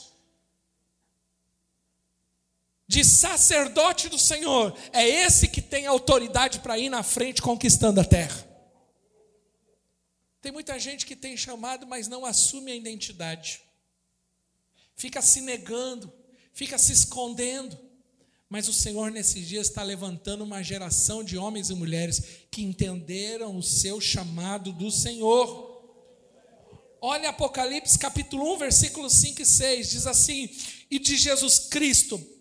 de 2.86 3.04
sacerdote 3.04 4.08
do 4.08 4.18
Senhor, 4.18 4.76
é 4.92 5.08
esse 5.08 5.48
que 5.48 5.62
tem 5.62 5.86
autoridade 5.86 6.60
para 6.60 6.78
ir 6.78 6.88
na 6.88 7.02
frente 7.02 7.40
conquistando 7.40 8.00
a 8.00 8.04
terra. 8.04 8.46
Tem 10.42 10.52
muita 10.52 10.78
gente 10.78 11.06
que 11.06 11.16
tem 11.16 11.36
chamado, 11.36 11.86
mas 11.86 12.06
não 12.06 12.26
assume 12.26 12.70
a 12.70 12.76
identidade, 12.76 13.62
fica 14.94 15.22
se 15.22 15.40
negando, 15.40 16.12
fica 16.52 16.76
se 16.76 16.92
escondendo. 16.92 17.78
Mas 18.46 18.68
o 18.68 18.72
Senhor 18.72 19.10
nesses 19.10 19.48
dias 19.48 19.68
está 19.68 19.82
levantando 19.82 20.44
uma 20.44 20.62
geração 20.62 21.24
de 21.24 21.36
homens 21.38 21.70
e 21.70 21.74
mulheres 21.74 22.22
que 22.50 22.62
entenderam 22.62 23.56
o 23.56 23.62
seu 23.62 24.00
chamado 24.00 24.70
do 24.70 24.90
Senhor. 24.90 25.72
Olha 27.00 27.30
Apocalipse 27.30 27.98
capítulo 27.98 28.54
1, 28.54 28.58
versículos 28.58 29.14
5 29.14 29.42
e 29.42 29.46
6, 29.46 29.90
diz 29.90 30.06
assim: 30.06 30.48
E 30.90 30.98
de 30.98 31.16
Jesus 31.16 31.58
Cristo, 31.58 32.33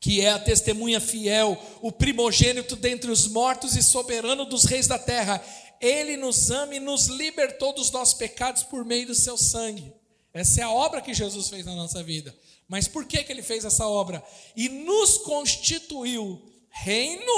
que 0.00 0.20
é 0.20 0.30
a 0.30 0.38
testemunha 0.38 1.00
fiel, 1.00 1.60
o 1.82 1.90
primogênito 1.90 2.76
dentre 2.76 3.10
os 3.10 3.26
mortos 3.26 3.76
e 3.76 3.82
soberano 3.82 4.44
dos 4.44 4.64
reis 4.64 4.86
da 4.86 4.98
terra. 4.98 5.42
Ele 5.80 6.16
nos 6.16 6.50
ama 6.50 6.74
e 6.74 6.80
nos 6.80 7.06
libertou 7.06 7.72
dos 7.72 7.90
nossos 7.90 8.14
pecados 8.14 8.62
por 8.62 8.84
meio 8.84 9.06
do 9.06 9.14
seu 9.14 9.36
sangue. 9.36 9.92
Essa 10.32 10.60
é 10.60 10.64
a 10.64 10.70
obra 10.70 11.00
que 11.00 11.14
Jesus 11.14 11.48
fez 11.48 11.64
na 11.64 11.74
nossa 11.74 12.02
vida. 12.02 12.36
Mas 12.68 12.86
por 12.86 13.06
que, 13.06 13.22
que 13.22 13.32
ele 13.32 13.42
fez 13.42 13.64
essa 13.64 13.86
obra? 13.86 14.22
E 14.54 14.68
nos 14.68 15.18
constituiu 15.18 16.40
reino 16.70 17.32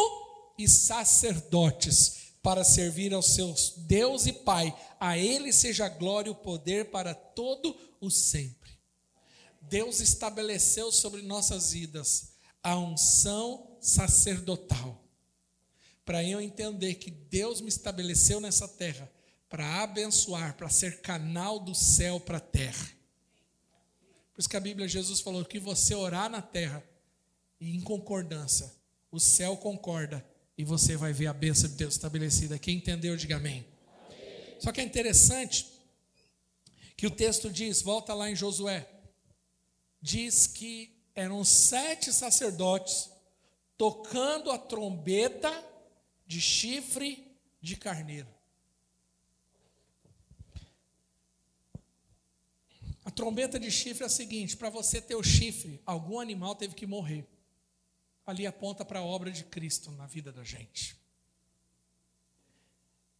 e 0.58 0.68
sacerdotes 0.68 2.18
para 2.42 2.64
servir 2.64 3.14
ao 3.14 3.22
seu 3.22 3.54
Deus 3.78 4.26
e 4.26 4.32
Pai. 4.32 4.74
A 4.98 5.16
Ele 5.16 5.52
seja 5.52 5.86
a 5.86 5.88
glória 5.88 6.28
e 6.28 6.32
o 6.32 6.34
poder 6.34 6.90
para 6.90 7.14
todo 7.14 7.76
o 8.00 8.10
sempre. 8.10 8.70
Deus 9.62 10.00
estabeleceu 10.00 10.90
sobre 10.90 11.22
nossas 11.22 11.72
vidas 11.72 12.29
a 12.62 12.76
unção 12.76 13.76
sacerdotal. 13.80 15.02
Para 16.04 16.24
eu 16.24 16.40
entender 16.40 16.94
que 16.94 17.10
Deus 17.10 17.60
me 17.60 17.68
estabeleceu 17.68 18.40
nessa 18.40 18.66
terra 18.66 19.10
para 19.48 19.82
abençoar, 19.82 20.56
para 20.56 20.68
ser 20.68 21.00
canal 21.00 21.58
do 21.58 21.74
céu 21.74 22.20
para 22.20 22.38
a 22.38 22.40
terra. 22.40 22.90
Por 24.32 24.40
isso 24.40 24.48
que 24.48 24.56
a 24.56 24.60
Bíblia, 24.60 24.88
Jesus 24.88 25.20
falou 25.20 25.44
que 25.44 25.58
você 25.58 25.94
orar 25.94 26.30
na 26.30 26.40
terra 26.40 26.82
e 27.60 27.76
em 27.76 27.80
concordância, 27.80 28.72
o 29.10 29.18
céu 29.18 29.56
concorda 29.56 30.24
e 30.56 30.64
você 30.64 30.96
vai 30.96 31.12
ver 31.12 31.26
a 31.26 31.32
bênção 31.32 31.68
de 31.68 31.76
Deus 31.76 31.94
estabelecida. 31.94 32.58
Quem 32.58 32.76
entendeu, 32.76 33.16
diga 33.16 33.36
amém. 33.36 33.66
amém. 34.06 34.56
Só 34.60 34.70
que 34.72 34.80
é 34.80 34.84
interessante 34.84 35.66
que 36.96 37.06
o 37.06 37.10
texto 37.10 37.50
diz, 37.50 37.82
volta 37.82 38.14
lá 38.14 38.30
em 38.30 38.36
Josué, 38.36 38.88
diz 40.00 40.46
que 40.46 40.99
eram 41.14 41.44
sete 41.44 42.12
sacerdotes 42.12 43.10
tocando 43.76 44.50
a 44.50 44.58
trombeta 44.58 45.50
de 46.26 46.40
chifre 46.40 47.26
de 47.60 47.76
carneiro. 47.76 48.28
A 53.04 53.10
trombeta 53.10 53.58
de 53.58 53.70
chifre 53.70 54.04
é 54.04 54.06
a 54.06 54.10
seguinte: 54.10 54.56
para 54.56 54.70
você 54.70 55.00
ter 55.00 55.16
o 55.16 55.22
chifre, 55.22 55.80
algum 55.84 56.20
animal 56.20 56.54
teve 56.54 56.74
que 56.74 56.86
morrer. 56.86 57.26
Ali 58.24 58.46
aponta 58.46 58.84
para 58.84 59.00
a 59.00 59.04
obra 59.04 59.30
de 59.30 59.44
Cristo 59.44 59.90
na 59.92 60.06
vida 60.06 60.30
da 60.30 60.44
gente. 60.44 60.96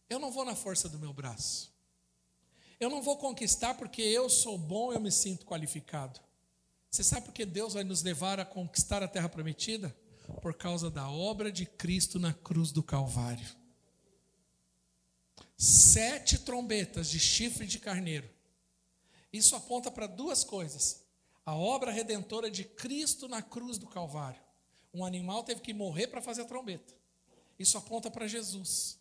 Eu 0.09 0.19
não 0.19 0.31
vou 0.31 0.45
na 0.45 0.55
força 0.55 0.87
do 0.87 0.99
meu 0.99 1.11
braço. 1.11 1.73
Eu 2.79 2.89
não 2.89 3.01
vou 3.01 3.17
conquistar 3.17 3.73
porque 3.73 4.01
eu 4.01 4.29
sou 4.29 4.57
bom, 4.57 4.93
eu 4.93 4.99
me 4.99 5.11
sinto 5.11 5.45
qualificado. 5.45 6.19
Você 6.91 7.05
sabe 7.05 7.27
por 7.27 7.33
que 7.33 7.45
Deus 7.45 7.73
vai 7.73 7.85
nos 7.85 8.03
levar 8.03 8.37
a 8.37 8.45
conquistar 8.45 9.01
a 9.01 9.07
terra 9.07 9.29
prometida? 9.29 9.95
Por 10.41 10.53
causa 10.53 10.91
da 10.91 11.09
obra 11.09 11.49
de 11.49 11.65
Cristo 11.65 12.19
na 12.19 12.33
cruz 12.33 12.69
do 12.73 12.83
Calvário. 12.83 13.47
Sete 15.57 16.37
trombetas 16.39 17.09
de 17.09 17.17
chifre 17.17 17.65
de 17.65 17.79
carneiro. 17.79 18.29
Isso 19.31 19.55
aponta 19.55 19.89
para 19.89 20.05
duas 20.05 20.43
coisas: 20.43 21.05
a 21.45 21.55
obra 21.55 21.91
redentora 21.91 22.51
de 22.51 22.65
Cristo 22.65 23.25
na 23.29 23.41
cruz 23.41 23.77
do 23.77 23.87
Calvário. 23.87 24.41
Um 24.93 25.05
animal 25.05 25.45
teve 25.45 25.61
que 25.61 25.73
morrer 25.73 26.07
para 26.07 26.21
fazer 26.21 26.41
a 26.41 26.45
trombeta. 26.45 26.93
Isso 27.57 27.77
aponta 27.77 28.11
para 28.11 28.27
Jesus. 28.27 28.99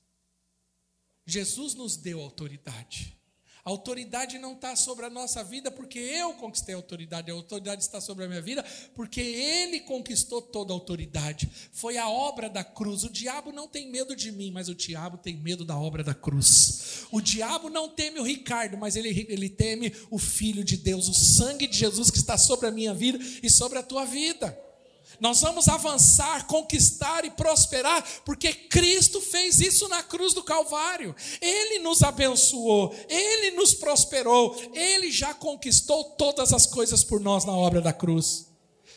Jesus 1.26 1.74
nos 1.74 1.96
deu 1.96 2.20
autoridade. 2.20 3.19
A 3.64 3.70
autoridade 3.70 4.38
não 4.38 4.52
está 4.54 4.74
sobre 4.74 5.06
a 5.06 5.10
nossa 5.10 5.44
vida 5.44 5.70
porque 5.70 5.98
eu 5.98 6.32
conquistei 6.34 6.74
a 6.74 6.78
autoridade, 6.78 7.30
a 7.30 7.34
autoridade 7.34 7.82
está 7.82 8.00
sobre 8.00 8.24
a 8.24 8.28
minha 8.28 8.40
vida 8.40 8.64
porque 8.94 9.20
Ele 9.20 9.80
conquistou 9.80 10.40
toda 10.40 10.72
a 10.72 10.74
autoridade. 10.74 11.50
Foi 11.72 11.98
a 11.98 12.08
obra 12.08 12.48
da 12.48 12.64
cruz. 12.64 13.04
O 13.04 13.10
diabo 13.10 13.52
não 13.52 13.68
tem 13.68 13.90
medo 13.90 14.16
de 14.16 14.32
mim, 14.32 14.50
mas 14.50 14.68
o 14.68 14.74
diabo 14.74 15.18
tem 15.18 15.36
medo 15.36 15.64
da 15.64 15.78
obra 15.78 16.02
da 16.02 16.14
cruz. 16.14 17.06
O 17.10 17.20
diabo 17.20 17.68
não 17.68 17.88
teme 17.88 18.18
o 18.20 18.24
Ricardo, 18.24 18.76
mas 18.78 18.96
ele, 18.96 19.26
ele 19.28 19.48
teme 19.48 19.92
o 20.10 20.18
Filho 20.18 20.64
de 20.64 20.76
Deus, 20.76 21.08
o 21.08 21.14
sangue 21.14 21.66
de 21.66 21.76
Jesus 21.76 22.10
que 22.10 22.18
está 22.18 22.38
sobre 22.38 22.66
a 22.66 22.70
minha 22.70 22.94
vida 22.94 23.18
e 23.42 23.50
sobre 23.50 23.78
a 23.78 23.82
tua 23.82 24.04
vida. 24.04 24.69
Nós 25.18 25.40
vamos 25.40 25.68
avançar, 25.68 26.46
conquistar 26.46 27.24
e 27.24 27.30
prosperar, 27.30 28.06
porque 28.24 28.52
Cristo 28.52 29.20
fez 29.20 29.60
isso 29.60 29.88
na 29.88 30.02
cruz 30.02 30.32
do 30.32 30.42
Calvário. 30.42 31.14
Ele 31.40 31.80
nos 31.80 32.02
abençoou, 32.02 32.94
ele 33.08 33.50
nos 33.52 33.74
prosperou, 33.74 34.56
ele 34.72 35.10
já 35.10 35.34
conquistou 35.34 36.04
todas 36.16 36.52
as 36.52 36.66
coisas 36.66 37.02
por 37.02 37.20
nós 37.20 37.44
na 37.44 37.52
obra 37.52 37.80
da 37.80 37.92
cruz. 37.92 38.46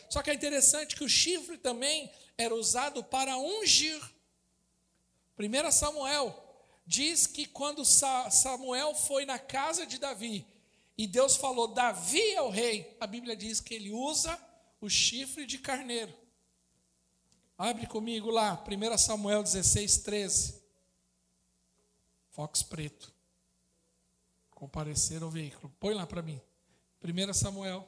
Só 0.09 0.21
que 0.21 0.29
é 0.29 0.33
interessante 0.33 0.95
que 0.95 1.03
o 1.03 1.09
chifre 1.09 1.57
também 1.57 2.11
era 2.37 2.53
usado 2.53 3.03
para 3.03 3.37
ungir. 3.37 3.99
1 5.39 5.71
Samuel 5.71 6.43
diz 6.85 7.25
que 7.25 7.45
quando 7.45 7.83
Samuel 7.83 8.93
foi 8.93 9.25
na 9.25 9.39
casa 9.39 9.85
de 9.85 9.97
Davi 9.97 10.45
e 10.97 11.07
Deus 11.07 11.35
falou: 11.35 11.67
Davi 11.67 12.21
é 12.31 12.41
o 12.41 12.49
rei, 12.49 12.95
a 12.99 13.07
Bíblia 13.07 13.35
diz 13.35 13.59
que 13.59 13.73
ele 13.73 13.91
usa 13.91 14.39
o 14.83 14.89
chifre 14.89 15.45
de 15.45 15.57
carneiro. 15.57 16.13
Abre 17.57 17.87
comigo 17.87 18.29
lá, 18.29 18.61
1 18.67 18.97
Samuel 18.97 19.41
16, 19.41 19.99
13. 19.99 20.61
Fox 22.31 22.63
preto. 22.63 23.13
Comparecer 24.49 25.23
ao 25.23 25.29
veículo. 25.29 25.73
Põe 25.79 25.93
lá 25.93 26.05
para 26.05 26.21
mim. 26.21 26.41
1 27.01 27.33
Samuel. 27.33 27.87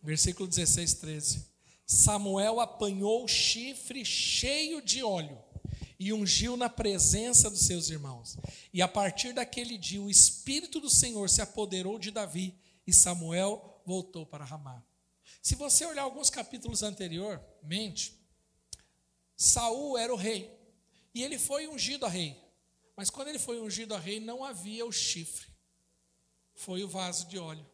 Versículo 0.00 0.46
16, 0.48 0.94
13. 0.94 1.46
Samuel 1.84 2.60
apanhou 2.60 3.24
o 3.24 3.28
chifre 3.28 4.04
cheio 4.04 4.80
de 4.80 5.02
óleo 5.02 5.45
e 5.98 6.12
ungiu 6.12 6.56
na 6.56 6.68
presença 6.68 7.48
dos 7.48 7.60
seus 7.60 7.88
irmãos. 7.90 8.36
E 8.72 8.82
a 8.82 8.88
partir 8.88 9.32
daquele 9.32 9.78
dia, 9.78 10.00
o 10.00 10.10
Espírito 10.10 10.80
do 10.80 10.90
Senhor 10.90 11.28
se 11.28 11.40
apoderou 11.40 11.98
de 11.98 12.10
Davi, 12.10 12.54
e 12.86 12.92
Samuel 12.92 13.82
voltou 13.84 14.26
para 14.26 14.44
Ramá. 14.44 14.84
Se 15.42 15.54
você 15.54 15.84
olhar 15.84 16.02
alguns 16.02 16.30
capítulos 16.30 16.82
anteriormente, 16.82 18.18
Saul 19.36 19.96
era 19.96 20.12
o 20.12 20.16
rei, 20.16 20.50
e 21.14 21.22
ele 21.22 21.38
foi 21.38 21.66
ungido 21.66 22.04
a 22.04 22.08
rei. 22.08 22.36
Mas 22.94 23.10
quando 23.10 23.28
ele 23.28 23.38
foi 23.38 23.60
ungido 23.60 23.94
a 23.94 23.98
rei, 23.98 24.20
não 24.20 24.44
havia 24.44 24.84
o 24.86 24.92
chifre, 24.92 25.46
foi 26.54 26.82
o 26.82 26.88
vaso 26.88 27.26
de 27.26 27.38
óleo. 27.38 27.66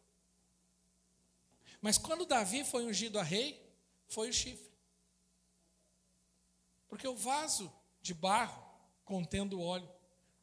Mas 1.81 1.97
quando 1.97 2.25
Davi 2.25 2.63
foi 2.63 2.85
ungido 2.85 3.19
a 3.19 3.23
rei, 3.23 3.61
foi 4.07 4.29
o 4.29 4.33
chifre. 4.33 4.71
Porque 6.87 7.07
o 7.07 7.15
vaso 7.15 7.73
de 8.03 8.13
barro 8.13 8.63
contendo 9.03 9.59
óleo 9.59 9.89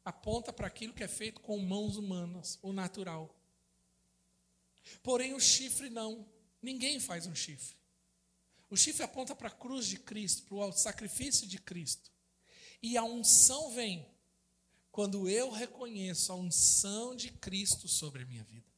aponta 0.03 0.51
para 0.51 0.67
aquilo 0.67 0.93
que 0.93 1.03
é 1.03 1.07
feito 1.07 1.39
com 1.41 1.57
mãos 1.59 1.95
humanas, 1.95 2.59
o 2.61 2.73
natural. 2.73 3.33
Porém, 5.03 5.33
o 5.33 5.39
chifre 5.39 5.89
não. 5.89 6.27
Ninguém 6.61 6.99
faz 6.99 7.27
um 7.27 7.35
chifre. 7.35 7.77
O 8.69 8.75
chifre 8.75 9.03
aponta 9.03 9.35
para 9.35 9.47
a 9.47 9.51
cruz 9.51 9.85
de 9.85 9.99
Cristo, 9.99 10.43
para 10.43 10.55
o 10.55 10.71
sacrifício 10.71 11.47
de 11.47 11.59
Cristo. 11.59 12.11
E 12.81 12.97
a 12.97 13.03
unção 13.03 13.71
vem 13.71 14.07
quando 14.91 15.29
eu 15.29 15.51
reconheço 15.51 16.31
a 16.31 16.35
unção 16.35 17.15
de 17.15 17.31
Cristo 17.31 17.87
sobre 17.87 18.23
a 18.23 18.25
minha 18.25 18.43
vida. 18.43 18.69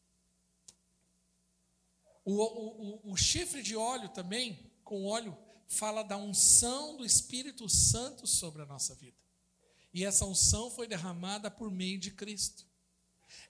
O, 2.26 2.42
o, 2.42 3.12
o, 3.12 3.18
chifre 3.18 3.62
de 3.62 3.76
óleo 3.76 4.10
também, 4.10 4.72
com 4.84 5.06
óleo, 5.06 5.38
fala 5.74 6.04
da 6.04 6.16
unção 6.16 6.96
do 6.96 7.06
Espírito 7.06 7.68
Santo 7.68 8.26
sobre 8.26 8.62
a 8.62 8.66
nossa 8.66 8.96
vida. 8.96 9.18
E 9.94 10.06
essa 10.06 10.26
unção 10.26 10.72
foi 10.72 10.88
derramada 10.88 11.52
por 11.52 11.70
meio 11.70 12.00
de 12.00 12.12
Cristo. 12.12 12.66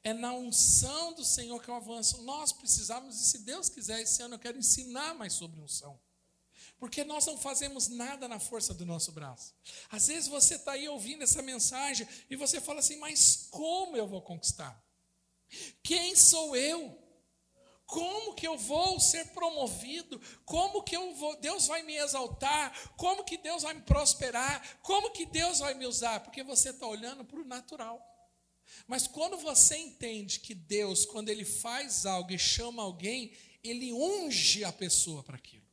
É 0.04 0.14
na 0.14 0.34
unção 0.34 1.14
do 1.14 1.24
Senhor 1.24 1.62
que 1.62 1.70
eu 1.70 1.76
avanço. 1.76 2.22
Nós 2.24 2.52
precisamos, 2.52 3.20
e 3.20 3.26
se 3.26 3.40
Deus 3.40 3.70
quiser, 3.70 4.02
esse 4.02 4.22
ano 4.22 4.36
eu 4.36 4.40
quero 4.40 4.58
ensinar 4.58 5.14
mais 5.14 5.34
sobre 5.34 5.60
unção. 5.60 6.00
Porque 6.78 7.04
nós 7.04 7.26
não 7.26 7.38
fazemos 7.38 7.88
nada 7.88 8.28
na 8.28 8.40
força 8.40 8.74
do 8.74 8.86
nosso 8.86 9.12
braço. 9.12 9.54
Às 9.90 10.08
vezes 10.08 10.28
você 10.28 10.56
está 10.56 10.74
aí 10.74 10.88
ouvindo 10.90 11.24
essa 11.24 11.42
mensagem 11.42 12.08
e 12.30 12.36
você 12.36 12.60
fala 12.60 12.80
assim: 12.80 12.98
mas 12.98 13.48
como 13.50 13.96
eu 13.96 14.08
vou 14.08 14.22
conquistar? 14.22 14.84
Quem 15.82 16.16
sou 16.16 16.56
eu? 16.56 17.03
Como 17.86 18.34
que 18.34 18.48
eu 18.48 18.58
vou 18.58 19.00
ser 19.00 19.26
promovido? 19.28 20.20
Como 20.46 20.84
que 20.84 20.96
eu 20.96 21.14
vou, 21.16 21.36
Deus 21.38 21.68
vai 21.68 21.84
me 21.84 21.96
exaltar? 21.96 22.74
Como 22.98 23.24
que 23.24 23.38
Deus 23.38 23.64
vai 23.64 23.74
me 23.74 23.82
prosperar? 23.82 24.80
Como 24.82 25.12
que 25.12 25.26
Deus 25.26 25.60
vai 25.60 25.74
me 25.74 25.86
usar? 25.86 26.22
Porque 26.22 26.44
você 26.44 26.70
está 26.70 26.88
olhando 26.88 27.24
para 27.26 27.40
o 27.40 27.46
natural. 27.46 28.02
Mas 28.88 29.08
quando 29.08 29.38
você 29.38 29.78
entende 29.78 30.40
que 30.40 30.56
Deus, 30.56 31.06
quando 31.06 31.30
Ele 31.30 31.46
faz 31.46 32.06
algo 32.06 32.32
e 32.32 32.40
chama 32.40 32.82
alguém, 32.82 33.34
Ele 33.64 33.94
unge 33.94 34.64
a 34.64 34.72
pessoa 34.72 35.22
para 35.24 35.36
aquilo. 35.36 35.64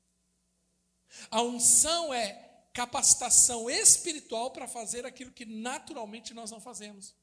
A 1.31 1.43
unção 1.43 2.13
é 2.13 2.49
capacitação 2.73 3.69
espiritual 3.69 4.51
para 4.51 4.69
fazer 4.69 5.05
aquilo 5.05 5.33
que 5.33 5.45
naturalmente 5.45 6.33
nós 6.33 6.51
não 6.51 6.61
fazemos. 6.61 7.15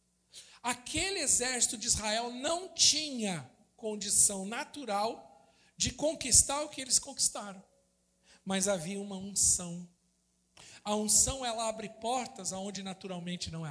Aquele 0.62 1.20
exército 1.20 1.78
de 1.78 1.88
Israel 1.88 2.32
não 2.32 2.74
tinha 2.74 3.50
condição 3.78 4.46
natural 4.46 5.56
de 5.78 5.92
conquistar 5.92 6.62
o 6.64 6.70
que 6.70 6.82
eles 6.82 7.00
conquistaram, 7.00 7.64
mas 8.44 8.68
havia 8.68 9.00
uma 9.00 9.16
unção. 9.16 9.88
A 10.84 10.96
unção 10.96 11.46
ela 11.46 11.70
abre 11.70 11.88
portas 11.88 12.52
aonde 12.52 12.82
naturalmente 12.82 13.52
não 13.52 13.64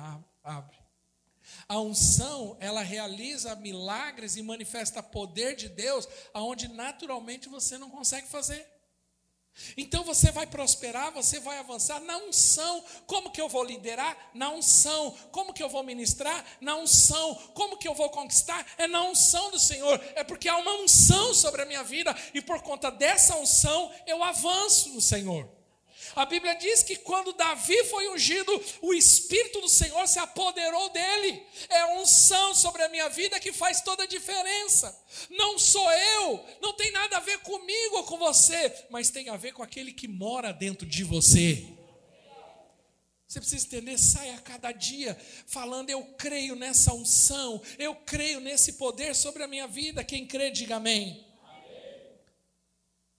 abre. 0.43 0.77
A 1.69 1.81
unção, 1.81 2.57
ela 2.61 2.83
realiza 2.83 3.55
milagres 3.57 4.37
e 4.37 4.43
manifesta 4.43 5.03
poder 5.03 5.55
de 5.55 5.69
Deus 5.69 6.09
aonde 6.33 6.69
naturalmente 6.69 7.49
você 7.49 7.79
não 7.79 7.91
consegue 7.91 8.27
fazer. 8.27 8.76
Então 9.77 10.05
você 10.05 10.31
vai 10.31 10.47
prosperar, 10.47 11.13
você 11.13 11.41
vai 11.41 11.59
avançar 11.59 12.01
na 12.01 12.17
unção. 12.19 12.85
Como 13.07 13.31
que 13.31 13.41
eu 13.41 13.49
vou 13.49 13.65
liderar? 13.65 14.31
Na 14.35 14.51
unção. 14.51 15.13
Como 15.31 15.53
que 15.53 15.63
eu 15.63 15.69
vou 15.69 15.83
ministrar? 15.83 16.45
Na 16.61 16.77
unção. 16.77 17.35
Como 17.55 17.77
que 17.77 17.89
eu 17.89 17.95
vou 17.95 18.11
conquistar? 18.11 18.67
É 18.77 18.87
na 18.87 19.03
unção 19.03 19.51
do 19.51 19.59
Senhor. 19.59 20.01
É 20.15 20.23
porque 20.23 20.49
há 20.49 20.57
uma 20.57 20.75
unção 20.83 21.33
sobre 21.35 21.63
a 21.63 21.67
minha 21.67 21.83
vida 21.83 22.15
e 22.35 22.41
por 22.41 22.61
conta 22.63 22.91
dessa 22.91 23.37
unção 23.37 23.93
eu 24.07 24.23
avanço 24.23 24.91
no 24.91 25.01
Senhor. 25.01 25.56
A 26.15 26.25
Bíblia 26.25 26.55
diz 26.55 26.83
que 26.83 26.97
quando 26.97 27.33
Davi 27.33 27.85
foi 27.85 28.09
ungido, 28.09 28.65
o 28.81 28.95
Espírito 28.95 29.61
do 29.61 29.69
Senhor 29.69 30.07
se 30.07 30.19
apoderou 30.19 30.89
dele. 30.91 31.43
É 31.69 31.81
a 31.81 31.95
unção 31.99 32.55
sobre 32.55 32.83
a 32.83 32.89
minha 32.89 33.09
vida 33.09 33.41
que 33.41 33.53
faz 33.53 33.81
toda 33.81 34.05
a 34.05 34.07
diferença. 34.07 34.97
Não 35.31 35.59
sou 35.59 35.91
eu, 35.93 36.45
não 36.61 36.73
tem 36.75 36.91
nada 36.93 37.17
a 37.17 37.21
ver 37.21 37.39
comigo 37.39 37.97
ou 37.97 38.05
com 38.05 38.19
você, 38.19 38.73
mas 38.91 39.11
tem 39.11 39.29
a 39.29 39.37
ver 39.37 39.53
com 39.53 39.63
aquele 39.63 39.93
que 39.93 40.07
mora 40.07 40.53
dentro 40.53 40.87
de 40.87 41.03
você. 41.05 41.67
Você 43.27 43.41
precisa 43.41 43.67
entender, 43.67 43.99
sai 43.99 44.31
a 44.31 44.39
cada 44.39 44.71
dia 44.71 45.15
falando, 45.47 45.91
eu 45.91 46.03
creio 46.17 46.55
nessa 46.55 46.95
unção, 46.95 47.61
eu 47.77 47.95
creio 47.95 48.39
nesse 48.39 48.75
poder 48.75 49.17
sobre 49.17 49.43
a 49.43 49.49
minha 49.49 49.67
vida. 49.67 50.05
Quem 50.05 50.27
crê, 50.27 50.51
diga 50.51 50.77
amém. 50.77 51.27
amém. 51.43 52.13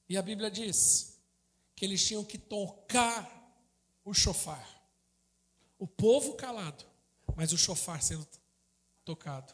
E 0.07 0.15
a 0.17 0.21
Bíblia 0.21 0.49
diz 0.49 1.16
que 1.77 1.85
eles 1.85 2.03
tinham 2.03 2.25
que 2.25 2.39
tocar 2.39 3.31
o 4.03 4.11
chofar. 4.11 4.67
O 5.77 5.87
povo 5.87 6.33
calado, 6.33 6.83
mas 7.35 7.53
o 7.53 7.57
chofar 7.57 8.01
sendo 8.01 8.27
tocado. 9.05 9.53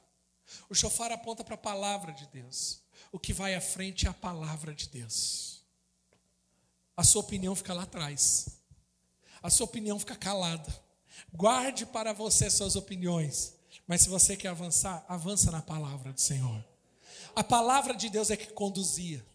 O 0.69 0.74
chofar 0.74 1.11
aponta 1.11 1.43
para 1.43 1.55
a 1.55 1.57
palavra 1.57 2.13
de 2.13 2.26
Deus. 2.28 2.82
O 3.11 3.19
que 3.19 3.34
vai 3.34 3.53
à 3.55 3.61
frente 3.61 4.07
é 4.07 4.09
a 4.09 4.13
palavra 4.13 4.74
de 4.74 4.88
Deus. 4.88 5.65
A 6.95 7.03
sua 7.03 7.21
opinião 7.21 7.53
fica 7.55 7.74
lá 7.74 7.84
atrás. 7.84 8.47
A 9.41 9.49
sua 9.49 9.65
opinião 9.65 9.99
fica 9.99 10.15
calada. 10.15 10.74
Guarde 11.34 11.86
para 11.86 12.13
você 12.13 12.49
suas 12.49 12.78
opiniões. 12.78 13.53
Mas 13.86 14.03
se 14.03 14.09
você 14.09 14.38
quer 14.38 14.47
avançar, 14.47 15.03
avança 15.09 15.51
na 15.51 15.61
palavra 15.61 16.13
do 16.13 16.21
Senhor. 16.21 16.63
A 17.36 17.43
palavra 17.43 17.93
de 17.93 18.09
Deus 18.09 18.32
é 18.32 18.38
que 18.38 18.53
conduzia. 18.53 19.26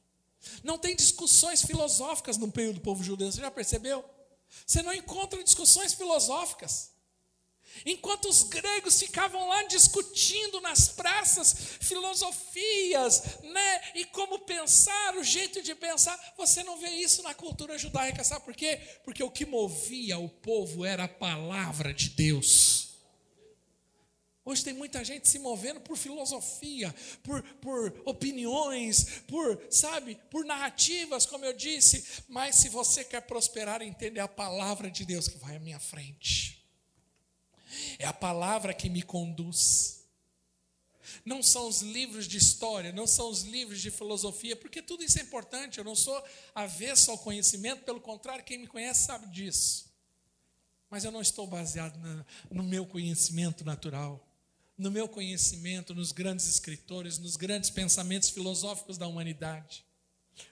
Não 0.62 0.78
tem 0.78 0.94
discussões 0.94 1.62
filosóficas 1.62 2.36
no 2.36 2.52
meio 2.54 2.74
do 2.74 2.80
povo 2.80 3.02
judeu, 3.02 3.30
você 3.30 3.40
já 3.40 3.50
percebeu? 3.50 4.04
Você 4.66 4.82
não 4.82 4.92
encontra 4.92 5.42
discussões 5.42 5.94
filosóficas. 5.94 6.90
Enquanto 7.84 8.28
os 8.28 8.42
gregos 8.44 8.98
ficavam 8.98 9.48
lá 9.48 9.62
discutindo 9.64 10.60
nas 10.60 10.88
praças 10.88 11.54
filosofias, 11.80 13.22
né, 13.42 13.82
e 13.94 14.04
como 14.06 14.40
pensar, 14.40 15.16
o 15.16 15.22
jeito 15.22 15.62
de 15.62 15.74
pensar, 15.74 16.18
você 16.36 16.62
não 16.64 16.78
vê 16.78 16.88
isso 16.90 17.22
na 17.22 17.34
cultura 17.34 17.78
judaica, 17.78 18.24
sabe 18.24 18.44
por 18.44 18.54
quê? 18.54 18.80
Porque 19.04 19.22
o 19.22 19.30
que 19.30 19.46
movia 19.46 20.18
o 20.18 20.28
povo 20.28 20.84
era 20.84 21.04
a 21.04 21.08
palavra 21.08 21.92
de 21.92 22.10
Deus. 22.10 22.87
Hoje 24.48 24.64
tem 24.64 24.72
muita 24.72 25.04
gente 25.04 25.28
se 25.28 25.38
movendo 25.38 25.78
por 25.78 25.94
filosofia, 25.94 26.94
por, 27.22 27.42
por 27.56 28.00
opiniões, 28.06 29.20
por, 29.26 29.62
sabe, 29.70 30.18
por 30.30 30.42
narrativas, 30.42 31.26
como 31.26 31.44
eu 31.44 31.52
disse. 31.52 32.22
Mas 32.26 32.56
se 32.56 32.70
você 32.70 33.04
quer 33.04 33.20
prosperar, 33.20 33.82
entende 33.82 34.18
a 34.18 34.26
palavra 34.26 34.90
de 34.90 35.04
Deus 35.04 35.28
que 35.28 35.36
vai 35.36 35.56
à 35.56 35.60
minha 35.60 35.78
frente. 35.78 36.66
É 37.98 38.06
a 38.06 38.12
palavra 38.14 38.72
que 38.72 38.88
me 38.88 39.02
conduz. 39.02 40.02
Não 41.26 41.42
são 41.42 41.68
os 41.68 41.82
livros 41.82 42.26
de 42.26 42.38
história, 42.38 42.90
não 42.90 43.06
são 43.06 43.28
os 43.28 43.42
livros 43.42 43.82
de 43.82 43.90
filosofia, 43.90 44.56
porque 44.56 44.80
tudo 44.80 45.04
isso 45.04 45.18
é 45.18 45.22
importante. 45.22 45.76
Eu 45.76 45.84
não 45.84 45.94
sou 45.94 46.24
avesso 46.54 47.10
ao 47.10 47.18
conhecimento, 47.18 47.84
pelo 47.84 48.00
contrário, 48.00 48.42
quem 48.42 48.56
me 48.56 48.66
conhece 48.66 49.04
sabe 49.04 49.26
disso. 49.26 49.92
Mas 50.88 51.04
eu 51.04 51.12
não 51.12 51.20
estou 51.20 51.46
baseado 51.46 51.98
no 52.50 52.62
meu 52.62 52.86
conhecimento 52.86 53.62
natural 53.62 54.24
no 54.78 54.92
meu 54.92 55.08
conhecimento, 55.08 55.92
nos 55.92 56.12
grandes 56.12 56.46
escritores, 56.46 57.18
nos 57.18 57.36
grandes 57.36 57.68
pensamentos 57.68 58.30
filosóficos 58.30 58.96
da 58.96 59.08
humanidade. 59.08 59.84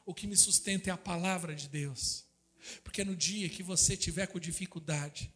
O 0.04 0.12
que 0.12 0.26
me 0.26 0.36
sustenta 0.36 0.90
é 0.90 0.92
a 0.92 0.98
palavra 0.98 1.54
de 1.54 1.68
Deus. 1.68 2.24
Porque 2.82 3.04
no 3.04 3.14
dia 3.14 3.48
que 3.48 3.62
você 3.62 3.96
tiver 3.96 4.26
com 4.26 4.40
dificuldade, 4.40 5.32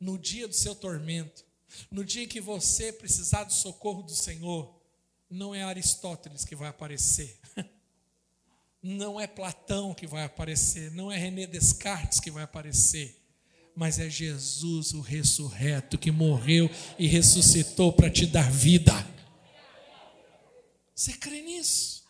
no 0.00 0.18
dia 0.18 0.48
do 0.48 0.54
seu 0.54 0.74
tormento, 0.74 1.44
no 1.88 2.04
dia 2.04 2.26
que 2.26 2.40
você 2.40 2.92
precisar 2.92 3.44
do 3.44 3.52
socorro 3.52 4.02
do 4.02 4.14
Senhor, 4.14 4.76
não 5.30 5.54
é 5.54 5.62
Aristóteles 5.62 6.44
que 6.44 6.56
vai 6.56 6.68
aparecer, 6.68 7.38
não 8.82 9.20
é 9.20 9.26
Platão 9.26 9.94
que 9.94 10.06
vai 10.06 10.24
aparecer, 10.24 10.90
não 10.90 11.10
é 11.10 11.16
René 11.16 11.46
Descartes 11.46 12.18
que 12.18 12.30
vai 12.30 12.42
aparecer, 12.42 13.21
mas 13.74 13.98
é 13.98 14.08
Jesus, 14.08 14.92
o 14.92 15.00
ressurreto, 15.00 15.98
que 15.98 16.10
morreu 16.10 16.70
e 16.98 17.06
ressuscitou 17.06 17.92
para 17.92 18.10
te 18.10 18.26
dar 18.26 18.50
vida. 18.50 18.92
Você 20.94 21.14
crê 21.14 21.42
nisso? 21.42 22.02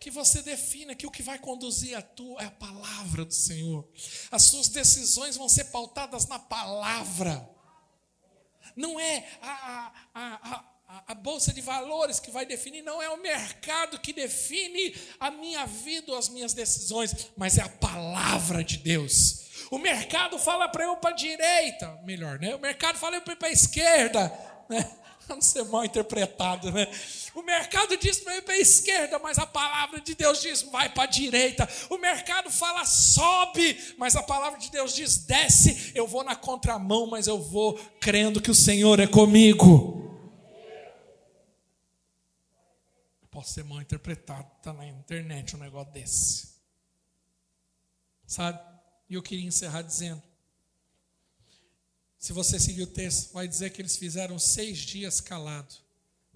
Que 0.00 0.10
você 0.10 0.42
defina 0.42 0.94
que 0.94 1.06
o 1.06 1.10
que 1.10 1.22
vai 1.22 1.38
conduzir 1.38 1.96
a 1.96 2.02
tua 2.02 2.42
é 2.42 2.46
a 2.46 2.50
palavra 2.50 3.24
do 3.24 3.32
Senhor. 3.32 3.88
As 4.30 4.42
suas 4.44 4.68
decisões 4.68 5.36
vão 5.36 5.48
ser 5.48 5.64
pautadas 5.64 6.26
na 6.26 6.38
palavra. 6.38 7.48
Não 8.76 8.98
é 8.98 9.28
a, 9.40 9.50
a, 9.50 9.92
a, 10.14 10.54
a 10.54 10.71
bolsa 11.14 11.52
de 11.52 11.60
valores 11.60 12.18
que 12.20 12.30
vai 12.30 12.44
definir, 12.44 12.82
não 12.82 13.00
é 13.00 13.08
o 13.08 13.20
mercado 13.20 13.98
que 13.98 14.12
define 14.12 14.94
a 15.18 15.30
minha 15.30 15.66
vida 15.66 16.12
ou 16.12 16.18
as 16.18 16.28
minhas 16.28 16.52
decisões, 16.52 17.28
mas 17.36 17.58
é 17.58 17.62
a 17.62 17.68
palavra 17.68 18.64
de 18.64 18.76
Deus 18.76 19.42
o 19.72 19.78
mercado 19.78 20.38
fala 20.38 20.68
para 20.68 20.84
eu 20.84 20.96
para 20.96 21.10
a 21.10 21.14
direita, 21.14 21.98
melhor, 22.04 22.38
né? 22.38 22.54
O 22.54 22.58
mercado 22.58 22.98
fala 22.98 23.18
para 23.22 23.32
eu 23.32 23.36
para 23.38 23.48
a 23.48 23.52
esquerda, 23.52 24.30
né? 24.68 24.86
Não 25.26 25.40
ser 25.40 25.64
mal 25.64 25.82
interpretado, 25.82 26.70
né? 26.70 26.86
O 27.34 27.42
mercado 27.42 27.96
diz 27.96 28.20
para 28.20 28.36
ir 28.36 28.42
para 28.42 28.52
a 28.52 28.58
esquerda, 28.58 29.18
mas 29.18 29.38
a 29.38 29.46
palavra 29.46 29.98
de 29.98 30.14
Deus 30.14 30.42
diz 30.42 30.60
vai 30.60 30.90
para 30.90 31.04
a 31.04 31.06
direita. 31.06 31.66
O 31.88 31.96
mercado 31.96 32.50
fala 32.50 32.84
sobe, 32.84 33.94
mas 33.96 34.14
a 34.14 34.22
palavra 34.22 34.58
de 34.58 34.70
Deus 34.70 34.94
diz 34.94 35.16
desce. 35.16 35.92
Eu 35.94 36.06
vou 36.06 36.22
na 36.22 36.36
contramão, 36.36 37.06
mas 37.06 37.26
eu 37.26 37.40
vou 37.40 37.80
crendo 37.98 38.42
que 38.42 38.50
o 38.50 38.54
Senhor 38.54 39.00
é 39.00 39.06
comigo. 39.06 40.11
Posso 43.32 43.54
ser 43.54 43.64
mal 43.64 43.80
interpretado, 43.80 44.46
está 44.58 44.74
na 44.74 44.86
internet 44.86 45.56
um 45.56 45.58
negócio 45.58 45.90
desse. 45.90 46.52
Sabe? 48.26 48.60
E 49.08 49.14
eu 49.14 49.22
queria 49.22 49.46
encerrar 49.46 49.80
dizendo: 49.80 50.22
se 52.18 52.34
você 52.34 52.60
seguir 52.60 52.82
o 52.82 52.86
texto, 52.86 53.32
vai 53.32 53.48
dizer 53.48 53.70
que 53.70 53.80
eles 53.80 53.96
fizeram 53.96 54.38
seis 54.38 54.78
dias 54.80 55.18
calado, 55.18 55.74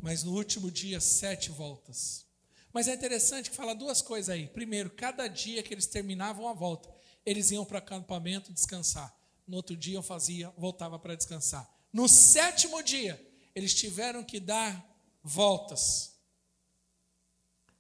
mas 0.03 0.25
no 0.25 0.33
último 0.33 0.71
dia, 0.71 0.99
sete 0.99 1.51
voltas. 1.51 2.25
Mas 2.73 2.89
é 2.89 2.95
interessante 2.95 3.51
que 3.51 3.57
fala 3.57 3.75
duas 3.75 4.01
coisas 4.01 4.31
aí. 4.31 4.47
Primeiro, 4.49 4.89
cada 4.89 5.29
dia 5.29 5.63
que 5.63 5.75
eles 5.75 5.87
terminavam 5.87 6.49
a 6.49 6.55
volta, 6.55 6.89
eles 7.27 7.51
iam 7.51 7.65
para 7.67 7.75
o 7.75 7.79
acampamento 7.79 8.55
descansar. 8.55 9.15
No 9.47 9.59
outro 9.59 9.77
dia, 9.77 9.99
eu 9.99 10.03
fazia, 10.03 10.49
voltava 10.57 10.99
para 10.99 11.15
descansar. 11.15 11.71
No 11.93 12.09
sétimo 12.09 12.83
dia, 12.83 13.23
eles 13.55 13.75
tiveram 13.75 14.25
que 14.25 14.41
dar 14.41 14.83
voltas. 15.23 16.16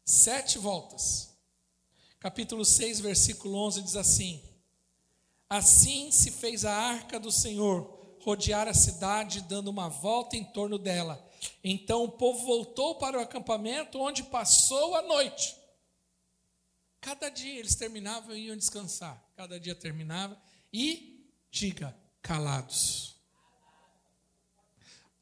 Sete 0.08 0.56
voltas. 0.56 1.36
Capítulo 2.20 2.64
6, 2.64 3.00
versículo 3.00 3.58
11 3.58 3.82
diz 3.82 3.96
assim: 3.96 4.40
Assim 5.50 6.12
se 6.12 6.30
fez 6.30 6.64
a 6.64 6.72
arca 6.72 7.18
do 7.18 7.32
Senhor 7.32 8.16
rodear 8.20 8.68
a 8.68 8.74
cidade, 8.74 9.40
dando 9.40 9.66
uma 9.66 9.88
volta 9.88 10.36
em 10.36 10.44
torno 10.44 10.78
dela. 10.78 11.28
Então 11.62 12.04
o 12.04 12.12
povo 12.12 12.46
voltou 12.46 12.94
para 12.94 13.18
o 13.18 13.20
acampamento, 13.20 13.98
onde 13.98 14.22
passou 14.22 14.94
a 14.94 15.02
noite. 15.02 15.56
Cada 17.00 17.28
dia 17.28 17.58
eles 17.58 17.74
terminavam 17.74 18.36
e 18.36 18.46
iam 18.46 18.56
descansar. 18.56 19.20
Cada 19.34 19.58
dia 19.58 19.74
terminava 19.74 20.40
e, 20.72 21.28
diga, 21.50 21.96
calados. 22.22 23.16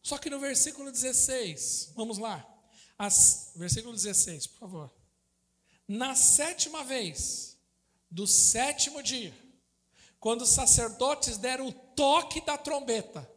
Só 0.02 0.18
que 0.18 0.28
no 0.28 0.38
versículo 0.38 0.92
16, 0.92 1.92
vamos 1.94 2.18
lá. 2.18 2.53
As, 3.04 3.52
versículo 3.54 3.92
16, 3.92 4.46
por 4.46 4.60
favor. 4.60 4.90
Na 5.86 6.14
sétima 6.14 6.82
vez 6.82 7.58
do 8.10 8.26
sétimo 8.26 9.02
dia, 9.02 9.34
quando 10.18 10.40
os 10.40 10.48
sacerdotes 10.48 11.36
deram 11.36 11.66
o 11.68 11.72
toque 11.72 12.40
da 12.40 12.56
trombeta, 12.56 13.30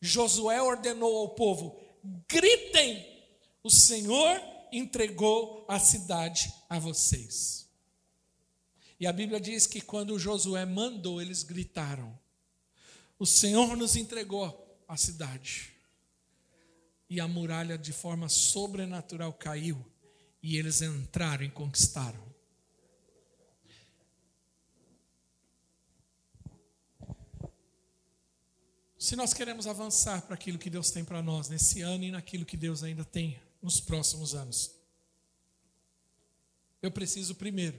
Josué 0.00 0.62
ordenou 0.62 1.18
ao 1.18 1.34
povo: 1.34 1.78
gritem, 2.26 3.06
o 3.62 3.68
Senhor 3.68 4.40
entregou 4.72 5.66
a 5.68 5.78
cidade 5.78 6.50
a 6.66 6.78
vocês. 6.78 7.68
E 8.98 9.06
a 9.06 9.12
Bíblia 9.12 9.38
diz 9.38 9.66
que 9.66 9.82
quando 9.82 10.18
Josué 10.18 10.64
mandou, 10.64 11.20
eles 11.20 11.42
gritaram: 11.42 12.18
O 13.18 13.26
Senhor 13.26 13.76
nos 13.76 13.96
entregou 13.96 14.82
a 14.88 14.96
cidade. 14.96 15.74
E 17.10 17.20
a 17.20 17.28
muralha 17.28 17.76
de 17.76 17.92
forma 17.92 18.28
sobrenatural 18.28 19.32
caiu, 19.34 19.84
e 20.40 20.56
eles 20.56 20.80
entraram 20.80 21.44
e 21.44 21.50
conquistaram. 21.50 22.30
Se 28.96 29.16
nós 29.16 29.34
queremos 29.34 29.66
avançar 29.66 30.22
para 30.22 30.34
aquilo 30.34 30.58
que 30.58 30.70
Deus 30.70 30.90
tem 30.90 31.04
para 31.04 31.20
nós 31.20 31.48
nesse 31.48 31.80
ano 31.80 32.04
e 32.04 32.10
naquilo 32.10 32.44
que 32.44 32.56
Deus 32.56 32.84
ainda 32.84 33.04
tem 33.04 33.40
nos 33.60 33.80
próximos 33.80 34.34
anos, 34.34 34.70
eu 36.80 36.90
preciso 36.92 37.34
primeiro 37.34 37.78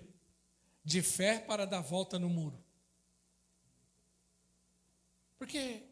de 0.84 1.02
fé 1.02 1.40
para 1.40 1.66
dar 1.66 1.82
volta 1.82 2.20
no 2.20 2.28
muro. 2.28 2.62
Porque 5.38 5.84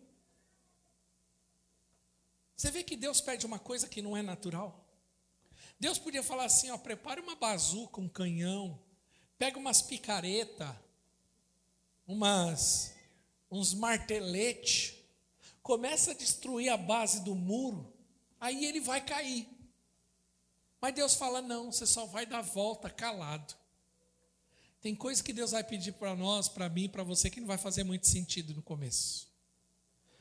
você 2.60 2.72
vê 2.72 2.84
que 2.84 2.98
Deus 2.98 3.22
pede 3.22 3.46
uma 3.46 3.58
coisa 3.58 3.88
que 3.88 4.02
não 4.02 4.18
é 4.18 4.22
natural. 4.22 4.86
Deus 5.80 5.98
podia 5.98 6.22
falar 6.22 6.44
assim: 6.44 6.70
ó, 6.70 6.78
prepare 6.78 7.22
uma 7.22 7.34
bazuca, 7.34 8.02
um 8.02 8.10
canhão, 8.10 8.78
pega 9.38 9.58
umas 9.58 9.82
picaretas, 9.82 10.76
umas, 12.06 12.94
uns 13.50 13.74
marteletes, 13.74 14.94
começa 15.64 16.12
a 16.12 16.14
destruir 16.14 16.68
a 16.68 16.76
base 16.76 17.24
do 17.24 17.34
muro, 17.34 17.94
aí 18.38 18.66
ele 18.66 18.82
vai 18.82 19.00
cair. 19.06 19.48
Mas 20.82 20.94
Deus 20.94 21.14
fala: 21.14 21.42
não, 21.42 21.72
você 21.72 21.86
só 21.86 22.06
vai 22.08 22.26
dar 22.26 22.42
volta 22.42 22.90
calado. 22.90 23.56
Tem 24.82 24.94
coisa 24.94 25.24
que 25.24 25.32
Deus 25.32 25.52
vai 25.52 25.64
pedir 25.64 25.94
para 25.94 26.14
nós, 26.14 26.50
para 26.50 26.68
mim, 26.68 26.90
para 26.90 27.04
você, 27.04 27.30
que 27.30 27.40
não 27.40 27.48
vai 27.48 27.58
fazer 27.58 27.86
muito 27.86 28.06
sentido 28.06 28.54
no 28.54 28.62
começo. 28.62 29.29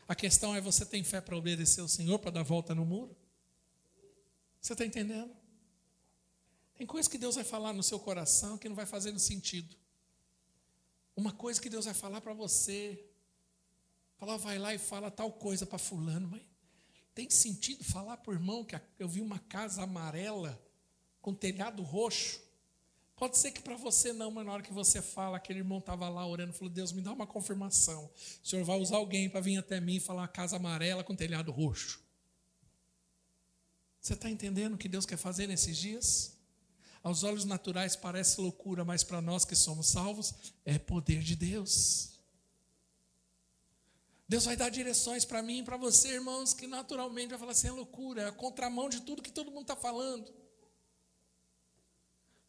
A 0.09 0.15
questão 0.15 0.57
é: 0.57 0.61
você 0.61 0.85
tem 0.85 1.05
fé 1.05 1.21
para 1.21 1.37
obedecer 1.37 1.83
o 1.83 1.89
Senhor, 1.89 2.19
para 2.19 2.33
dar 2.33 2.43
volta 2.43 2.75
no 2.75 2.85
muro? 2.85 3.17
Você 4.61 4.73
está 4.73 4.85
entendendo? 4.85 5.33
Tem 6.75 6.87
coisa 6.87 7.09
que 7.09 7.19
Deus 7.19 7.37
vai 7.37 7.45
falar 7.45 7.73
no 7.73 7.83
seu 7.83 8.01
coração 8.01 8.59
que 8.59 8.69
não 8.69 8.75
vai 8.75 8.87
fazer 8.87 9.13
no 9.13 9.19
sentido. 9.19 9.77
Uma 11.15 11.33
coisa 11.33 11.61
que 11.61 11.69
Deus 11.69 11.85
vai 11.85 11.95
falar 11.95 12.21
para 12.21 12.33
você, 12.33 13.09
Fala, 14.19 14.37
vai 14.37 14.59
lá 14.59 14.75
e 14.75 14.79
fala 14.79 15.13
tal 15.13 15.31
coisa 15.31 15.65
para 15.65 15.79
fulano, 15.79 16.29
mas 16.29 16.43
tem 17.15 17.31
sentido 17.31 17.85
falar 17.85 18.17
para 18.17 18.33
o 18.33 18.35
irmão 18.35 18.65
que 18.65 18.79
eu 18.99 19.09
vi 19.09 19.21
uma 19.21 19.39
casa 19.39 19.83
amarela 19.83 20.61
com 21.23 21.33
telhado 21.33 21.83
roxo? 21.85 22.41
Pode 23.19 23.37
ser 23.37 23.51
que 23.51 23.61
para 23.61 23.75
você 23.75 24.13
não, 24.13 24.31
mas 24.31 24.47
na 24.47 24.53
hora 24.53 24.63
que 24.63 24.73
você 24.73 25.03
fala, 25.03 25.37
aquele 25.37 25.59
irmão 25.59 25.79
estava 25.79 26.09
lá 26.09 26.25
orando, 26.25 26.53
falou: 26.53 26.73
Deus, 26.73 26.93
me 26.93 27.03
dá 27.03 27.13
uma 27.13 27.27
confirmação. 27.27 28.09
O 28.43 28.47
senhor 28.47 28.65
vai 28.65 28.79
usar 28.79 28.99
alguém 28.99 29.29
para 29.29 29.41
vir 29.41 29.57
até 29.57 29.81
mim 29.81 29.97
e 29.97 30.01
falar 30.01 30.29
casa 30.29 30.55
amarela 30.55 31.03
com 31.03 31.17
telhado 31.17 31.51
roxo. 31.51 32.01
Você 34.01 34.15
está 34.15 34.31
entendendo 34.31 34.75
o 34.75 34.79
que 34.79 34.89
Deus 34.89 35.05
quer 35.05 35.17
fazer 35.17 35.49
nesses 35.49 35.77
dias? 35.77 36.39
Aos 37.03 37.25
olhos 37.25 37.45
naturais 37.45 37.97
parece 37.97 38.41
loucura, 38.41 38.85
mas 38.85 39.03
para 39.03 39.21
nós 39.21 39.45
que 39.45 39.57
somos 39.57 39.89
salvos, 39.89 40.33
é 40.65 40.79
poder 40.79 41.21
de 41.21 41.35
Deus. 41.35 42.21
Deus 44.29 44.45
vai 44.45 44.57
dar 44.57 44.69
direções 44.69 45.25
para 45.25 45.43
mim 45.43 45.59
e 45.59 45.63
para 45.65 45.77
você, 45.77 46.13
irmãos, 46.15 46.55
que 46.55 46.69
naturalmente 46.69 47.31
vai 47.31 47.39
falar 47.39 47.51
assim: 47.51 47.67
é 47.67 47.73
loucura, 47.73 48.23
é 48.23 48.27
a 48.29 48.33
contramão 48.33 48.89
de 48.89 49.01
tudo 49.01 49.23
que 49.23 49.33
todo 49.33 49.51
mundo 49.51 49.63
está 49.63 49.75
falando. 49.75 50.38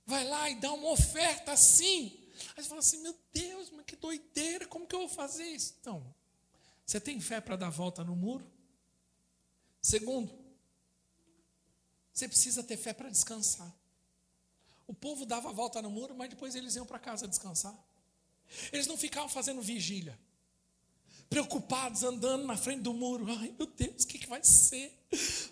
Vai 0.09 0.27
lá 0.27 0.49
e 0.49 0.55
dá 0.55 0.73
uma 0.73 0.89
oferta 0.89 1.51
assim. 1.51 2.17
Aí 2.57 2.63
você 2.63 2.67
fala 2.67 2.79
assim: 2.79 2.97
meu 3.03 3.15
Deus, 3.31 3.69
mas 3.69 3.85
que 3.85 3.95
doideira, 3.95 4.65
como 4.65 4.87
que 4.87 4.95
eu 4.95 5.01
vou 5.01 5.09
fazer 5.09 5.45
isso? 5.45 5.75
Então, 5.79 6.03
você 6.83 6.99
tem 6.99 7.21
fé 7.21 7.39
para 7.39 7.55
dar 7.55 7.69
volta 7.69 8.03
no 8.03 8.15
muro? 8.15 8.43
Segundo, 9.79 10.33
você 12.11 12.27
precisa 12.27 12.63
ter 12.63 12.75
fé 12.75 12.91
para 12.91 13.07
descansar. 13.07 13.71
O 14.87 14.95
povo 14.95 15.27
dava 15.27 15.49
a 15.49 15.53
volta 15.53 15.79
no 15.79 15.91
muro, 15.91 16.15
mas 16.15 16.31
depois 16.31 16.55
eles 16.55 16.75
iam 16.75 16.87
para 16.87 16.97
casa 16.97 17.27
descansar. 17.27 17.77
Eles 18.73 18.87
não 18.87 18.97
ficavam 18.97 19.29
fazendo 19.29 19.61
vigília 19.61 20.19
preocupados, 21.29 22.03
andando 22.03 22.45
na 22.45 22.57
frente 22.57 22.81
do 22.81 22.93
muro. 22.93 23.25
Ai, 23.29 23.53
meu 23.57 23.67
Deus, 23.67 24.03
o 24.03 24.07
que, 24.07 24.17
que 24.17 24.27
vai 24.27 24.43
ser? 24.43 24.97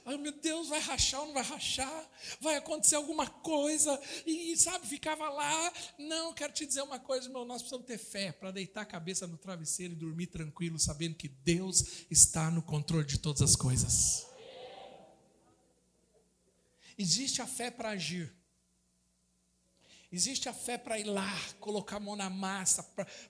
Ai, 0.06 0.18
meu 0.18 0.32
Deus, 0.32 0.70
vai 0.70 0.80
rachar 0.80 1.22
ou 1.22 1.28
não 1.28 1.34
vai 1.34 1.44
rachar? 1.44 2.10
Vai 2.42 2.56
acontecer 2.56 2.96
alguma 2.96 3.28
coisa? 3.28 4.00
E, 4.26 4.58
sabe, 4.58 4.88
ficava 4.88 5.30
lá. 5.30 5.74
Não, 6.00 6.34
quero 6.34 6.52
te 6.52 6.66
dizer 6.66 6.82
uma 6.82 7.00
coisa, 7.00 7.28
irmão. 7.28 7.46
Nós 7.46 7.62
precisamos 7.62 7.86
ter 7.86 7.98
fé 7.98 8.32
para 8.32 8.52
deitar 8.52 8.82
a 8.82 8.86
cabeça 8.86 9.28
no 9.28 9.38
travesseiro 9.38 9.94
e 9.94 9.96
dormir 9.96 10.28
tranquilo, 10.28 10.80
sabendo 10.80 11.16
que 11.16 11.28
Deus 11.28 12.06
está 12.10 12.50
no 12.50 12.62
controle 12.62 13.06
de 13.06 13.20
todas 13.20 13.42
as 13.42 13.56
coisas. 13.56 14.26
Existe 16.98 17.42
a 17.42 17.48
fé 17.48 17.70
para 17.70 17.90
agir. 17.90 18.34
Existe 20.12 20.48
a 20.48 20.54
fé 20.54 20.78
para 20.78 20.98
ir 20.98 21.04
lá, 21.04 21.38
colocar 21.60 21.98
a 21.98 22.00
mão 22.00 22.16
na 22.16 22.30
massa, 22.30 22.84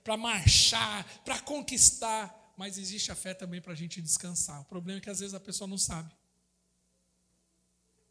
para 0.03 0.17
marchar, 0.17 1.03
para 1.23 1.39
conquistar. 1.39 2.53
Mas 2.55 2.78
existe 2.78 3.11
a 3.11 3.15
fé 3.15 3.34
também 3.34 3.61
para 3.61 3.73
a 3.73 3.75
gente 3.75 4.01
descansar. 4.01 4.61
O 4.61 4.65
problema 4.65 4.99
é 4.99 5.01
que 5.01 5.09
às 5.09 5.19
vezes 5.19 5.34
a 5.34 5.39
pessoa 5.39 5.67
não 5.67 5.78
sabe. 5.78 6.15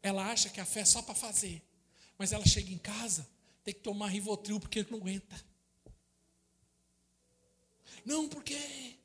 Ela 0.01 0.29
acha 0.31 0.49
que 0.49 0.59
a 0.59 0.65
fé 0.65 0.81
é 0.81 0.85
só 0.85 1.01
para 1.01 1.15
fazer. 1.15 1.61
Mas 2.17 2.31
ela 2.31 2.45
chega 2.45 2.71
em 2.71 2.77
casa, 2.77 3.27
tem 3.63 3.73
que 3.73 3.81
tomar 3.81 4.07
Rivotril 4.07 4.59
porque 4.59 4.85
não 4.89 4.99
aguenta. 4.99 5.35
Não, 8.05 8.27
porque 8.27 8.97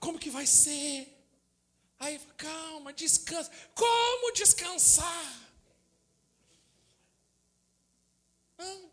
como 0.00 0.18
que 0.18 0.30
vai 0.30 0.46
ser? 0.46 1.12
Aí, 1.98 2.18
calma, 2.36 2.92
descansa. 2.92 3.50
Como 3.74 4.32
descansar? 4.32 5.42
Não, 8.58 8.90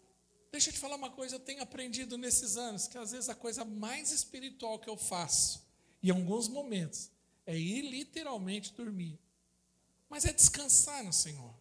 Deixa 0.54 0.70
eu 0.70 0.74
te 0.74 0.80
falar 0.80 0.98
uma 0.98 1.10
coisa, 1.10 1.34
eu 1.34 1.40
tenho 1.40 1.64
aprendido 1.64 2.16
nesses 2.16 2.58
anos 2.58 2.88
que 2.88 2.96
às 2.96 3.12
vezes 3.12 3.28
a 3.28 3.34
coisa 3.34 3.66
mais 3.66 4.12
espiritual 4.12 4.78
que 4.78 4.88
eu 4.88 4.96
faço, 4.96 5.66
em 6.04 6.12
alguns 6.12 6.48
momentos, 6.48 7.10
é 7.44 7.58
ir 7.58 7.82
literalmente 7.82 8.72
dormir. 8.72 9.20
Mas 10.08 10.26
é 10.26 10.32
descansar 10.32 11.04
no 11.04 11.12
Senhor. 11.12 11.56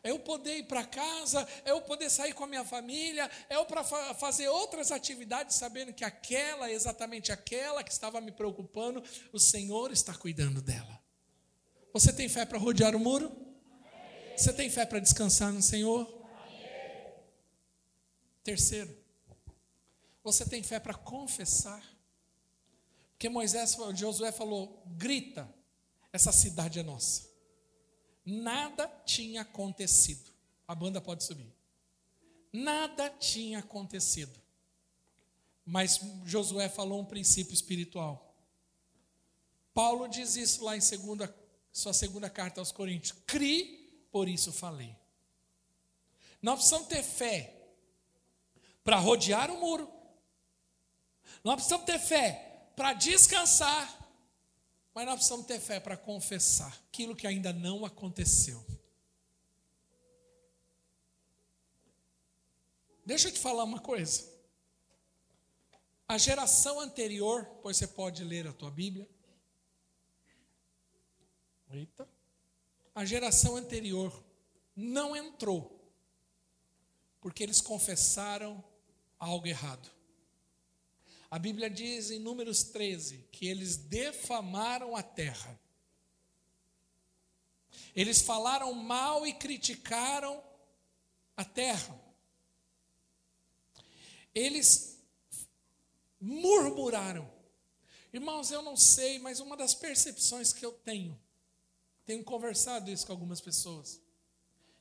É 0.00 0.12
eu 0.12 0.20
poder 0.20 0.58
ir 0.58 0.68
para 0.68 0.84
casa, 0.84 1.44
é 1.64 1.72
eu 1.72 1.82
poder 1.82 2.08
sair 2.08 2.32
com 2.34 2.44
a 2.44 2.46
minha 2.46 2.64
família, 2.64 3.28
é 3.50 3.56
eu 3.56 3.66
para 3.66 3.82
fa 3.82 4.14
fazer 4.14 4.46
outras 4.46 4.92
atividades, 4.92 5.56
sabendo 5.56 5.92
que 5.92 6.04
aquela, 6.04 6.70
exatamente 6.70 7.32
aquela 7.32 7.82
que 7.82 7.90
estava 7.90 8.20
me 8.20 8.30
preocupando, 8.30 9.02
o 9.32 9.40
Senhor 9.40 9.90
está 9.90 10.14
cuidando 10.14 10.62
dela. 10.62 11.02
Você 11.92 12.12
tem 12.12 12.28
fé 12.28 12.46
para 12.46 12.58
rodear 12.58 12.94
o 12.94 13.00
muro? 13.00 13.36
Você 14.36 14.52
tem 14.52 14.70
fé 14.70 14.86
para 14.86 15.00
descansar 15.00 15.52
no 15.52 15.60
Senhor? 15.60 16.17
Terceiro, 18.48 18.96
você 20.24 20.42
tem 20.42 20.62
fé 20.62 20.80
para 20.80 20.94
confessar? 20.94 21.84
Porque 23.10 23.28
Moisés, 23.28 23.76
Josué 23.94 24.32
falou: 24.32 24.82
grita, 24.86 25.46
essa 26.10 26.32
cidade 26.32 26.78
é 26.78 26.82
nossa. 26.82 27.28
Nada 28.24 28.88
tinha 29.04 29.42
acontecido. 29.42 30.30
A 30.66 30.74
banda 30.74 30.98
pode 30.98 31.24
subir. 31.24 31.52
Nada 32.50 33.10
tinha 33.10 33.58
acontecido. 33.58 34.40
Mas 35.62 36.00
Josué 36.24 36.70
falou 36.70 37.02
um 37.02 37.04
princípio 37.04 37.52
espiritual. 37.52 38.34
Paulo 39.74 40.08
diz 40.08 40.36
isso 40.36 40.64
lá 40.64 40.74
em 40.74 40.80
segunda, 40.80 41.36
sua 41.70 41.92
segunda 41.92 42.30
carta 42.30 42.62
aos 42.62 42.72
Coríntios. 42.72 43.12
Cri, 43.26 44.06
por 44.10 44.26
isso 44.26 44.50
falei. 44.54 44.96
Nós 46.40 46.60
precisamos 46.60 46.88
ter 46.88 47.02
fé 47.02 47.57
para 48.88 48.96
rodear 48.96 49.50
o 49.50 49.60
muro. 49.60 49.86
Nós 51.44 51.56
precisamos 51.56 51.84
ter 51.84 51.98
fé 51.98 52.70
para 52.74 52.94
descansar. 52.94 53.86
Mas 54.94 55.04
nós 55.04 55.16
precisamos 55.16 55.44
ter 55.44 55.60
fé 55.60 55.78
para 55.78 55.94
confessar 55.94 56.74
aquilo 56.88 57.14
que 57.14 57.26
ainda 57.26 57.52
não 57.52 57.84
aconteceu. 57.84 58.64
Deixa 63.04 63.28
eu 63.28 63.32
te 63.32 63.38
falar 63.38 63.62
uma 63.64 63.78
coisa. 63.78 64.26
A 66.08 66.16
geração 66.16 66.80
anterior, 66.80 67.44
pois 67.60 67.76
você 67.76 67.86
pode 67.86 68.24
ler 68.24 68.46
a 68.46 68.54
tua 68.54 68.70
Bíblia. 68.70 69.06
Eita. 71.72 72.08
A 72.94 73.04
geração 73.04 73.54
anterior 73.54 74.24
não 74.74 75.14
entrou, 75.14 75.78
porque 77.20 77.42
eles 77.42 77.60
confessaram 77.60 78.64
algo 79.18 79.46
errado. 79.46 79.90
A 81.30 81.38
Bíblia 81.38 81.68
diz 81.68 82.10
em 82.10 82.18
Números 82.18 82.62
13 82.62 83.28
que 83.30 83.46
eles 83.46 83.76
defamaram 83.76 84.96
a 84.96 85.02
terra. 85.02 85.58
Eles 87.94 88.22
falaram 88.22 88.72
mal 88.72 89.26
e 89.26 89.32
criticaram 89.32 90.42
a 91.36 91.44
terra. 91.44 92.00
Eles 94.34 94.98
murmuraram. 96.20 97.30
Irmãos, 98.12 98.50
eu 98.50 98.62
não 98.62 98.76
sei, 98.76 99.18
mas 99.18 99.40
uma 99.40 99.56
das 99.56 99.74
percepções 99.74 100.52
que 100.52 100.64
eu 100.64 100.72
tenho, 100.72 101.18
tenho 102.06 102.24
conversado 102.24 102.90
isso 102.90 103.06
com 103.06 103.12
algumas 103.12 103.40
pessoas, 103.40 104.00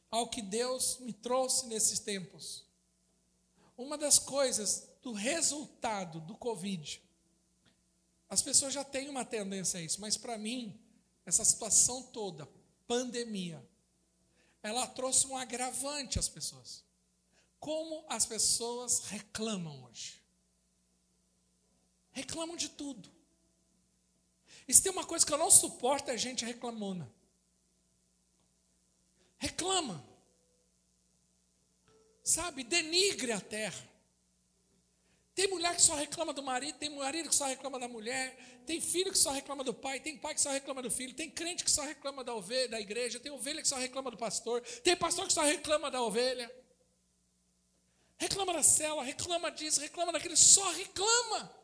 ao 0.09 0.29
que 0.29 0.41
Deus 0.41 0.99
me 0.99 1.11
trouxe 1.11 1.65
nesses 1.67 1.99
tempos. 1.99 2.66
Uma 3.77 3.97
das 3.97 4.17
coisas 4.17 4.89
do 5.01 5.13
resultado 5.13 6.19
do 6.19 6.35
Covid. 6.35 7.01
As 8.29 8.41
pessoas 8.41 8.73
já 8.73 8.83
têm 8.83 9.07
uma 9.07 9.23
tendência 9.23 9.79
a 9.79 9.83
isso, 9.83 10.01
mas 10.01 10.17
para 10.17 10.37
mim, 10.37 10.77
essa 11.25 11.45
situação 11.45 12.03
toda, 12.03 12.49
pandemia, 12.87 13.63
ela 14.61 14.85
trouxe 14.87 15.27
um 15.27 15.37
agravante 15.37 16.19
às 16.19 16.27
pessoas. 16.27 16.83
Como 17.59 18.03
as 18.09 18.25
pessoas 18.25 19.05
reclamam 19.05 19.85
hoje? 19.85 20.21
Reclamam 22.11 22.55
de 22.55 22.69
tudo. 22.69 23.09
E 24.67 24.73
se 24.73 24.81
tem 24.81 24.91
uma 24.91 25.05
coisa 25.05 25.25
que 25.25 25.31
eu 25.31 25.37
não 25.37 25.49
suporto 25.49 26.11
é 26.11 26.17
gente 26.17 26.43
reclamona. 26.43 27.09
Reclama. 29.37 30.03
Sabe, 32.27 32.61
denigre 32.65 33.31
a 33.31 33.39
terra. 33.39 33.89
Tem 35.33 35.47
mulher 35.47 35.73
que 35.73 35.81
só 35.81 35.95
reclama 35.95 36.33
do 36.33 36.43
marido, 36.43 36.77
tem 36.77 36.89
marido 36.89 37.29
que 37.29 37.35
só 37.35 37.45
reclama 37.45 37.79
da 37.79 37.87
mulher, 37.87 38.35
tem 38.65 38.81
filho 38.81 39.13
que 39.13 39.17
só 39.17 39.31
reclama 39.31 39.63
do 39.63 39.73
pai, 39.73 40.01
tem 40.01 40.17
pai 40.17 40.35
que 40.35 40.41
só 40.41 40.51
reclama 40.51 40.81
do 40.81 40.91
filho, 40.91 41.13
tem 41.13 41.31
crente 41.31 41.63
que 41.63 41.71
só 41.71 41.83
reclama 41.83 42.25
da 42.25 42.35
ovelha, 42.35 42.67
da 42.67 42.81
igreja, 42.81 43.17
tem 43.17 43.31
ovelha 43.31 43.61
que 43.61 43.67
só 43.69 43.77
reclama 43.77 44.11
do 44.11 44.17
pastor, 44.17 44.59
tem 44.83 44.93
pastor 44.93 45.25
que 45.25 45.31
só 45.31 45.41
reclama 45.41 45.89
da 45.89 46.01
ovelha. 46.01 46.53
Reclama 48.17 48.51
da 48.51 48.63
cela, 48.63 49.03
reclama 49.03 49.49
disso, 49.49 49.79
reclama 49.79 50.11
daquilo, 50.11 50.35
só 50.35 50.69
reclama. 50.73 51.55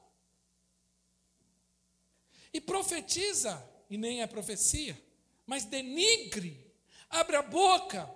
E 2.54 2.62
profetiza, 2.62 3.62
e 3.90 3.98
nem 3.98 4.22
é 4.22 4.28
profecia, 4.28 4.98
mas 5.46 5.66
denigre, 5.66 6.74
abre 7.10 7.36
a 7.36 7.42
boca 7.42 8.10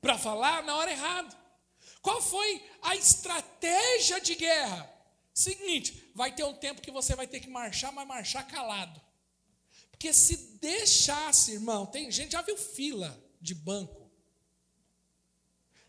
para 0.00 0.16
falar 0.16 0.62
na 0.62 0.74
hora 0.74 0.90
errada. 0.90 1.45
Qual 2.06 2.22
foi 2.22 2.64
a 2.82 2.94
estratégia 2.94 4.20
de 4.20 4.36
guerra? 4.36 4.88
Seguinte, 5.34 6.08
vai 6.14 6.32
ter 6.32 6.44
um 6.44 6.54
tempo 6.54 6.80
que 6.80 6.92
você 6.92 7.16
vai 7.16 7.26
ter 7.26 7.40
que 7.40 7.50
marchar, 7.50 7.92
mas 7.92 8.06
marchar 8.06 8.46
calado. 8.46 9.00
Porque 9.90 10.12
se 10.12 10.36
deixasse, 10.60 11.54
irmão, 11.54 11.84
tem 11.84 12.08
gente 12.12 12.30
já 12.30 12.42
viu 12.42 12.56
fila 12.56 13.20
de 13.40 13.56
banco. 13.56 14.08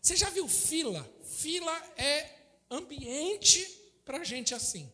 Você 0.02 0.16
já 0.16 0.28
viu 0.28 0.48
fila? 0.48 1.08
Fila 1.22 1.72
é 1.96 2.28
ambiente 2.68 3.64
para 4.04 4.24
gente 4.24 4.56
assim. 4.56 4.92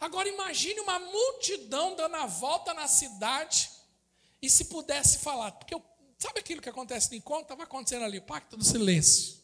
Agora 0.00 0.26
imagine 0.26 0.80
uma 0.80 0.98
multidão 0.98 1.94
dando 1.94 2.14
a 2.14 2.24
volta 2.24 2.72
na 2.72 2.88
cidade 2.88 3.68
e 4.40 4.48
se 4.48 4.64
pudesse 4.64 5.18
falar, 5.18 5.52
porque 5.52 5.78
sabe 6.16 6.40
aquilo 6.40 6.62
que 6.62 6.70
acontece 6.70 7.10
no 7.10 7.16
encontro? 7.18 7.42
Estava 7.42 7.64
acontecendo 7.64 8.06
ali, 8.06 8.16
o 8.16 8.22
pacto 8.22 8.56
do 8.56 8.64
silêncio. 8.64 9.37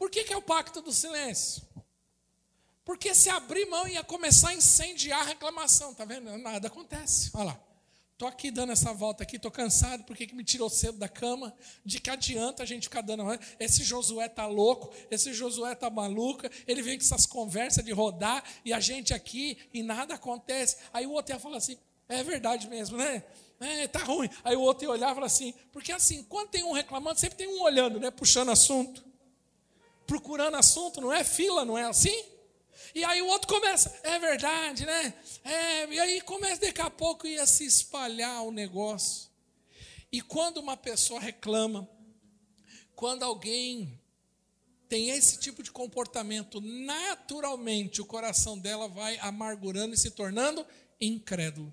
Por 0.00 0.08
que, 0.10 0.24
que 0.24 0.32
é 0.32 0.36
o 0.36 0.40
pacto 0.40 0.80
do 0.80 0.94
silêncio? 0.94 1.62
Porque 2.86 3.14
se 3.14 3.28
abrir 3.28 3.66
mão 3.66 3.86
ia 3.86 4.02
começar 4.02 4.48
a 4.48 4.54
incendiar 4.54 5.20
a 5.20 5.24
reclamação, 5.24 5.92
tá 5.92 6.06
vendo? 6.06 6.38
Nada 6.38 6.68
acontece. 6.68 7.30
Olha 7.34 7.44
lá. 7.44 7.60
Estou 8.14 8.26
aqui 8.26 8.50
dando 8.50 8.72
essa 8.72 8.94
volta 8.94 9.24
aqui, 9.24 9.36
estou 9.36 9.50
cansado, 9.50 10.04
porque 10.04 10.26
que 10.26 10.34
me 10.34 10.42
tirou 10.42 10.70
cedo 10.70 10.96
da 10.96 11.06
cama? 11.06 11.54
De 11.84 12.00
que 12.00 12.08
adianta 12.08 12.62
a 12.62 12.66
gente 12.66 12.84
ficar 12.84 13.02
dando. 13.02 13.24
Esse 13.58 13.84
Josué 13.84 14.26
tá 14.26 14.46
louco, 14.46 14.90
esse 15.10 15.34
Josué 15.34 15.74
tá 15.74 15.90
maluca, 15.90 16.50
ele 16.66 16.80
vem 16.80 16.96
com 16.96 17.04
essas 17.04 17.26
conversas 17.26 17.84
de 17.84 17.92
rodar 17.92 18.42
e 18.64 18.72
a 18.72 18.80
gente 18.80 19.12
aqui 19.12 19.58
e 19.70 19.82
nada 19.82 20.14
acontece. 20.14 20.78
Aí 20.94 21.06
o 21.06 21.12
outro 21.12 21.34
ia 21.34 21.38
falar 21.38 21.58
assim: 21.58 21.76
é 22.08 22.22
verdade 22.22 22.68
mesmo, 22.68 22.96
né? 22.96 23.22
É, 23.60 23.86
tá 23.86 24.02
ruim. 24.02 24.30
Aí 24.44 24.56
o 24.56 24.62
outro 24.62 24.86
ia 24.86 24.90
olhar 24.90 25.12
e 25.12 25.14
falar 25.14 25.26
assim: 25.26 25.52
porque 25.70 25.92
assim, 25.92 26.22
quando 26.22 26.48
tem 26.48 26.64
um 26.64 26.72
reclamando, 26.72 27.20
sempre 27.20 27.36
tem 27.36 27.48
um 27.48 27.60
olhando, 27.60 28.00
né? 28.00 28.10
Puxando 28.10 28.50
assunto 28.50 29.09
procurando 30.10 30.56
assunto, 30.56 31.00
não 31.00 31.12
é 31.12 31.22
fila, 31.22 31.64
não 31.64 31.78
é 31.78 31.84
assim? 31.84 32.24
E 32.92 33.04
aí 33.04 33.22
o 33.22 33.28
outro 33.28 33.46
começa, 33.46 33.96
é 34.02 34.18
verdade, 34.18 34.84
né? 34.84 35.14
É, 35.44 35.86
e 35.86 36.00
aí 36.00 36.20
começa 36.22 36.62
daqui 36.62 36.80
a 36.80 36.90
pouco 36.90 37.28
ia 37.28 37.46
se 37.46 37.64
espalhar 37.64 38.42
o 38.42 38.50
negócio. 38.50 39.30
E 40.10 40.20
quando 40.20 40.56
uma 40.56 40.76
pessoa 40.76 41.20
reclama, 41.20 41.88
quando 42.96 43.22
alguém 43.22 44.00
tem 44.88 45.10
esse 45.10 45.38
tipo 45.38 45.62
de 45.62 45.70
comportamento, 45.70 46.60
naturalmente 46.60 48.02
o 48.02 48.04
coração 48.04 48.58
dela 48.58 48.88
vai 48.88 49.16
amargurando 49.20 49.94
e 49.94 49.98
se 49.98 50.10
tornando 50.10 50.66
incrédulo. 51.00 51.72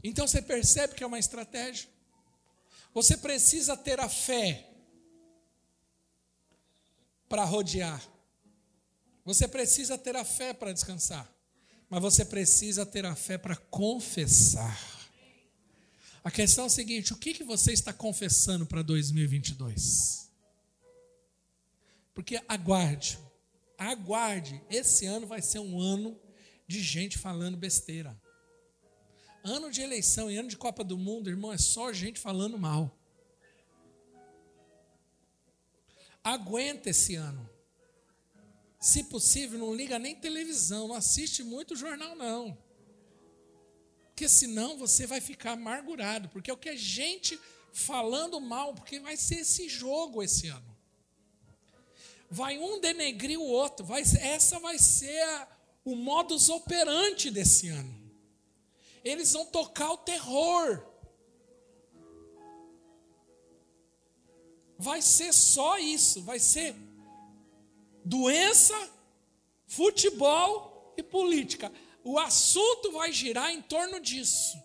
Então 0.00 0.28
você 0.28 0.40
percebe 0.40 0.94
que 0.94 1.02
é 1.02 1.06
uma 1.08 1.18
estratégia. 1.18 1.90
Você 2.94 3.16
precisa 3.16 3.76
ter 3.76 3.98
a 3.98 4.08
fé 4.08 4.67
para 7.28 7.44
rodear. 7.44 8.02
Você 9.24 9.46
precisa 9.46 9.98
ter 9.98 10.16
a 10.16 10.24
fé 10.24 10.54
para 10.54 10.72
descansar, 10.72 11.30
mas 11.88 12.00
você 12.00 12.24
precisa 12.24 12.86
ter 12.86 13.04
a 13.04 13.14
fé 13.14 13.36
para 13.36 13.56
confessar. 13.56 14.78
A 16.24 16.30
questão 16.30 16.64
é 16.64 16.66
a 16.66 16.70
seguinte: 16.70 17.12
o 17.12 17.16
que, 17.16 17.34
que 17.34 17.44
você 17.44 17.72
está 17.72 17.92
confessando 17.92 18.66
para 18.66 18.82
2022? 18.82 20.30
Porque 22.14 22.40
aguarde, 22.48 23.18
aguarde, 23.76 24.60
esse 24.68 25.06
ano 25.06 25.26
vai 25.26 25.40
ser 25.40 25.60
um 25.60 25.80
ano 25.80 26.18
de 26.66 26.82
gente 26.82 27.16
falando 27.16 27.56
besteira. 27.56 28.20
Ano 29.44 29.70
de 29.70 29.80
eleição 29.80 30.30
e 30.30 30.36
ano 30.36 30.48
de 30.48 30.56
Copa 30.56 30.82
do 30.82 30.98
Mundo, 30.98 31.30
irmão, 31.30 31.52
é 31.52 31.58
só 31.58 31.92
gente 31.92 32.18
falando 32.18 32.58
mal. 32.58 32.97
Aguenta 36.28 36.90
esse 36.90 37.14
ano. 37.14 37.48
Se 38.78 39.04
possível, 39.04 39.58
não 39.58 39.74
liga 39.74 39.98
nem 39.98 40.14
televisão, 40.14 40.88
não 40.88 40.94
assiste 40.94 41.42
muito 41.42 41.74
jornal, 41.74 42.14
não. 42.14 42.56
Porque 44.08 44.28
senão 44.28 44.76
você 44.76 45.06
vai 45.06 45.20
ficar 45.20 45.52
amargurado, 45.52 46.28
porque 46.28 46.50
é 46.50 46.54
o 46.54 46.58
que 46.58 46.68
a 46.68 46.76
gente 46.76 47.40
falando 47.72 48.40
mal, 48.40 48.74
porque 48.74 49.00
vai 49.00 49.16
ser 49.16 49.36
esse 49.36 49.68
jogo 49.70 50.22
esse 50.22 50.48
ano. 50.48 50.76
Vai 52.30 52.58
um 52.58 52.78
denegrir 52.78 53.38
o 53.40 53.46
outro, 53.46 53.86
vai, 53.86 54.02
essa 54.02 54.58
vai 54.58 54.78
ser 54.78 55.22
a, 55.22 55.48
o 55.82 55.96
modus 55.96 56.50
operandi 56.50 57.30
desse 57.30 57.68
ano. 57.68 58.12
Eles 59.02 59.32
vão 59.32 59.46
tocar 59.46 59.92
o 59.92 59.96
terror. 59.96 60.84
Vai 64.78 65.02
ser 65.02 65.32
só 65.32 65.78
isso, 65.78 66.22
vai 66.22 66.38
ser 66.38 66.74
doença, 68.04 68.74
futebol 69.66 70.94
e 70.96 71.02
política. 71.02 71.72
O 72.04 72.18
assunto 72.18 72.92
vai 72.92 73.12
girar 73.12 73.50
em 73.50 73.60
torno 73.60 74.00
disso. 74.00 74.56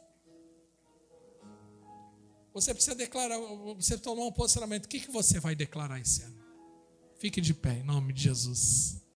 Você 2.54 2.74
precisa 2.74 2.96
declarar, 2.96 3.40
você 3.76 3.98
tomar 3.98 4.26
um 4.26 4.32
posicionamento. 4.32 4.86
O 4.86 4.88
que, 4.88 5.00
que 5.00 5.12
você 5.12 5.40
vai 5.40 5.56
declarar 5.56 6.00
esse 6.00 6.22
ano? 6.22 6.42
Fique 7.18 7.42
de 7.42 7.54
pé, 7.54 7.80
em 7.80 7.84
nome 7.84 8.14
de 8.14 8.24
Jesus. 8.24 9.03